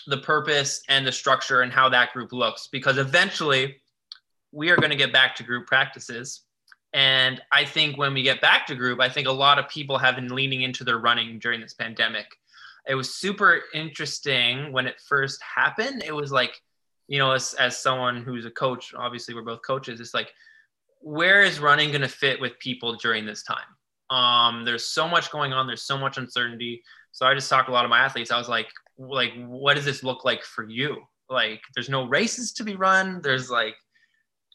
the 0.06 0.18
purpose 0.18 0.82
and 0.88 1.06
the 1.06 1.12
structure 1.12 1.60
and 1.60 1.72
how 1.72 1.88
that 1.90 2.12
group 2.12 2.32
looks, 2.32 2.68
because 2.68 2.96
eventually 2.96 3.76
we 4.52 4.70
are 4.70 4.76
going 4.76 4.90
to 4.90 4.96
get 4.96 5.12
back 5.12 5.34
to 5.36 5.42
group 5.42 5.66
practices 5.66 6.46
and 6.96 7.42
I 7.52 7.66
think 7.66 7.98
when 7.98 8.14
we 8.14 8.22
get 8.22 8.40
back 8.40 8.66
to 8.68 8.74
group, 8.74 9.00
I 9.00 9.10
think 9.10 9.26
a 9.26 9.32
lot 9.32 9.58
of 9.58 9.68
people 9.68 9.98
have 9.98 10.16
been 10.16 10.34
leaning 10.34 10.62
into 10.62 10.82
their 10.82 10.96
running 10.96 11.38
during 11.38 11.60
this 11.60 11.74
pandemic. 11.74 12.24
It 12.88 12.94
was 12.94 13.14
super 13.14 13.60
interesting 13.74 14.72
when 14.72 14.86
it 14.86 14.98
first 15.06 15.42
happened. 15.42 16.02
It 16.06 16.14
was 16.14 16.32
like, 16.32 16.58
you 17.06 17.18
know, 17.18 17.32
as, 17.32 17.52
as 17.54 17.76
someone 17.76 18.22
who's 18.22 18.46
a 18.46 18.50
coach, 18.50 18.94
obviously 18.96 19.34
we're 19.34 19.42
both 19.42 19.60
coaches, 19.60 20.00
it's 20.00 20.14
like, 20.14 20.32
where 21.06 21.42
is 21.42 21.60
running 21.60 21.90
going 21.90 22.00
to 22.00 22.08
fit 22.08 22.40
with 22.40 22.58
people 22.58 22.96
during 22.96 23.24
this 23.24 23.44
time? 23.44 23.70
Um, 24.10 24.64
there's 24.64 24.88
so 24.88 25.06
much 25.06 25.30
going 25.30 25.52
on. 25.52 25.68
There's 25.68 25.84
so 25.84 25.96
much 25.96 26.18
uncertainty. 26.18 26.82
So 27.12 27.26
I 27.26 27.32
just 27.32 27.48
talked 27.48 27.68
a 27.68 27.72
lot 27.72 27.84
of 27.84 27.90
my 27.90 28.00
athletes. 28.00 28.32
I 28.32 28.38
was 28.38 28.48
like, 28.48 28.66
like, 28.98 29.32
what 29.36 29.74
does 29.74 29.84
this 29.84 30.02
look 30.02 30.24
like 30.24 30.42
for 30.42 30.68
you? 30.68 30.96
Like, 31.30 31.60
there's 31.76 31.88
no 31.88 32.08
races 32.08 32.52
to 32.54 32.64
be 32.64 32.74
run. 32.74 33.20
There's 33.22 33.48
like, 33.48 33.76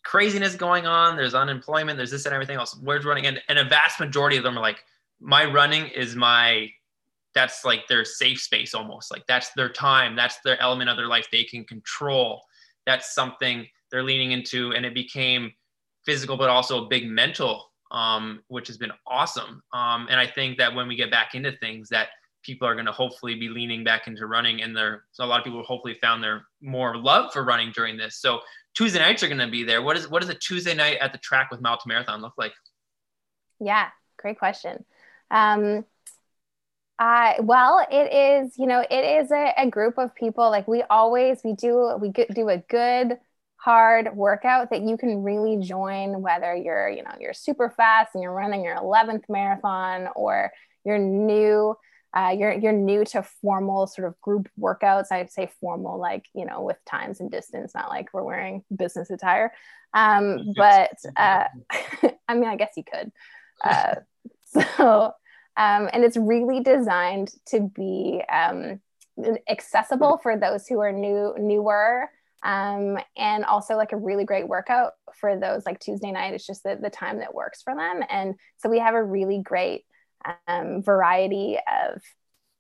craziness 0.03 0.55
going 0.55 0.85
on. 0.85 1.15
There's 1.15 1.33
unemployment. 1.33 1.95
There's 1.95 2.11
this 2.11 2.25
and 2.25 2.33
everything 2.33 2.57
else. 2.57 2.77
Where's 2.83 3.05
running? 3.05 3.27
And, 3.27 3.41
and 3.47 3.57
a 3.57 3.63
vast 3.63 4.01
majority 4.01 4.35
of 4.35 4.43
them 4.43 4.57
are 4.57 4.61
like, 4.61 4.83
my 5.21 5.45
running 5.45 5.87
is 5.87 6.17
my, 6.17 6.67
that's 7.33 7.63
like 7.63 7.87
their 7.87 8.03
safe 8.03 8.41
space 8.41 8.73
almost. 8.73 9.09
Like 9.09 9.23
that's 9.25 9.51
their 9.53 9.69
time. 9.69 10.17
That's 10.17 10.39
their 10.43 10.61
element 10.61 10.89
of 10.89 10.97
their 10.97 11.07
life 11.07 11.27
they 11.31 11.45
can 11.45 11.63
control. 11.63 12.41
That's 12.85 13.15
something 13.15 13.67
they're 13.89 14.03
leaning 14.03 14.33
into. 14.33 14.73
And 14.73 14.85
it 14.85 14.93
became 14.93 15.53
physical, 16.05 16.37
but 16.37 16.49
also 16.49 16.85
a 16.85 16.87
big 16.87 17.07
mental, 17.07 17.71
um, 17.91 18.41
which 18.47 18.67
has 18.67 18.77
been 18.77 18.91
awesome. 19.07 19.61
Um, 19.73 20.07
and 20.09 20.19
I 20.19 20.27
think 20.27 20.57
that 20.57 20.73
when 20.73 20.87
we 20.87 20.95
get 20.95 21.11
back 21.11 21.35
into 21.35 21.51
things 21.57 21.89
that 21.89 22.09
people 22.43 22.67
are 22.67 22.73
going 22.73 22.85
to 22.85 22.91
hopefully 22.91 23.35
be 23.35 23.49
leaning 23.49 23.83
back 23.83 24.07
into 24.07 24.25
running 24.25 24.63
and 24.63 24.75
there 24.75 25.03
so 25.11 25.23
a 25.23 25.27
lot 25.27 25.39
of 25.39 25.43
people 25.43 25.61
hopefully 25.63 25.97
found 26.01 26.23
their 26.23 26.45
more 26.61 26.97
love 26.97 27.31
for 27.31 27.43
running 27.43 27.71
during 27.71 27.97
this 27.97 28.17
so 28.19 28.39
tuesday 28.73 28.99
nights 28.99 29.21
are 29.21 29.27
going 29.27 29.37
to 29.37 29.47
be 29.47 29.63
there 29.63 29.81
what 29.81 29.95
is 29.95 30.09
what 30.09 30.21
does 30.21 30.29
a 30.29 30.33
tuesday 30.35 30.73
night 30.73 30.97
at 31.01 31.11
the 31.11 31.19
track 31.19 31.51
with 31.51 31.61
mile 31.61 31.77
to 31.77 31.87
marathon 31.87 32.19
look 32.19 32.33
like 32.37 32.53
yeah 33.59 33.89
great 34.17 34.39
question 34.39 34.83
um 35.29 35.85
I 37.01 37.37
well, 37.39 37.83
it 37.91 38.13
is, 38.13 38.59
you 38.59 38.67
know, 38.67 38.85
it 38.87 39.23
is 39.23 39.31
a, 39.31 39.53
a 39.57 39.67
group 39.67 39.97
of 39.97 40.13
people. 40.13 40.51
Like 40.51 40.67
we 40.67 40.83
always, 40.83 41.41
we 41.43 41.53
do, 41.53 41.97
we 41.99 42.09
do 42.09 42.47
a 42.47 42.59
good, 42.59 43.17
hard 43.63 44.15
workout 44.15 44.71
that 44.71 44.81
you 44.81 44.97
can 44.97 45.21
really 45.21 45.57
join, 45.57 46.21
whether 46.21 46.55
you're, 46.55 46.89
you 46.89 47.03
know, 47.03 47.13
you're 47.19 47.33
super 47.33 47.69
fast 47.69 48.11
and 48.15 48.23
you're 48.23 48.33
running 48.33 48.63
your 48.63 48.75
11th 48.75 49.23
marathon 49.29 50.07
or 50.15 50.51
you're 50.83 50.97
new 50.97 51.75
uh, 52.13 52.35
you're 52.37 52.51
you're 52.51 52.73
new 52.73 53.05
to 53.05 53.23
formal 53.23 53.87
sort 53.87 54.07
of 54.07 54.19
group 54.19 54.49
workouts. 54.59 55.11
I'd 55.11 55.31
say 55.31 55.49
formal, 55.61 55.97
like 55.97 56.25
you 56.33 56.45
know, 56.45 56.61
with 56.61 56.77
times 56.85 57.21
and 57.21 57.31
distance, 57.31 57.73
not 57.73 57.89
like 57.89 58.09
we're 58.13 58.23
wearing 58.23 58.63
business 58.75 59.09
attire. 59.09 59.53
Um, 59.93 60.53
but 60.55 60.97
uh, 61.15 61.45
I 62.27 62.33
mean, 62.33 62.45
I 62.45 62.57
guess 62.57 62.73
you 62.75 62.83
could. 62.83 63.11
Uh, 63.63 63.95
so, 64.77 65.13
um, 65.55 65.89
and 65.93 66.03
it's 66.03 66.17
really 66.17 66.61
designed 66.61 67.31
to 67.47 67.61
be 67.73 68.21
um, 68.29 68.81
accessible 69.49 70.19
for 70.21 70.37
those 70.37 70.67
who 70.67 70.79
are 70.79 70.91
new 70.91 71.33
newer. 71.39 72.09
Um, 72.43 72.97
and 73.15 73.45
also 73.45 73.75
like 73.75 73.91
a 73.91 73.97
really 73.97 74.25
great 74.25 74.47
workout 74.47 74.93
for 75.19 75.39
those 75.39 75.65
like 75.65 75.79
Tuesday 75.79 76.11
night. 76.11 76.33
It's 76.33 76.47
just 76.47 76.63
the, 76.63 76.77
the 76.81 76.89
time 76.89 77.19
that 77.19 77.35
works 77.35 77.61
for 77.61 77.75
them. 77.75 78.01
And 78.09 78.35
so 78.57 78.69
we 78.69 78.79
have 78.79 78.95
a 78.95 79.03
really 79.03 79.41
great 79.43 79.85
um, 80.47 80.81
variety 80.83 81.57
of 81.57 82.01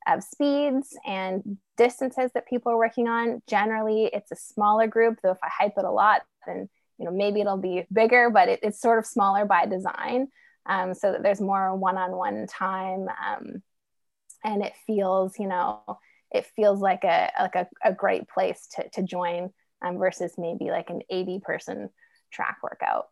of 0.07 0.23
speeds 0.23 0.97
and 1.05 1.57
distances 1.77 2.31
that 2.33 2.47
people 2.47 2.71
are 2.71 2.77
working 2.77 3.07
on. 3.07 3.41
Generally, 3.47 4.09
it's 4.13 4.31
a 4.31 4.35
smaller 4.35 4.87
group, 4.87 5.19
though 5.21 5.31
if 5.31 5.37
I 5.43 5.49
hype 5.49 5.73
it 5.77 5.85
a 5.85 5.91
lot, 5.91 6.21
then 6.47 6.69
you 6.97 7.05
know 7.05 7.11
maybe 7.11 7.41
it'll 7.41 7.57
be 7.57 7.85
bigger, 7.91 8.29
but 8.29 8.49
it, 8.49 8.59
it's 8.63 8.81
sort 8.81 8.99
of 8.99 9.05
smaller 9.05 9.45
by 9.45 9.65
design, 9.65 10.27
um, 10.65 10.93
so 10.93 11.11
that 11.11 11.23
there's 11.23 11.41
more 11.41 11.75
one-on-one 11.75 12.47
time, 12.47 13.07
um, 13.09 13.61
and 14.43 14.63
it 14.63 14.73
feels 14.87 15.37
you 15.39 15.47
know 15.47 15.81
it 16.31 16.45
feels 16.55 16.81
like 16.81 17.03
a 17.03 17.31
like 17.39 17.55
a, 17.55 17.67
a 17.83 17.93
great 17.93 18.27
place 18.27 18.67
to 18.75 18.89
to 18.89 19.03
join 19.03 19.51
um, 19.81 19.97
versus 19.97 20.33
maybe 20.37 20.69
like 20.69 20.89
an 20.89 21.01
80 21.09 21.39
person 21.39 21.89
track 22.31 22.57
workout. 22.63 23.09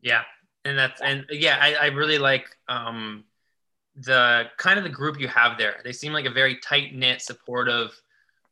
Yeah, 0.00 0.22
and 0.64 0.78
that's 0.78 1.00
and 1.00 1.24
yeah, 1.30 1.58
I, 1.60 1.74
I 1.74 1.86
really 1.86 2.18
like 2.18 2.46
um 2.68 3.24
the 3.96 4.44
kind 4.58 4.78
of 4.78 4.84
the 4.84 4.90
group 4.90 5.20
you 5.20 5.28
have 5.28 5.58
there. 5.58 5.76
They 5.84 5.92
seem 5.92 6.12
like 6.12 6.24
a 6.24 6.30
very 6.30 6.58
tight 6.60 6.94
knit, 6.94 7.20
supportive 7.20 8.00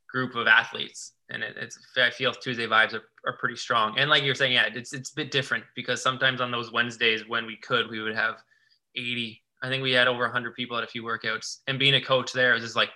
group 0.09 0.35
of 0.35 0.47
athletes, 0.47 1.13
and 1.29 1.43
it, 1.43 1.55
it's 1.57 1.77
I 1.97 2.09
feel 2.09 2.33
Tuesday 2.33 2.67
vibes 2.67 2.93
are, 2.93 3.03
are 3.25 3.37
pretty 3.37 3.55
strong. 3.55 3.97
And 3.97 4.09
like 4.09 4.23
you're 4.23 4.35
saying, 4.35 4.53
yeah, 4.53 4.69
it's 4.73 4.93
it's 4.93 5.11
a 5.11 5.15
bit 5.15 5.31
different 5.31 5.63
because 5.75 6.01
sometimes 6.01 6.41
on 6.41 6.51
those 6.51 6.71
Wednesdays 6.71 7.27
when 7.27 7.45
we 7.45 7.55
could, 7.57 7.89
we 7.89 8.01
would 8.01 8.15
have 8.15 8.35
80. 8.95 9.41
I 9.63 9.69
think 9.69 9.81
we 9.81 9.91
had 9.91 10.07
over 10.07 10.23
100 10.23 10.53
people 10.53 10.77
at 10.77 10.83
a 10.83 10.87
few 10.87 11.03
workouts, 11.03 11.59
and 11.67 11.79
being 11.79 11.95
a 11.95 12.01
coach 12.01 12.33
there 12.33 12.53
is 12.53 12.61
just 12.61 12.75
like, 12.75 12.89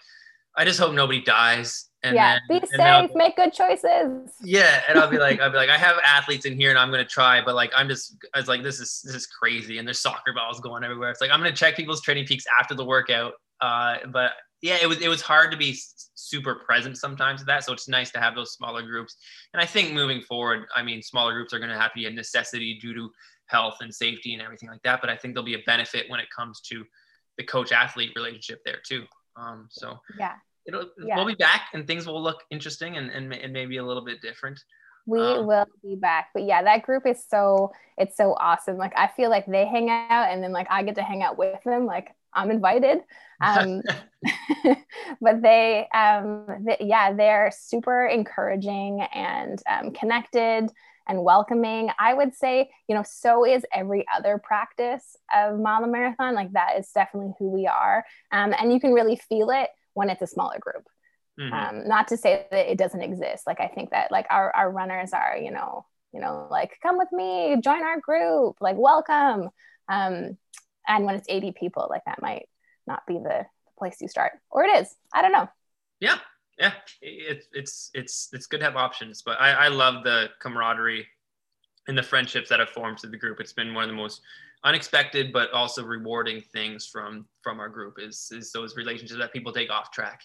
I 0.56 0.66
just 0.66 0.80
hope 0.80 0.94
nobody 0.94 1.22
dies. 1.22 1.88
And 2.04 2.16
yeah, 2.16 2.40
then, 2.50 2.60
be 2.60 2.68
safe, 2.68 3.12
make 3.14 3.36
good 3.36 3.54
choices. 3.54 4.32
Yeah, 4.42 4.82
and 4.90 4.98
I'll 4.98 5.10
be 5.10 5.20
like, 5.20 5.40
I'll 5.42 5.52
be 5.52 5.58
like, 5.58 5.70
I 5.70 5.78
have 5.78 5.98
athletes 6.04 6.46
in 6.46 6.56
here, 6.56 6.72
and 6.72 6.80
I'm 6.80 6.90
gonna 6.90 7.06
try, 7.06 7.44
but 7.44 7.54
like, 7.54 7.72
I'm 7.76 7.88
just, 7.88 8.18
I 8.34 8.40
was 8.40 8.48
like, 8.48 8.64
this 8.64 8.80
is 8.80 9.02
this 9.04 9.14
is 9.14 9.28
crazy, 9.28 9.78
and 9.78 9.88
there's 9.88 10.00
soccer 10.00 10.34
balls 10.34 10.60
going 10.60 10.84
everywhere. 10.84 11.12
It's 11.12 11.22
like 11.22 11.32
I'm 11.32 11.40
gonna 11.40 11.52
check 11.52 11.76
people's 11.76 12.02
training 12.02 12.26
peaks 12.26 12.46
after 12.60 12.74
the 12.74 12.86
workout, 12.86 13.34
uh, 13.62 13.98
but 14.08 14.32
yeah, 14.62 14.78
it 14.82 14.88
was 14.88 15.00
it 15.00 15.10
was 15.10 15.22
hard 15.22 15.52
to 15.52 15.58
be 15.58 15.76
super 16.14 16.56
present 16.56 16.98
sometimes 16.98 17.42
with 17.42 17.48
that. 17.48 17.64
So 17.64 17.74
it's 17.74 17.88
nice 17.88 18.12
to 18.12 18.20
have 18.20 18.36
those 18.36 18.54
smaller 18.54 18.84
groups. 18.84 19.16
And 19.54 19.62
I 19.62 19.66
think 19.66 19.94
moving 19.94 20.22
forward, 20.22 20.68
I 20.76 20.84
mean, 20.84 21.02
smaller 21.02 21.34
groups 21.34 21.54
are 21.54 21.60
going 21.60 21.72
to 21.72 21.78
have 21.78 21.92
to 21.92 22.00
be 22.00 22.06
a 22.06 22.12
necessity 22.12 22.78
due 22.80 22.94
to 22.94 23.12
health 23.48 23.78
and 23.82 23.94
safety 23.94 24.34
and 24.34 24.42
everything 24.42 24.70
like 24.70 24.84
that. 24.84 25.02
But 25.02 25.10
I 25.10 25.18
think 25.18 25.34
there'll 25.34 25.46
be 25.46 25.56
a 25.56 25.64
benefit 25.66 26.10
when 26.10 26.20
it 26.20 26.28
comes 26.36 26.62
to 26.62 26.86
the 27.38 27.44
coach 27.44 27.72
athlete 27.72 28.12
relationship 28.16 28.62
there 28.64 28.80
too. 28.86 29.06
Um, 29.36 29.68
so 29.72 30.00
yeah, 30.18 30.36
it'll 30.66 30.90
yeah. 31.04 31.16
we'll 31.16 31.26
be 31.26 31.36
back 31.36 31.70
and 31.74 31.88
things 31.88 32.06
will 32.08 32.22
look 32.22 32.44
interesting 32.52 32.98
and, 32.98 33.10
and, 33.10 33.34
and 33.34 33.54
maybe 33.54 33.78
a 33.78 33.86
little 33.86 34.04
bit 34.04 34.22
different. 34.22 34.60
We 35.06 35.20
um, 35.20 35.48
will 35.48 35.66
be 35.82 35.96
back. 35.96 36.30
But 36.34 36.44
yeah, 36.44 36.62
that 36.64 36.84
group 36.84 37.08
is 37.08 37.24
so 37.28 37.72
it's 37.98 38.16
so 38.16 38.36
awesome. 38.40 38.78
Like 38.78 38.94
I 38.96 39.08
feel 39.08 39.30
like 39.30 39.46
they 39.46 39.66
hang 39.66 39.90
out 39.90 40.30
and 40.30 40.44
then 40.44 40.52
like 40.52 40.68
I 40.70 40.84
get 40.84 40.96
to 40.96 41.04
hang 41.04 41.24
out 41.24 41.38
with 41.38 41.62
them. 41.64 41.86
Like 41.86 42.14
I'm 42.34 42.52
invited. 42.52 43.00
Um, 43.42 43.82
but 45.22 45.42
they, 45.42 45.88
um, 45.94 46.46
they, 46.66 46.78
yeah, 46.82 47.14
they're 47.14 47.52
super 47.54 48.06
encouraging 48.06 49.02
and 49.14 49.62
um, 49.70 49.92
connected 49.92 50.70
and 51.08 51.24
welcoming. 51.24 51.90
I 52.00 52.14
would 52.14 52.36
say, 52.36 52.70
you 52.88 52.96
know, 52.96 53.04
so 53.04 53.46
is 53.46 53.66
every 53.74 54.06
other 54.16 54.38
practice 54.38 55.18
of 55.36 55.60
Mile 55.60 55.86
Marathon. 55.88 56.36
Like 56.36 56.52
that 56.54 56.78
is 56.78 56.90
definitely 56.94 57.34
who 57.40 57.50
we 57.50 57.68
are. 57.68 58.06
Um, 58.32 58.54
and 58.58 58.72
you 58.72 58.80
can 58.80 58.94
really 58.94 59.16
feel 59.16 59.50
it 59.50 59.70
when 59.94 60.10
it's 60.10 60.22
a 60.22 60.28
smaller 60.28 60.58
group. 60.60 60.88
Mm-hmm. 61.40 61.54
Um, 61.54 61.88
not 61.88 62.10
to 62.10 62.18
say 62.18 62.46
that 62.52 62.72
it 62.72 62.78
doesn't 62.78 63.02
exist. 63.02 63.48
Like 63.48 63.60
I 63.60 63.68
think 63.68 63.92
that 63.92 64.12
like 64.12 64.28
our, 64.30 64.54
our 64.56 64.70
runners 64.70 65.12
are, 65.14 65.38
you 65.38 65.52
know, 65.52 65.86
you 66.14 66.20
know, 66.20 66.48
like 66.52 66.78
come 66.84 66.98
with 66.98 67.12
me, 67.12 67.58
join 67.62 67.84
our 67.84 68.00
group, 68.00 68.58
like 68.60 68.76
welcome. 68.78 69.50
Um, 69.88 70.38
and 70.88 71.06
when 71.06 71.16
it's 71.16 71.28
80 71.30 71.54
people, 71.54 71.88
like 71.90 72.04
that 72.06 72.22
might 72.22 72.48
not 72.86 73.06
be 73.08 73.14
the 73.14 73.46
place 73.78 73.98
you 74.02 74.08
start, 74.08 74.34
or 74.50 74.64
it 74.64 74.82
is. 74.82 74.96
I 75.14 75.22
don't 75.22 75.32
know. 75.32 75.50
Yeah, 76.00 76.18
yeah, 76.58 76.74
it's 77.02 77.48
it's 77.54 77.92
it's 77.94 78.30
it's 78.34 78.48
good 78.48 78.60
to 78.60 78.66
have 78.66 78.76
options, 78.76 79.22
but 79.22 79.40
I, 79.40 79.52
I 79.52 79.68
love 79.70 80.04
the 80.04 80.30
camaraderie 80.40 81.08
and 81.88 81.98
the 81.98 82.04
friendships 82.04 82.50
that 82.50 82.60
have 82.60 82.70
formed 82.70 83.00
through 83.00 83.12
the 83.12 83.18
group. 83.18 83.40
It's 83.40 83.54
been 83.54 83.74
one 83.74 83.84
of 83.84 83.90
the 83.90 83.96
most 83.96 84.22
unexpected 84.64 85.34
but 85.34 85.52
also 85.52 85.84
rewarding 85.84 86.40
things 86.40 86.86
from 86.86 87.26
from 87.42 87.60
our 87.60 87.70
group 87.70 87.96
is 88.00 88.32
is 88.32 88.52
those 88.52 88.76
relationships 88.76 89.20
that 89.20 89.34
people 89.34 89.52
take 89.52 89.72
off 89.72 89.92
track 89.92 90.22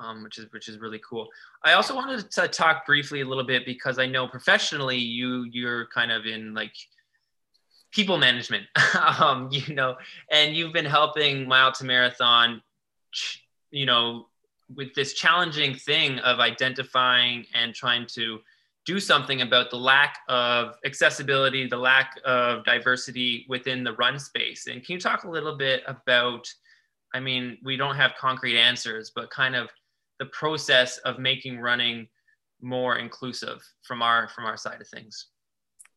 um, 0.00 0.22
which 0.22 0.38
is 0.38 0.46
which 0.52 0.68
is 0.68 0.78
really 0.78 1.00
cool. 1.08 1.28
I 1.62 1.74
also 1.74 1.94
wanted 1.94 2.30
to 2.30 2.48
talk 2.48 2.86
briefly 2.86 3.20
a 3.20 3.24
little 3.24 3.44
bit 3.44 3.64
because 3.66 3.98
i 3.98 4.06
know 4.06 4.26
professionally 4.26 4.96
you 4.96 5.44
you're 5.44 5.86
kind 5.86 6.10
of 6.10 6.26
in 6.26 6.54
like 6.54 6.74
people 7.92 8.18
management 8.18 8.64
um, 9.18 9.48
you 9.50 9.74
know 9.74 9.96
and 10.30 10.54
you've 10.54 10.72
been 10.72 10.84
helping 10.84 11.46
mile 11.46 11.72
to 11.72 11.84
marathon 11.84 12.62
you 13.70 13.86
know 13.86 14.26
with 14.74 14.94
this 14.94 15.14
challenging 15.14 15.74
thing 15.74 16.18
of 16.20 16.38
identifying 16.38 17.44
and 17.54 17.74
trying 17.74 18.06
to 18.06 18.38
do 18.86 18.98
something 18.98 19.42
about 19.42 19.70
the 19.70 19.76
lack 19.76 20.18
of 20.28 20.74
accessibility, 20.84 21.66
the 21.66 21.76
lack 21.76 22.18
of 22.24 22.64
diversity 22.64 23.46
within 23.48 23.84
the 23.84 23.92
run 23.94 24.18
space. 24.18 24.66
And 24.66 24.84
can 24.84 24.94
you 24.94 25.00
talk 25.00 25.24
a 25.24 25.30
little 25.30 25.56
bit 25.56 25.82
about, 25.86 26.48
I 27.14 27.20
mean, 27.20 27.58
we 27.62 27.76
don't 27.76 27.96
have 27.96 28.12
concrete 28.18 28.58
answers, 28.58 29.12
but 29.14 29.30
kind 29.30 29.54
of 29.54 29.68
the 30.18 30.26
process 30.26 30.98
of 30.98 31.18
making 31.18 31.58
running 31.58 32.08
more 32.62 32.96
inclusive 32.96 33.62
from 33.82 34.02
our 34.02 34.28
from 34.28 34.44
our 34.44 34.56
side 34.56 34.80
of 34.80 34.88
things? 34.88 35.28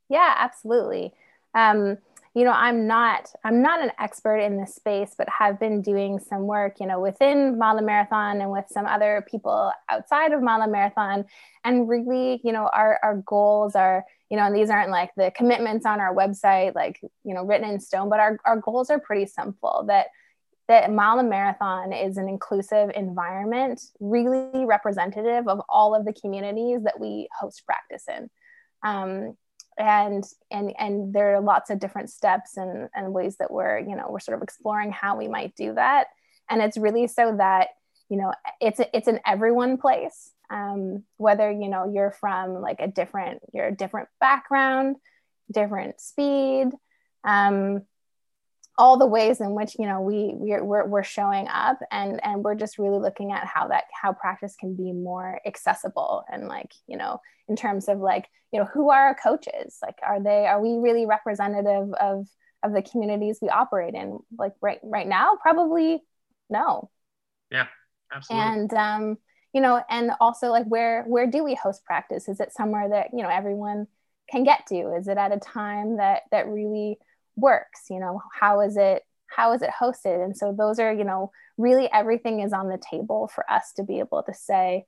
Yeah, 0.10 0.34
absolutely. 0.38 1.14
Um, 1.56 1.98
you 2.34 2.44
know 2.44 2.52
i'm 2.52 2.88
not 2.88 3.32
i'm 3.44 3.62
not 3.62 3.82
an 3.82 3.92
expert 4.00 4.38
in 4.38 4.58
this 4.58 4.76
space 4.76 5.14
but 5.18 5.28
have 5.30 5.60
been 5.60 5.82
doing 5.82 6.20
some 6.20 6.42
work 6.42 6.80
you 6.80 6.88
know 6.88 7.00
within 7.00 7.58
mile 7.58 7.80
marathon 7.82 8.42
and 8.42 8.52
with 8.52 8.66
some 8.70 8.86
other 8.86 9.26
people 9.30 9.72
outside 9.90 10.32
of 10.32 10.42
mile 10.42 10.68
marathon. 10.68 11.26
And 11.66 11.88
really 11.88 12.42
you 12.44 12.52
know 12.52 12.70
our, 12.74 13.00
our 13.04 13.18
goals 13.26 13.76
are 13.76 14.04
you 14.30 14.38
know 14.38 14.44
and 14.44 14.56
these 14.56 14.70
aren't 14.70 14.90
like 14.90 15.12
the 15.16 15.32
commitments 15.36 15.86
on 15.86 16.00
our 16.00 16.14
website 16.14 16.76
like 16.76 17.00
you 17.24 17.34
know 17.34 17.44
written 17.46 17.70
in 17.70 17.80
stone 17.80 18.10
but 18.10 18.20
our, 18.20 18.38
our 18.46 18.58
goals 18.58 18.90
are 18.90 19.00
pretty 19.00 19.26
simple 19.26 19.86
that 19.88 20.08
that 20.68 20.92
mile 20.92 21.22
marathon 21.24 21.92
is 21.92 22.18
an 22.18 22.30
inclusive 22.30 22.92
environment 22.96 23.82
really 24.00 24.66
representative 24.66 25.48
of 25.48 25.62
all 25.70 25.94
of 25.94 26.06
the 26.06 26.14
communities 26.14 26.84
that 26.84 27.00
we 27.00 27.28
host 27.40 27.66
practice 27.66 28.06
in. 28.08 28.30
Um, 28.82 29.38
and 29.78 30.24
and 30.52 30.74
and 30.78 31.14
there 31.14 31.36
are 31.36 31.42
lots 31.42 31.70
of 31.70 31.80
different 31.80 32.10
steps 32.10 32.58
and 32.58 32.90
and 32.96 33.14
ways 33.14 33.38
that 33.38 33.52
we're 33.52 33.80
you 33.80 33.96
know 33.96 34.08
we're 34.10 34.20
sort 34.20 34.38
of 34.38 34.44
exploring 34.44 34.92
how 34.92 35.18
we 35.18 35.28
might 35.28 35.56
do 35.56 35.74
that. 35.74 36.08
And 36.50 36.62
it's 36.62 36.78
really 36.78 37.08
so 37.08 37.36
that 37.38 37.70
you 38.10 38.18
know 38.18 38.34
it's 38.60 38.80
a, 38.80 38.96
it's 38.96 39.08
an 39.08 39.20
everyone 39.26 39.78
place. 39.78 40.32
Um, 40.50 41.04
whether 41.18 41.52
you 41.52 41.70
know 41.70 41.92
you're 41.92 42.12
from 42.12 42.62
like 42.62 42.80
a 42.80 42.88
different 42.88 43.42
you're 43.54 43.68
a 43.68 43.76
different 43.76 44.10
background 44.20 44.98
different 45.52 46.00
speed 46.00 46.70
um, 47.24 47.84
all 48.78 48.98
the 48.98 49.06
ways 49.06 49.40
in 49.40 49.54
which 49.54 49.76
you 49.78 49.86
know 49.86 50.02
we 50.02 50.32
we're, 50.34 50.64
we're, 50.64 50.86
we're 50.88 51.04
showing 51.04 51.48
up 51.48 51.78
and 51.92 52.24
and 52.24 52.44
we're 52.44 52.56
just 52.56 52.80
really 52.80 53.00
looking 53.00 53.32
at 53.32 53.46
how 53.46 53.68
that 53.68 53.84
how 54.00 54.12
practice 54.14 54.56
can 54.60 54.76
be 54.76 54.92
more 54.92 55.40
accessible 55.46 56.24
and 56.32 56.48
like 56.48 56.72
you 56.88 56.98
know 56.98 57.20
in 57.48 57.56
terms 57.56 57.88
of 57.88 58.00
like 58.00 58.28
you 58.52 58.60
know 58.60 58.66
who 58.66 58.90
are 58.92 59.08
our 59.08 59.16
coaches? 59.16 59.80
Like 59.82 59.98
are 60.04 60.22
they 60.22 60.46
are 60.46 60.62
we 60.62 60.78
really 60.78 61.06
representative 61.06 61.92
of 62.00 62.28
of 62.64 62.72
the 62.72 62.82
communities 62.84 63.40
we 63.42 63.50
operate 63.50 63.96
in? 63.96 64.20
Like 64.38 64.54
right 64.62 64.80
right 64.84 65.08
now 65.08 65.38
probably 65.42 66.02
no. 66.50 66.90
Yeah 67.52 67.68
absolutely. 68.14 68.48
And 68.48 68.74
um 68.74 69.18
you 69.54 69.62
know 69.62 69.84
and 69.90 70.12
also 70.22 70.50
like 70.50 70.66
where 70.66 71.04
where 71.04 71.28
do 71.28 71.44
we 71.44 71.56
host 71.56 71.84
practice? 71.84 72.30
Is 72.30 72.40
it 72.40 72.54
somewhere 72.54 72.90
that 72.90 73.08
you 73.12 73.24
know 73.24 73.30
everyone 73.30 73.88
can 74.30 74.44
get 74.44 74.68
to? 74.68 74.96
Is 74.96 75.08
it 75.08 75.18
at 75.18 75.32
a 75.34 75.40
time 75.40 75.98
that 75.98 76.24
that 76.32 76.48
really 76.48 76.98
works 77.36 77.82
you 77.90 78.00
know 78.00 78.22
how 78.40 78.62
is 78.62 78.78
it 78.78 79.04
how 79.28 79.54
is 79.54 79.62
it 79.62 79.70
hosted 79.80 80.24
and 80.24 80.38
so 80.38 80.54
those 80.58 80.80
are 80.80 80.94
you 80.94 81.04
know 81.04 81.32
really 81.58 81.92
everything 81.92 82.40
is 82.40 82.54
on 82.54 82.70
the 82.70 82.80
table 82.90 83.30
for 83.34 83.50
us 83.52 83.72
to 83.76 83.84
be 83.84 84.00
able 84.00 84.24
to 84.24 84.34
say 84.34 84.86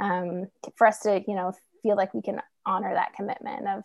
um, 0.00 0.46
for 0.76 0.86
us 0.86 1.00
to 1.00 1.22
you 1.26 1.34
know 1.34 1.52
feel 1.82 1.96
like 1.96 2.12
we 2.14 2.22
can 2.22 2.40
honor 2.66 2.92
that 2.94 3.12
commitment 3.14 3.68
of 3.68 3.82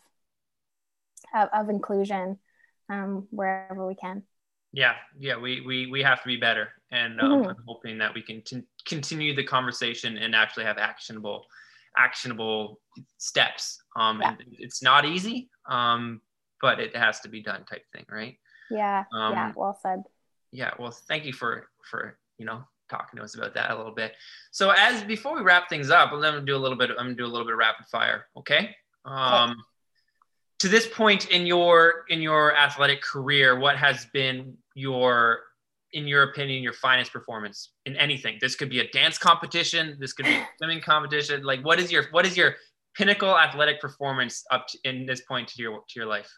of, 1.35 1.49
of 1.53 1.69
inclusion 1.69 2.37
um, 2.89 3.27
wherever 3.29 3.85
we 3.85 3.95
can 3.95 4.23
yeah 4.71 4.93
yeah 5.17 5.37
we 5.37 5.61
we, 5.61 5.87
we 5.87 6.01
have 6.01 6.21
to 6.21 6.27
be 6.27 6.37
better 6.37 6.69
and 6.91 7.19
um, 7.21 7.31
mm-hmm. 7.31 7.49
i'm 7.49 7.63
hoping 7.67 7.97
that 7.97 8.13
we 8.13 8.21
can 8.21 8.41
t- 8.41 8.63
continue 8.85 9.35
the 9.35 9.43
conversation 9.43 10.17
and 10.17 10.35
actually 10.35 10.63
have 10.63 10.77
actionable 10.77 11.45
actionable 11.97 12.79
steps 13.17 13.81
um, 13.95 14.21
yeah. 14.21 14.29
and 14.29 14.37
it's 14.51 14.81
not 14.81 15.05
easy 15.05 15.49
um, 15.67 16.21
but 16.61 16.79
it 16.79 16.95
has 16.95 17.19
to 17.21 17.29
be 17.29 17.41
done 17.41 17.63
type 17.65 17.83
thing, 17.93 18.05
right? 18.09 18.37
Yeah. 18.69 19.05
Um, 19.13 19.33
yeah. 19.33 19.53
Well 19.55 19.77
said. 19.81 20.03
Yeah. 20.51 20.71
Well, 20.79 20.91
thank 20.91 21.25
you 21.25 21.33
for 21.33 21.69
for 21.89 22.17
you 22.37 22.45
know 22.45 22.63
talking 22.89 23.17
to 23.17 23.23
us 23.23 23.35
about 23.35 23.53
that 23.53 23.71
a 23.71 23.77
little 23.77 23.93
bit. 23.93 24.13
So 24.51 24.71
as 24.71 25.03
before 25.03 25.35
we 25.35 25.41
wrap 25.41 25.69
things 25.69 25.89
up, 25.89 26.11
I'm 26.11 26.21
gonna 26.21 26.41
do 26.41 26.55
a 26.55 26.57
little 26.57 26.77
bit. 26.77 26.89
I'm 26.91 27.05
gonna 27.05 27.15
do 27.15 27.25
a 27.25 27.27
little 27.27 27.45
bit 27.45 27.53
of 27.53 27.59
rapid 27.59 27.85
fire. 27.87 28.27
Okay. 28.37 28.75
Um, 29.05 29.51
okay. 29.51 29.59
To 30.59 30.67
this 30.67 30.87
point 30.87 31.29
in 31.29 31.45
your 31.45 32.05
in 32.09 32.21
your 32.21 32.55
athletic 32.55 33.01
career, 33.01 33.59
what 33.59 33.77
has 33.77 34.05
been 34.13 34.57
your 34.75 35.41
in 35.93 36.07
your 36.07 36.23
opinion, 36.23 36.61
your 36.61 36.73
finest 36.73 37.11
performance 37.11 37.71
in 37.85 37.95
anything? 37.95 38.37
This 38.41 38.55
could 38.55 38.69
be 38.69 38.79
a 38.79 38.87
dance 38.89 39.17
competition. 39.17 39.97
This 39.99 40.13
could 40.13 40.25
be 40.25 40.35
a 40.35 40.47
swimming 40.57 40.81
competition. 40.81 41.43
Like, 41.43 41.63
what 41.63 41.79
is 41.79 41.91
your 41.91 42.05
what 42.11 42.25
is 42.25 42.35
your 42.35 42.55
pinnacle 42.95 43.37
athletic 43.37 43.79
performance 43.79 44.43
up 44.51 44.67
to, 44.67 44.77
in 44.83 45.05
this 45.05 45.21
point 45.21 45.47
to 45.49 45.61
your 45.61 45.79
to 45.79 45.93
your 45.95 46.05
life? 46.05 46.29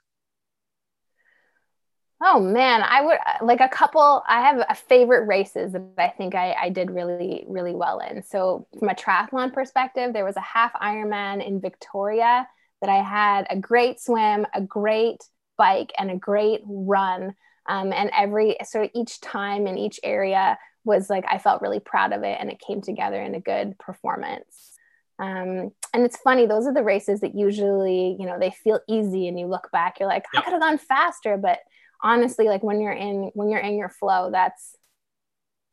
Oh 2.24 2.40
man, 2.40 2.84
I 2.84 3.02
would 3.02 3.18
like 3.42 3.62
a 3.62 3.68
couple. 3.68 4.24
I 4.28 4.42
have 4.42 4.64
a 4.70 4.76
favorite 4.76 5.26
races 5.26 5.72
that 5.72 5.82
I 5.98 6.10
think 6.10 6.36
I, 6.36 6.54
I 6.54 6.70
did 6.70 6.92
really, 6.92 7.46
really 7.48 7.74
well 7.74 8.00
in. 8.00 8.22
So, 8.22 8.68
from 8.78 8.90
a 8.90 8.94
triathlon 8.94 9.52
perspective, 9.52 10.14
there 10.14 10.26
was 10.26 10.38
a 10.38 10.42
half 10.42 10.72
Ironman 10.74 11.46
in 11.46 11.60
Victoria 11.60 12.48
that 12.82 12.90
I 12.92 13.02
had 13.02 13.48
a 13.50 13.58
great 13.58 14.00
swim, 14.00 14.46
a 14.54 14.62
great 14.62 15.24
bike, 15.58 15.92
and 15.98 16.12
a 16.12 16.16
great 16.16 16.62
run. 16.66 17.34
Um, 17.68 17.92
and 17.92 18.12
every 18.16 18.56
sort 18.66 18.86
of 18.86 18.92
each 18.94 19.20
time 19.22 19.66
in 19.66 19.78
each 19.80 20.00
area 20.04 20.60
was 20.84 21.10
like 21.10 21.26
I 21.28 21.40
felt 21.40 21.62
really 21.64 21.80
proud 21.80 22.14
of 22.14 22.22
it, 22.22 22.38
and 22.40 22.52
it 22.52 22.60
came 22.60 22.82
together 22.82 23.20
in 23.20 23.34
a 23.34 23.40
good 23.40 23.80
performance. 23.80 24.74
Um, 25.18 25.72
and 25.92 26.06
it's 26.06 26.18
funny; 26.18 26.46
those 26.46 26.68
are 26.68 26.74
the 26.74 26.84
races 26.84 27.22
that 27.22 27.34
usually, 27.34 28.16
you 28.20 28.28
know, 28.28 28.38
they 28.40 28.52
feel 28.52 28.80
easy, 28.88 29.28
and 29.28 29.40
you 29.40 29.48
look 29.48 29.70
back, 29.72 30.00
you're 30.00 30.10
like, 30.10 30.26
I 30.36 30.42
could 30.42 30.52
have 30.54 30.62
gone 30.62 30.78
faster, 30.78 31.36
but 31.38 31.60
honestly 32.04 32.46
like 32.46 32.64
when 32.64 32.82
you're 32.82 32.92
in 32.92 33.32
when 33.34 33.50
you're 33.50 33.60
in 33.60 33.78
your 33.78 33.90
flow 33.90 34.30
that's 34.32 34.76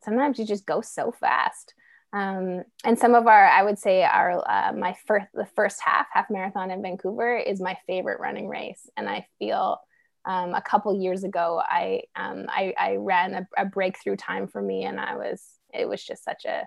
sometimes 0.03 0.39
you 0.39 0.47
just 0.47 0.67
go 0.67 0.81
so 0.81 1.13
fast. 1.13 1.75
Um, 2.13 2.63
and 2.85 2.99
some 2.99 3.15
of 3.15 3.27
our 3.27 3.45
i 3.45 3.63
would 3.63 3.79
say 3.79 4.03
our 4.03 4.43
uh, 4.49 4.73
my 4.73 4.97
first 5.07 5.27
the 5.35 5.47
first 5.55 5.79
half 5.85 6.07
half 6.11 6.31
marathon 6.31 6.71
in 6.71 6.81
vancouver 6.81 7.37
is 7.37 7.61
my 7.61 7.77
favorite 7.87 8.19
running 8.19 8.49
race. 8.49 8.89
And 8.97 9.09
i 9.09 9.27
feel 9.39 9.79
um, 10.25 10.55
a 10.55 10.63
couple 10.63 10.99
years 10.99 11.23
ago 11.23 11.61
i 11.63 12.03
um, 12.17 12.47
I, 12.49 12.73
I, 12.79 12.97
ran 12.97 13.35
a, 13.35 13.49
a, 13.59 13.65
breakthrough 13.67 14.17
time 14.17 14.49
for 14.49 14.63
me 14.63 14.85
and 14.85 14.99
i 14.99 15.17
was 15.17 15.45
it 15.73 15.87
was 15.87 16.03
just 16.03 16.25
such 16.25 16.47
a 16.47 16.67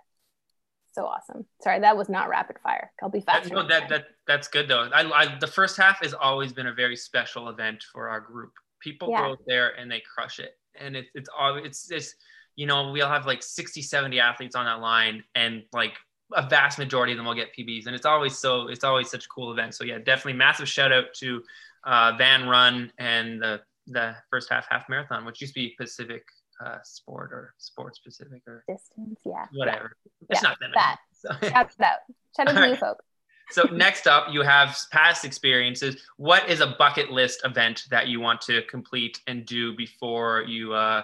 so 0.94 1.06
awesome. 1.06 1.46
Sorry 1.64 1.80
that 1.80 1.98
was 1.98 2.10
not 2.10 2.30
rapid 2.30 2.58
fire. 2.62 2.92
I'll 3.02 3.10
be 3.10 3.22
fast 3.22 3.50
no, 3.50 3.66
that, 3.66 3.90
that 3.90 4.06
that's 4.28 4.48
good 4.48 4.68
though. 4.68 4.90
I, 4.94 5.10
I 5.10 5.38
the 5.40 5.48
first 5.48 5.78
half 5.78 6.04
has 6.04 6.14
always 6.14 6.54
been 6.54 6.68
a 6.68 6.74
very 6.74 6.98
special 6.98 7.50
event 7.50 7.84
for 7.94 8.10
our 8.10 8.20
group 8.20 8.52
people 8.82 9.10
yeah. 9.10 9.22
go 9.28 9.36
there 9.48 9.70
and 9.80 9.90
they 9.92 10.02
crush 10.14 10.40
it 10.40 10.58
and 10.80 10.96
it's 10.96 11.10
it's 11.16 11.30
all 11.38 11.56
it's 11.58 11.88
just 11.88 12.16
you 12.56 12.66
know 12.66 12.92
we'll 12.92 13.08
have 13.08 13.26
like 13.26 13.42
60 13.44 13.82
70 13.82 14.20
athletes 14.20 14.56
on 14.56 14.66
that 14.66 14.80
line 14.82 15.24
and 15.36 15.64
like 15.74 15.94
a 16.36 16.48
vast 16.48 16.80
majority 16.80 17.12
of 17.14 17.18
them 17.18 17.26
will 17.26 17.34
get 17.36 17.50
pbs 17.58 17.88
and 17.88 17.96
it's 17.96 18.06
always 18.06 18.38
so 18.38 18.68
it's 18.68 18.84
always 18.84 19.10
such 19.10 19.26
a 19.26 19.28
cool 19.30 19.52
event 19.52 19.74
so 19.76 19.84
yeah 19.84 19.98
definitely 19.98 20.34
massive 20.34 20.68
shout 20.68 20.92
out 20.92 21.14
to 21.14 21.42
uh, 21.86 22.14
van 22.18 22.48
run 22.48 22.92
and 22.98 23.42
the 23.42 23.60
the 23.88 24.16
first 24.30 24.50
half 24.50 24.66
half 24.70 24.88
marathon 24.90 25.26
which 25.26 25.42
used 25.42 25.54
to 25.54 25.60
be 25.60 25.76
pacific 25.78 26.24
uh, 26.64 26.78
sport 26.84 27.32
or 27.32 27.54
sports 27.58 27.98
specific 27.98 28.42
or 28.48 28.64
Distance, 28.68 29.20
yeah. 29.26 29.48
whatever 29.54 29.96
Yeah. 30.06 30.28
it's 30.30 30.44
Yeah, 30.44 30.50
not 30.50 30.58
that, 30.60 30.70
that. 30.76 30.98
So- 31.14 31.50
Shout 31.50 31.72
it 31.72 31.82
out. 31.84 31.98
Shout 32.38 32.48
out 32.48 32.54
to 32.54 32.54
you 32.60 32.64
Alright. 32.66 32.80
folks. 32.80 33.06
So 33.52 33.64
next 33.64 34.08
up 34.08 34.28
you 34.32 34.42
have 34.42 34.78
past 34.92 35.26
experiences 35.26 36.04
what 36.18 36.50
is 36.50 36.62
a 36.62 36.76
bucket 36.78 37.12
list 37.12 37.42
event 37.46 37.84
that 37.90 38.08
you 38.08 38.20
want 38.20 38.42
to 38.42 38.62
complete 38.64 39.20
and 39.28 39.46
do 39.46 39.76
before 39.76 40.44
you 40.48 40.74
uh 40.74 41.02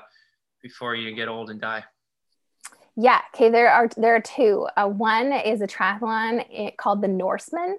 before 0.62 0.96
you 0.96 1.14
get 1.14 1.28
old 1.28 1.50
and 1.50 1.62
die 1.62 1.84
Yeah. 2.98 3.22
Okay. 3.34 3.50
There 3.50 3.70
are 3.70 3.88
there 3.96 4.16
are 4.16 4.22
two. 4.22 4.68
Uh, 4.76 4.88
one 4.88 5.32
is 5.32 5.62
a 5.62 5.68
triathlon 5.68 6.44
eh, 6.52 6.72
called 6.78 7.02
the 7.02 7.08
Norseman. 7.08 7.78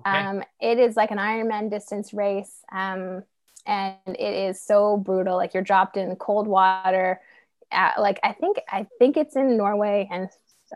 okay 0.00 0.18
Um, 0.18 0.42
it 0.60 0.78
is 0.78 0.96
like 0.96 1.12
an 1.12 1.18
Ironman 1.18 1.70
distance 1.70 2.12
race, 2.12 2.64
um, 2.72 3.22
and 3.66 3.96
it 4.06 4.34
is 4.48 4.60
so 4.60 4.96
brutal. 4.96 5.36
Like 5.36 5.54
you're 5.54 5.62
dropped 5.62 5.96
in 5.96 6.16
cold 6.16 6.48
water. 6.48 7.20
At, 7.70 8.00
like 8.00 8.18
I 8.24 8.32
think 8.32 8.58
I 8.68 8.88
think 8.98 9.16
it's 9.16 9.36
in 9.36 9.56
Norway, 9.56 10.08
and 10.10 10.28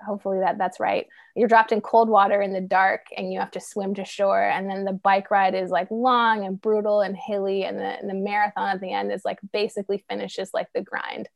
hopefully 0.05 0.41
that 0.41 0.59
that's 0.59 0.81
right. 0.81 1.07
You're 1.35 1.49
dropped 1.49 1.73
in 1.73 1.81
cold 1.81 2.09
water 2.09 2.41
in 2.41 2.53
the 2.53 2.61
dark, 2.61 3.07
and 3.17 3.33
you 3.33 3.39
have 3.41 3.51
to 3.53 3.61
swim 3.61 3.95
to 3.95 4.05
shore. 4.05 4.43
And 4.43 4.69
then 4.69 4.85
the 4.85 4.93
bike 4.93 5.31
ride 5.31 5.55
is 5.55 5.71
like 5.71 5.91
long 5.91 6.45
and 6.45 6.61
brutal 6.61 7.01
and 7.01 7.17
hilly, 7.17 7.65
and 7.65 7.79
the, 7.79 7.99
and 7.99 8.09
the 8.09 8.15
marathon 8.15 8.69
at 8.69 8.81
the 8.81 8.93
end 8.93 9.13
is 9.13 9.25
like 9.25 9.39
basically 9.53 10.05
finishes 10.09 10.51
like 10.53 10.69
the 10.75 10.83
grind, 10.83 11.29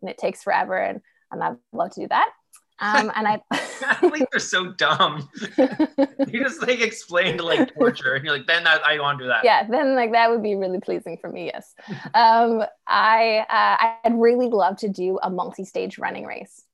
and 0.00 0.10
it 0.10 0.18
takes 0.18 0.42
forever. 0.42 0.76
And 0.76 1.00
and 1.30 1.42
I'd 1.42 1.56
love 1.72 1.92
to 1.92 2.00
do 2.00 2.08
that. 2.08 2.30
Um, 2.80 3.12
and 3.14 3.28
I. 3.28 3.40
athletes 3.82 4.26
are 4.34 4.40
so 4.40 4.72
dumb 4.72 5.28
you 5.58 6.42
just 6.42 6.60
like 6.62 6.80
explained 6.80 7.40
like 7.40 7.74
torture 7.74 8.14
and 8.14 8.24
you're 8.24 8.36
like 8.36 8.46
then 8.46 8.64
that, 8.64 8.82
i 8.84 8.98
want 9.00 9.18
to 9.18 9.24
do 9.24 9.28
that 9.28 9.44
yeah 9.44 9.66
then 9.68 9.94
like 9.94 10.12
that 10.12 10.30
would 10.30 10.42
be 10.42 10.54
really 10.54 10.80
pleasing 10.80 11.16
for 11.18 11.30
me 11.30 11.46
yes 11.46 11.74
um 12.14 12.62
i 12.86 13.44
uh, 13.48 13.98
i'd 14.06 14.14
really 14.14 14.48
love 14.48 14.76
to 14.76 14.88
do 14.88 15.18
a 15.22 15.30
multi-stage 15.30 15.98
running 15.98 16.24
race 16.24 16.64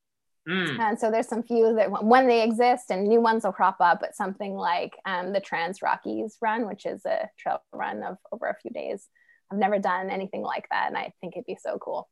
Mm, 0.48 0.78
and 0.78 0.98
so 0.98 1.10
there's 1.10 1.26
some 1.26 1.42
few 1.42 1.74
that 1.74 2.04
when 2.04 2.28
they 2.28 2.44
exist 2.44 2.90
and 2.90 3.08
new 3.08 3.20
ones 3.20 3.42
will 3.42 3.52
crop 3.52 3.78
up 3.80 3.98
but 4.00 4.14
something 4.14 4.54
like 4.54 4.96
um, 5.04 5.32
the 5.32 5.40
trans 5.40 5.82
rockies 5.82 6.36
run 6.40 6.68
which 6.68 6.86
is 6.86 7.04
a 7.04 7.28
trail 7.36 7.60
run 7.72 8.04
of 8.04 8.16
over 8.30 8.46
a 8.46 8.54
few 8.62 8.70
days. 8.70 9.08
I've 9.50 9.58
never 9.58 9.78
done 9.80 10.08
anything 10.08 10.42
like 10.42 10.66
that 10.70 10.86
and 10.86 10.96
i 10.96 11.12
think 11.20 11.36
it'd 11.36 11.46
be 11.46 11.56
so 11.60 11.78
cool. 11.78 12.08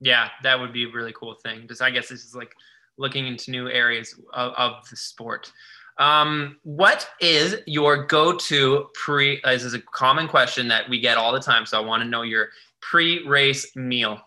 Yeah 0.00 0.28
that 0.44 0.60
would 0.60 0.72
be 0.72 0.84
a 0.84 0.90
really 0.90 1.12
cool 1.12 1.34
thing 1.42 1.66
just 1.66 1.82
i 1.82 1.90
guess 1.90 2.08
this 2.08 2.24
is 2.24 2.36
like 2.36 2.52
looking 2.98 3.26
into 3.26 3.50
new 3.50 3.68
areas 3.68 4.18
of, 4.32 4.52
of 4.52 4.88
the 4.88 4.96
sport. 4.96 5.52
Um, 5.98 6.58
what 6.62 7.08
is 7.20 7.56
your 7.66 8.04
go-to 8.04 8.86
pre 8.94 9.42
uh, 9.42 9.50
this 9.50 9.64
is 9.64 9.74
a 9.74 9.80
common 9.80 10.28
question 10.28 10.68
that 10.68 10.88
we 10.88 11.00
get 11.00 11.16
all 11.16 11.32
the 11.32 11.40
time 11.40 11.66
so 11.66 11.78
i 11.78 11.80
want 11.84 12.02
to 12.02 12.08
know 12.08 12.22
your 12.22 12.50
pre-race 12.80 13.74
meal. 13.74 14.20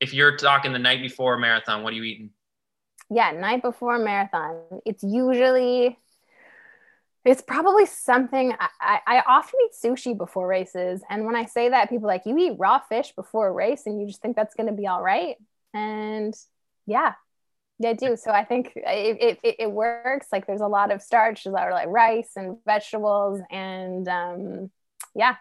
If 0.00 0.12
you're 0.12 0.36
talking 0.36 0.72
the 0.72 0.80
night 0.80 1.00
before 1.00 1.34
a 1.34 1.38
marathon 1.38 1.84
what 1.84 1.92
are 1.92 1.96
you 1.96 2.02
eating 2.02 2.30
yeah 3.14 3.30
night 3.32 3.62
before 3.62 3.98
marathon. 3.98 4.56
It's 4.84 5.02
usually 5.02 5.98
it's 7.24 7.42
probably 7.42 7.86
something 7.86 8.52
I, 8.58 8.68
I, 8.80 9.00
I 9.06 9.22
often 9.26 9.60
eat 9.64 9.72
sushi 9.72 10.16
before 10.16 10.46
races. 10.46 11.02
And 11.08 11.24
when 11.24 11.36
i 11.36 11.44
say 11.44 11.68
that 11.68 11.88
people 11.88 12.06
are 12.06 12.14
like 12.14 12.26
you 12.26 12.36
eat 12.38 12.56
raw 12.58 12.80
fish 12.80 13.12
before 13.14 13.48
a 13.48 13.52
race 13.52 13.82
and 13.86 14.00
you 14.00 14.06
just 14.06 14.20
think 14.20 14.36
that's 14.36 14.54
going 14.54 14.66
to 14.68 14.72
be 14.72 14.86
all 14.86 15.02
right? 15.02 15.36
And 15.74 16.34
yeah 16.86 17.12
yeah 17.78 17.90
i 17.90 17.92
do. 17.94 18.16
So 18.16 18.30
i 18.30 18.44
think 18.44 18.72
it, 18.74 19.38
it, 19.42 19.56
it 19.60 19.70
works. 19.70 20.28
Like 20.32 20.46
there's 20.46 20.60
a 20.60 20.66
lot 20.66 20.92
of 20.92 21.02
starch 21.02 21.44
there's 21.44 21.52
a 21.52 21.56
lot 21.56 21.68
of 21.68 21.74
like 21.74 21.88
rice 21.88 22.32
and 22.36 22.56
vegetables 22.66 23.40
and 23.50 24.08
um 24.08 24.70
yeah 25.14 25.36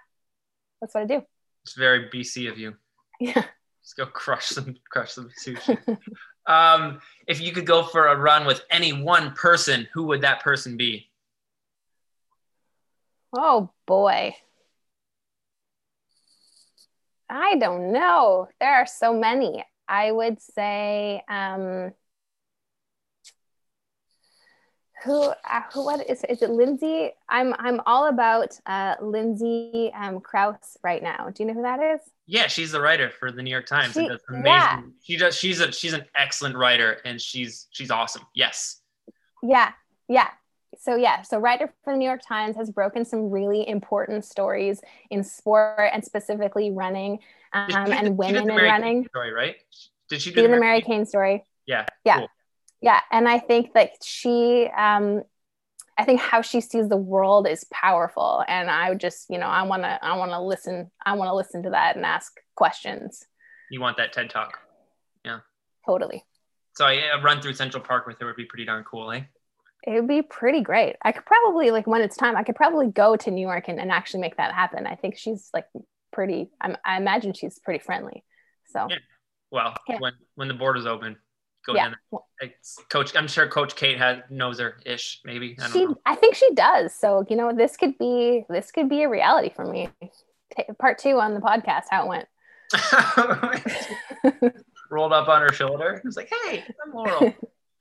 that's 0.80 0.94
what 0.94 1.04
i 1.04 1.08
do. 1.08 1.24
It's 1.64 1.74
very 1.74 2.10
bc 2.10 2.50
of 2.52 2.58
you. 2.58 2.76
Yeah. 3.20 3.44
Just 3.84 3.98
go 3.98 4.08
crush 4.08 4.48
some 4.48 4.76
crush 4.90 5.14
some 5.14 5.30
sushi 5.44 5.78
um, 6.48 7.00
if 7.28 7.40
you 7.42 7.52
could 7.52 7.66
go 7.66 7.84
for 7.84 8.08
a 8.08 8.16
run 8.16 8.46
with 8.46 8.64
any 8.70 8.94
one 8.94 9.34
person 9.34 9.88
who 9.94 10.04
would 10.04 10.22
that 10.22 10.42
person 10.42 10.78
be 10.78 11.08
Oh 13.34 13.70
boy. 13.86 14.36
I 17.30 17.56
don't 17.56 17.94
know. 17.94 18.50
There 18.60 18.74
are 18.74 18.86
so 18.86 19.14
many. 19.18 19.64
I 19.88 20.12
would 20.12 20.42
say 20.42 21.24
um 21.28 21.94
who 25.04 25.24
uh, 25.24 25.62
who 25.74 25.86
what 25.86 26.08
is 26.10 26.24
is 26.26 26.42
it 26.42 26.50
Lindsay? 26.50 27.12
I'm 27.30 27.54
I'm 27.58 27.82
all 27.86 28.08
about 28.08 28.60
uh 28.66 28.96
Lindsay 29.02 29.92
um 29.96 30.20
Crouse 30.20 30.78
right 30.84 31.02
now. 31.02 31.30
Do 31.30 31.44
you 31.44 31.48
know 31.48 31.56
who 31.56 31.64
that 31.64 31.80
is? 31.82 32.02
Yeah 32.32 32.48
she's 32.48 32.72
the 32.72 32.80
writer 32.82 33.10
for 33.20 33.32
the 33.32 33.42
new 33.44 33.52
york 33.52 33.66
times 33.66 33.94
She- 33.94 34.08
does 34.08 34.22
amazing 34.30 34.46
yeah. 34.46 34.82
she 35.04 35.18
does 35.18 35.36
she's 35.38 35.60
a 35.60 35.72
she's 35.72 35.94
an 35.94 36.06
excellent 36.16 36.56
writer 36.56 36.98
and 37.06 37.20
she's 37.22 37.68
she's 37.72 37.92
awesome 37.92 38.24
yes 38.34 38.82
Yeah. 39.44 39.72
Yeah. 40.08 40.30
So 40.78 40.96
yeah, 40.96 41.22
so 41.24 41.38
writer 41.38 41.68
for 41.84 41.92
the 41.94 41.98
New 42.00 42.06
York 42.06 42.22
Times 42.26 42.56
has 42.56 42.72
broken 42.72 43.04
some 43.06 43.30
really 43.30 43.68
important 43.68 44.24
stories 44.24 44.80
in 45.10 45.22
sport 45.24 45.90
and 45.94 46.04
specifically 46.04 46.72
running 46.72 47.20
um, 47.54 47.68
Did 47.68 47.76
and 48.00 48.18
women 48.18 48.50
in 48.50 48.56
running. 48.56 49.06
story 49.08 49.32
right 49.34 49.58
did 50.10 50.22
she 50.22 50.32
do 50.32 50.42
the 50.44 50.48
Mary 50.48 50.60
Mary 50.62 50.82
Cain 50.82 51.06
story. 51.06 51.44
yeah 51.68 51.86
Yeah. 52.06 52.20
cool. 52.20 52.30
Yeah, 52.82 53.00
and 53.12 53.28
I 53.30 53.38
think 53.40 53.74
that 53.74 53.92
she, 54.04 54.68
um, 54.76 55.22
I 55.98 56.06
think 56.06 56.20
how 56.22 56.42
she 56.42 56.62
sees 56.62 56.88
the 56.90 56.98
world 56.98 57.48
is 57.48 57.66
powerful, 57.72 58.44
and 58.48 58.70
I 58.70 58.90
would 58.90 59.00
just, 59.00 59.30
you 59.30 59.38
know, 59.38 59.48
I 59.48 59.64
want 59.64 59.84
to, 59.84 60.04
I 60.04 60.16
want 60.18 60.32
to 60.32 60.42
listen, 60.42 60.90
I 61.06 61.14
want 61.16 61.30
to 61.30 61.36
listen 61.36 61.64
to 61.64 61.70
that 61.72 61.96
and 61.96 62.06
ask 62.06 62.32
questions. 62.56 63.26
you 63.70 63.82
want 63.82 63.98
that 63.98 64.14
ted 64.14 64.30
talk 64.30 64.60
Yeah. 65.26 65.40
Totally, 65.86 66.24
so 66.76 66.88
yeah, 66.90 67.18
a 67.20 67.22
run 67.22 67.42
through 67.42 67.54
central 67.54 67.84
park 67.84 68.08
with 68.08 68.20
her 68.20 68.26
would 68.26 68.36
be 68.36 68.46
pretty 68.46 68.66
darn 68.66 68.84
cool 68.84 69.12
eh 69.12 69.24
it 69.84 69.94
would 69.94 70.08
be 70.08 70.22
pretty 70.22 70.62
great. 70.62 70.96
I 71.04 71.12
could 71.12 71.26
probably, 71.26 71.72
like, 71.72 71.88
when 71.88 72.02
it's 72.04 72.16
time, 72.16 72.38
I 72.38 72.44
could 72.44 72.56
probably 72.56 72.86
go 72.88 73.16
to 73.16 73.32
New 73.32 73.42
York 73.42 73.68
and, 73.68 73.80
and 73.80 73.92
actually 73.92 74.20
make 74.22 74.38
that 74.38 74.54
happen. 74.54 74.86
I 74.86 74.94
think 74.94 75.18
she's 75.18 75.50
like 75.56 75.66
pretty. 76.14 76.52
I'm, 76.62 76.78
I 76.86 76.98
imagine 76.98 77.34
she's 77.34 77.58
pretty 77.58 77.80
friendly. 77.84 78.24
So 78.68 78.88
Yeah. 78.90 78.98
well 79.50 79.74
Yeah. 79.90 79.98
when 79.98 80.14
when 80.36 80.48
the 80.48 80.54
board 80.54 80.78
is 80.78 80.86
open 80.86 81.16
go 81.66 81.76
yeah, 81.76 81.90
down 81.90 82.52
coach 82.90 83.16
i'm 83.16 83.28
sure 83.28 83.48
coach 83.48 83.76
kate 83.76 83.98
has 83.98 84.18
knows 84.32 84.60
her 84.60 84.78
ish 84.84 85.22
maybe 85.24 85.56
i 85.60 85.64
don't 85.64 85.74
she, 85.74 85.86
know 85.86 85.96
I 86.12 86.16
think 86.16 86.36
she 86.36 86.54
does. 86.54 86.94
So 86.94 87.26
you 87.30 87.38
know, 87.38 87.54
this 87.56 87.78
could 87.78 87.98
be, 87.98 88.44
this 88.50 88.72
could 88.72 88.90
be 88.90 89.04
a 89.04 89.10
reality 89.10 89.50
for 89.56 89.66
me. 89.66 89.90
Part 90.80 90.98
two 90.98 91.20
on 91.20 91.34
the 91.34 91.40
podcast, 91.40 91.84
how 91.90 92.04
it 92.04 92.10
went. 92.10 92.28
rolled 94.92 95.14
up 95.14 95.30
on 95.30 95.42
her 95.42 95.54
shoulder. 95.54 95.94
It 95.94 96.06
was 96.06 96.18
like, 96.18 96.30
"Hey, 96.44 96.64
I'm 96.86 96.94
Laurel." 96.94 97.34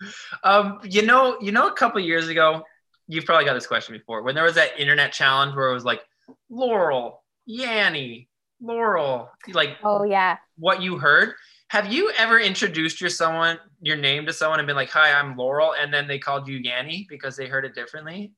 um, 0.45 0.79
you 0.85 1.03
know, 1.03 1.39
you 1.41 1.51
know, 1.53 1.67
a 1.69 1.73
couple 1.73 2.01
years 2.01 2.29
ago, 2.29 2.63
you've 3.09 3.25
probably 3.25 3.45
got 3.45 3.55
this 3.55 3.67
question 3.67 3.97
before. 3.97 4.23
When 4.23 4.35
there 4.35 4.45
was 4.45 4.55
that 4.55 4.79
internet 4.79 5.13
challenge 5.13 5.55
where 5.57 5.71
it 5.71 5.75
was 5.75 5.85
like, 5.85 6.03
"Laurel, 6.49 7.25
Yanni, 7.47 8.29
Laurel," 8.61 9.31
like 9.53 9.77
Oh 9.83 10.05
yeah. 10.05 10.39
what 10.59 10.83
you 10.83 10.99
heard. 10.99 11.35
Have 11.69 11.93
you 11.93 12.11
ever 12.19 12.41
introduced 12.41 13.01
your 13.01 13.11
someone 13.11 13.59
your 13.81 13.97
name 13.97 14.27
to 14.27 14.33
someone 14.33 14.59
and 14.61 14.67
been 14.67 14.77
like, 14.77 14.91
"Hi, 14.91 15.13
I'm 15.13 15.37
Laurel," 15.37 15.75
and 15.81 15.93
then 15.93 16.07
they 16.09 16.19
called 16.19 16.49
you 16.49 16.59
Yanni 16.59 17.07
because 17.09 17.37
they 17.37 17.47
heard 17.47 17.65
it 17.65 17.75
differently? 17.75 18.33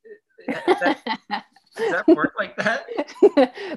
Does 0.49 0.81
that, 0.81 1.45
does 1.77 1.93
that 1.93 2.09
work 2.09 2.35
like 2.39 2.57
that? 2.57 2.85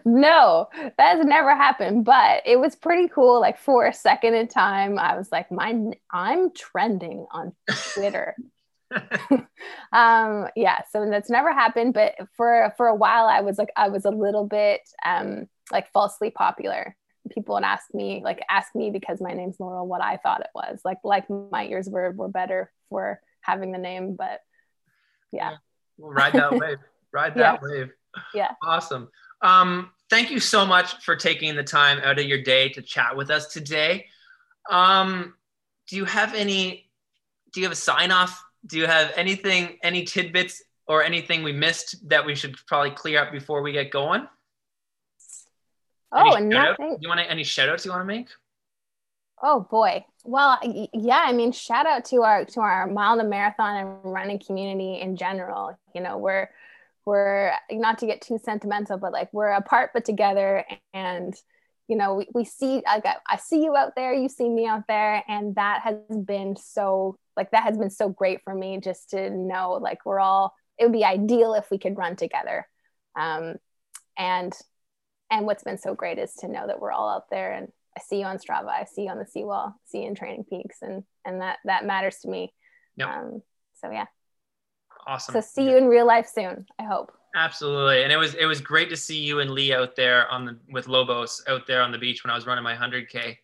no, 0.06 0.68
that 0.98 1.18
has 1.18 1.26
never 1.26 1.56
happened, 1.56 2.04
but 2.06 2.42
it 2.46 2.60
was 2.60 2.76
pretty 2.76 3.08
cool. 3.08 3.40
Like 3.40 3.58
for 3.58 3.86
a 3.86 3.94
second 3.94 4.34
in 4.34 4.48
time, 4.48 5.00
I 5.00 5.16
was 5.16 5.32
like, 5.32 5.52
"My, 5.52 5.74
I'm 6.12 6.52
trending 6.52 7.26
on 7.32 7.54
Twitter." 7.94 8.36
um, 9.94 10.48
yeah, 10.56 10.82
so 10.92 11.08
that's 11.10 11.30
never 11.30 11.54
happened. 11.54 11.94
But 11.94 12.16
for 12.36 12.74
for 12.78 12.88
a 12.88 12.96
while, 12.96 13.26
I 13.26 13.42
was 13.42 13.58
like, 13.58 13.70
I 13.76 13.90
was 13.90 14.06
a 14.06 14.12
little 14.12 14.46
bit 14.46 14.82
um, 15.06 15.48
like 15.72 15.92
falsely 15.92 16.30
popular. 16.30 16.96
People 17.32 17.56
would 17.56 17.64
ask 17.64 17.94
me, 17.94 18.22
like, 18.24 18.40
ask 18.50 18.76
me 18.76 18.92
because 18.92 19.20
my 19.20 19.34
name's 19.34 19.60
Laurel, 19.60 19.88
what 19.88 20.02
I 20.02 20.18
thought 20.18 20.42
it 20.42 20.50
was. 20.54 20.80
Like, 20.86 21.00
like 21.04 21.28
my 21.30 21.66
ears 21.66 21.90
were 21.90 22.12
were 22.12 22.28
better 22.28 22.72
for 22.90 23.20
having 23.42 23.72
the 23.72 23.78
name, 23.78 24.16
but 24.16 24.42
yeah. 25.32 25.56
We'll 25.98 26.12
ride 26.12 26.34
that 26.34 26.52
wave. 26.60 26.78
Ride 27.12 27.36
that 27.36 27.62
wave. 27.62 27.92
Yeah. 28.34 28.52
Awesome. 28.64 29.10
Um, 29.42 29.92
thank 30.10 30.32
you 30.32 30.40
so 30.40 30.66
much 30.66 31.04
for 31.04 31.16
taking 31.16 31.56
the 31.56 31.64
time 31.64 32.00
out 32.04 32.20
of 32.20 32.26
your 32.26 32.42
day 32.42 32.70
to 32.70 32.82
chat 32.82 33.16
with 33.16 33.30
us 33.30 33.48
today. 33.48 34.06
Um, 34.70 35.34
do 35.88 35.96
you 35.96 36.06
have 36.06 36.34
any? 36.34 36.90
Do 37.54 37.62
you 37.62 37.66
have 37.66 37.74
a 37.74 37.76
sign 37.76 38.12
off? 38.12 38.44
Do 38.66 38.78
you 38.78 38.88
have 38.88 39.14
anything, 39.16 39.78
any 39.84 40.04
tidbits 40.04 40.62
or 40.88 41.04
anything 41.04 41.44
we 41.44 41.54
missed 41.54 42.08
that 42.10 42.26
we 42.26 42.36
should 42.36 42.56
probably 42.68 42.92
clear 42.92 43.22
up 43.22 43.32
before 43.32 43.62
we 43.62 43.72
get 43.72 43.92
going? 43.92 44.28
Oh, 46.16 46.34
and 46.34 46.50
nothing. 46.50 46.98
You 47.02 47.10
want 47.10 47.20
to, 47.20 47.30
any 47.30 47.44
shout 47.44 47.70
outs 47.70 47.86
you 47.86 47.92
want 47.92 48.02
to 48.02 48.06
make? 48.06 48.30
Oh 49.44 49.68
boy. 49.70 50.06
Well, 50.24 50.58
yeah, 50.94 51.24
I 51.26 51.34
mean, 51.34 51.52
shout 51.52 51.86
out 51.86 52.06
to 52.06 52.24
our 52.24 52.46
to 52.46 52.62
our 52.62 52.88
mile 52.88 53.20
and 53.20 53.30
marathon 53.30 53.76
and 53.76 54.14
running 54.14 54.40
community 54.40 55.02
in 55.02 55.18
general. 55.18 55.78
You 55.94 56.02
know, 56.02 56.18
we're 56.18 56.50
we're 57.06 57.52
not 57.70 58.00
to 58.00 58.06
get 58.06 58.22
too 58.22 58.40
sentimental, 58.44 58.98
but 58.98 59.12
like 59.12 59.30
we're 59.34 59.52
apart 59.52 59.92
but 59.94 60.06
together 60.06 60.66
and 60.94 61.36
you 61.88 61.96
know, 61.96 62.16
we, 62.16 62.28
we 62.34 62.46
see 62.46 62.82
I 62.88 63.00
got 63.00 63.18
I 63.30 63.38
see 63.38 63.64
you 63.64 63.76
out 63.76 63.96
there, 63.96 64.14
you 64.14 64.30
see 64.30 64.50
me 64.50 64.66
out 64.66 64.88
there, 64.88 65.24
and 65.28 65.54
that 65.56 65.82
has 65.84 65.98
been 66.26 66.56
so 66.56 67.18
like 67.36 67.52
that 67.52 67.64
has 67.64 67.78
been 67.78 67.92
so 67.92 68.10
great 68.10 68.42
for 68.44 68.56
me 68.56 68.80
just 68.80 69.12
to 69.12 69.30
know 69.30 69.74
like 69.74 70.06
we're 70.06 70.20
all 70.20 70.56
it 70.78 70.86
would 70.86 70.94
be 70.94 71.06
ideal 71.06 71.54
if 71.54 71.70
we 71.70 71.78
could 71.78 71.98
run 71.98 72.16
together. 72.16 72.68
Um, 73.16 73.56
and 74.18 74.54
and 75.32 75.46
what's 75.46 75.64
been 75.64 75.78
so 75.78 75.94
great 75.94 76.20
is 76.20 76.34
to 76.36 76.48
know 76.48 76.68
that 76.68 76.80
we're 76.80 76.92
all 76.92 77.10
out 77.10 77.30
there 77.30 77.54
and 77.54 77.72
I 77.98 78.02
see 78.02 78.20
you 78.20 78.26
on 78.26 78.38
Strava, 78.38 78.68
I 78.68 78.86
see 78.86 79.04
you 79.04 79.10
on 79.10 79.20
the 79.20 79.26
seawall, 79.26 79.74
see 79.86 80.02
you 80.02 80.08
in 80.08 80.16
Training 80.16 80.46
Peaks, 80.50 80.78
and 80.82 81.04
and 81.24 81.42
that 81.42 81.60
that 81.66 81.86
matters 81.86 82.18
to 82.20 82.30
me. 82.30 82.54
Yep. 82.98 83.08
Um, 83.08 83.42
so 83.82 83.90
yeah. 83.90 84.06
Awesome. 85.08 85.34
So 85.34 85.42
see 85.42 85.70
you 85.70 85.78
in 85.78 85.86
real 85.86 86.06
life 86.06 86.28
soon. 86.28 86.66
I 86.80 86.84
hope. 86.84 87.12
Absolutely, 87.36 88.04
and 88.04 88.12
it 88.12 88.18
was 88.18 88.34
it 88.36 88.46
was 88.46 88.60
great 88.60 88.90
to 88.90 88.98
see 88.98 89.18
you 89.18 89.40
and 89.40 89.52
Lee 89.52 89.74
out 89.74 89.96
there 89.96 90.28
on 90.30 90.46
the 90.46 90.58
with 90.70 90.88
Lobos 90.88 91.44
out 91.48 91.68
there 91.68 91.82
on 91.82 91.92
the 91.92 91.98
beach 91.98 92.24
when 92.24 92.32
I 92.32 92.36
was 92.36 92.46
running 92.46 92.64
my 92.64 92.76
100k. 92.76 93.38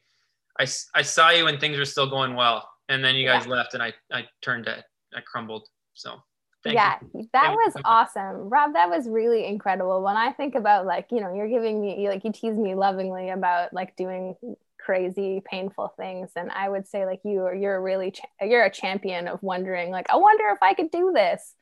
I, 0.60 0.64
I 0.94 1.02
saw 1.02 1.30
you 1.30 1.46
when 1.46 1.60
things 1.60 1.78
were 1.78 1.86
still 1.86 2.10
going 2.10 2.36
well, 2.36 2.70
and 2.90 3.04
then 3.04 3.16
you 3.16 3.26
guys 3.26 3.46
yeah. 3.46 3.54
left, 3.54 3.74
and 3.74 3.84
I 3.84 3.94
I 4.12 4.28
turned 4.42 4.66
to 4.66 4.84
I 5.16 5.22
crumbled. 5.22 5.68
So 5.94 6.22
Thank 6.64 6.76
yeah, 6.76 6.98
you. 7.14 7.28
that 7.34 7.42
Thank 7.48 7.58
was 7.58 7.74
awesome. 7.86 8.50
Rob, 8.50 8.74
that 8.74 8.90
was 8.90 9.08
really 9.10 9.46
incredible. 9.46 10.04
When 10.04 10.16
I 10.16 10.32
think 10.32 10.56
about 10.56 10.86
like, 10.86 11.08
you 11.12 11.20
know, 11.20 11.34
you're 11.34 11.50
giving 11.50 11.82
me 11.82 12.08
like 12.08 12.24
you 12.24 12.32
tease 12.32 12.58
me 12.58 12.76
lovingly 12.76 13.30
about 13.30 13.74
like 13.74 13.96
doing 13.96 14.36
crazy 14.80 15.42
painful 15.46 15.94
things 15.96 16.32
and 16.36 16.52
I 16.52 16.68
would 16.68 16.88
say 16.88 17.06
like 17.06 17.20
you 17.24 17.42
are 17.42 17.54
you're 17.54 17.80
really 17.80 18.12
cha- 18.12 18.46
you're 18.46 18.64
a 18.64 18.72
champion 18.72 19.28
of 19.28 19.42
wondering 19.44 19.92
like 19.92 20.10
I 20.10 20.16
wonder 20.16 20.46
if 20.50 20.58
I 20.62 20.74
could 20.74 20.90
do 20.90 21.12
this 21.14 21.54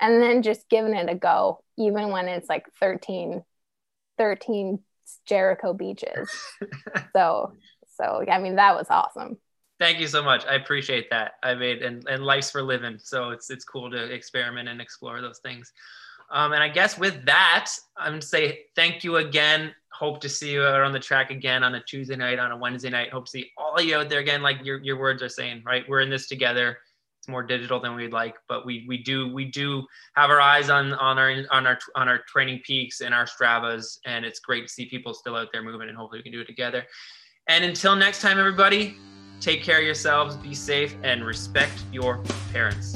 and 0.00 0.22
then 0.22 0.42
just 0.42 0.68
giving 0.70 0.94
it 0.94 1.10
a 1.10 1.14
go 1.14 1.62
even 1.76 2.10
when 2.10 2.28
it's 2.28 2.48
like 2.48 2.66
13 2.80 3.42
13 4.18 4.78
Jericho 5.26 5.74
beaches. 5.74 6.30
so 7.12 7.52
so 7.96 8.24
I 8.30 8.38
mean 8.38 8.56
that 8.56 8.74
was 8.74 8.86
awesome. 8.88 9.38
Thank 9.82 9.98
you 9.98 10.06
so 10.06 10.22
much. 10.22 10.46
I 10.46 10.54
appreciate 10.54 11.10
that. 11.10 11.32
I 11.42 11.54
made 11.54 11.82
and, 11.82 12.06
and 12.08 12.22
life's 12.22 12.52
for 12.52 12.62
living. 12.62 13.00
So 13.02 13.30
it's 13.30 13.50
it's 13.50 13.64
cool 13.64 13.90
to 13.90 14.14
experiment 14.14 14.68
and 14.68 14.80
explore 14.80 15.20
those 15.20 15.40
things. 15.40 15.72
Um, 16.30 16.52
and 16.52 16.62
I 16.62 16.68
guess 16.68 16.96
with 16.96 17.24
that, 17.26 17.68
I'm 17.96 18.12
gonna 18.12 18.22
say 18.22 18.66
thank 18.76 19.02
you 19.02 19.16
again. 19.16 19.74
Hope 19.92 20.20
to 20.20 20.28
see 20.28 20.52
you 20.52 20.62
out 20.62 20.82
on 20.82 20.92
the 20.92 21.00
track 21.00 21.32
again 21.32 21.64
on 21.64 21.74
a 21.74 21.82
Tuesday 21.82 22.14
night, 22.14 22.38
on 22.38 22.52
a 22.52 22.56
Wednesday 22.56 22.90
night. 22.90 23.10
Hope 23.10 23.24
to 23.24 23.30
see 23.32 23.50
all 23.56 23.74
of 23.74 23.84
you 23.84 23.96
out 23.96 24.08
there 24.08 24.20
again, 24.20 24.40
like 24.40 24.64
your, 24.64 24.80
your 24.84 25.00
words 25.00 25.20
are 25.20 25.28
saying, 25.28 25.64
right? 25.66 25.84
We're 25.88 26.02
in 26.02 26.10
this 26.10 26.28
together. 26.28 26.78
It's 27.18 27.26
more 27.26 27.42
digital 27.42 27.80
than 27.80 27.96
we'd 27.96 28.12
like, 28.12 28.36
but 28.46 28.64
we 28.64 28.84
we 28.86 29.02
do 29.02 29.34
we 29.34 29.46
do 29.46 29.84
have 30.14 30.30
our 30.30 30.40
eyes 30.40 30.70
on 30.70 30.92
on 30.92 31.18
our 31.18 31.42
on 31.50 31.66
our 31.66 31.78
on 31.96 32.08
our 32.08 32.20
training 32.28 32.60
peaks 32.64 33.00
and 33.00 33.12
our 33.12 33.26
Stravas, 33.26 33.98
and 34.06 34.24
it's 34.24 34.38
great 34.38 34.68
to 34.68 34.72
see 34.72 34.86
people 34.86 35.12
still 35.12 35.34
out 35.34 35.48
there 35.52 35.64
moving, 35.64 35.88
and 35.88 35.98
hopefully 35.98 36.20
we 36.20 36.22
can 36.22 36.30
do 36.30 36.40
it 36.40 36.46
together. 36.46 36.84
And 37.48 37.64
until 37.64 37.96
next 37.96 38.22
time, 38.22 38.38
everybody, 38.38 38.96
Take 39.42 39.64
care 39.64 39.78
of 39.78 39.84
yourselves, 39.84 40.36
be 40.36 40.54
safe, 40.54 40.94
and 41.02 41.26
respect 41.26 41.72
your 41.90 42.22
parents. 42.52 42.94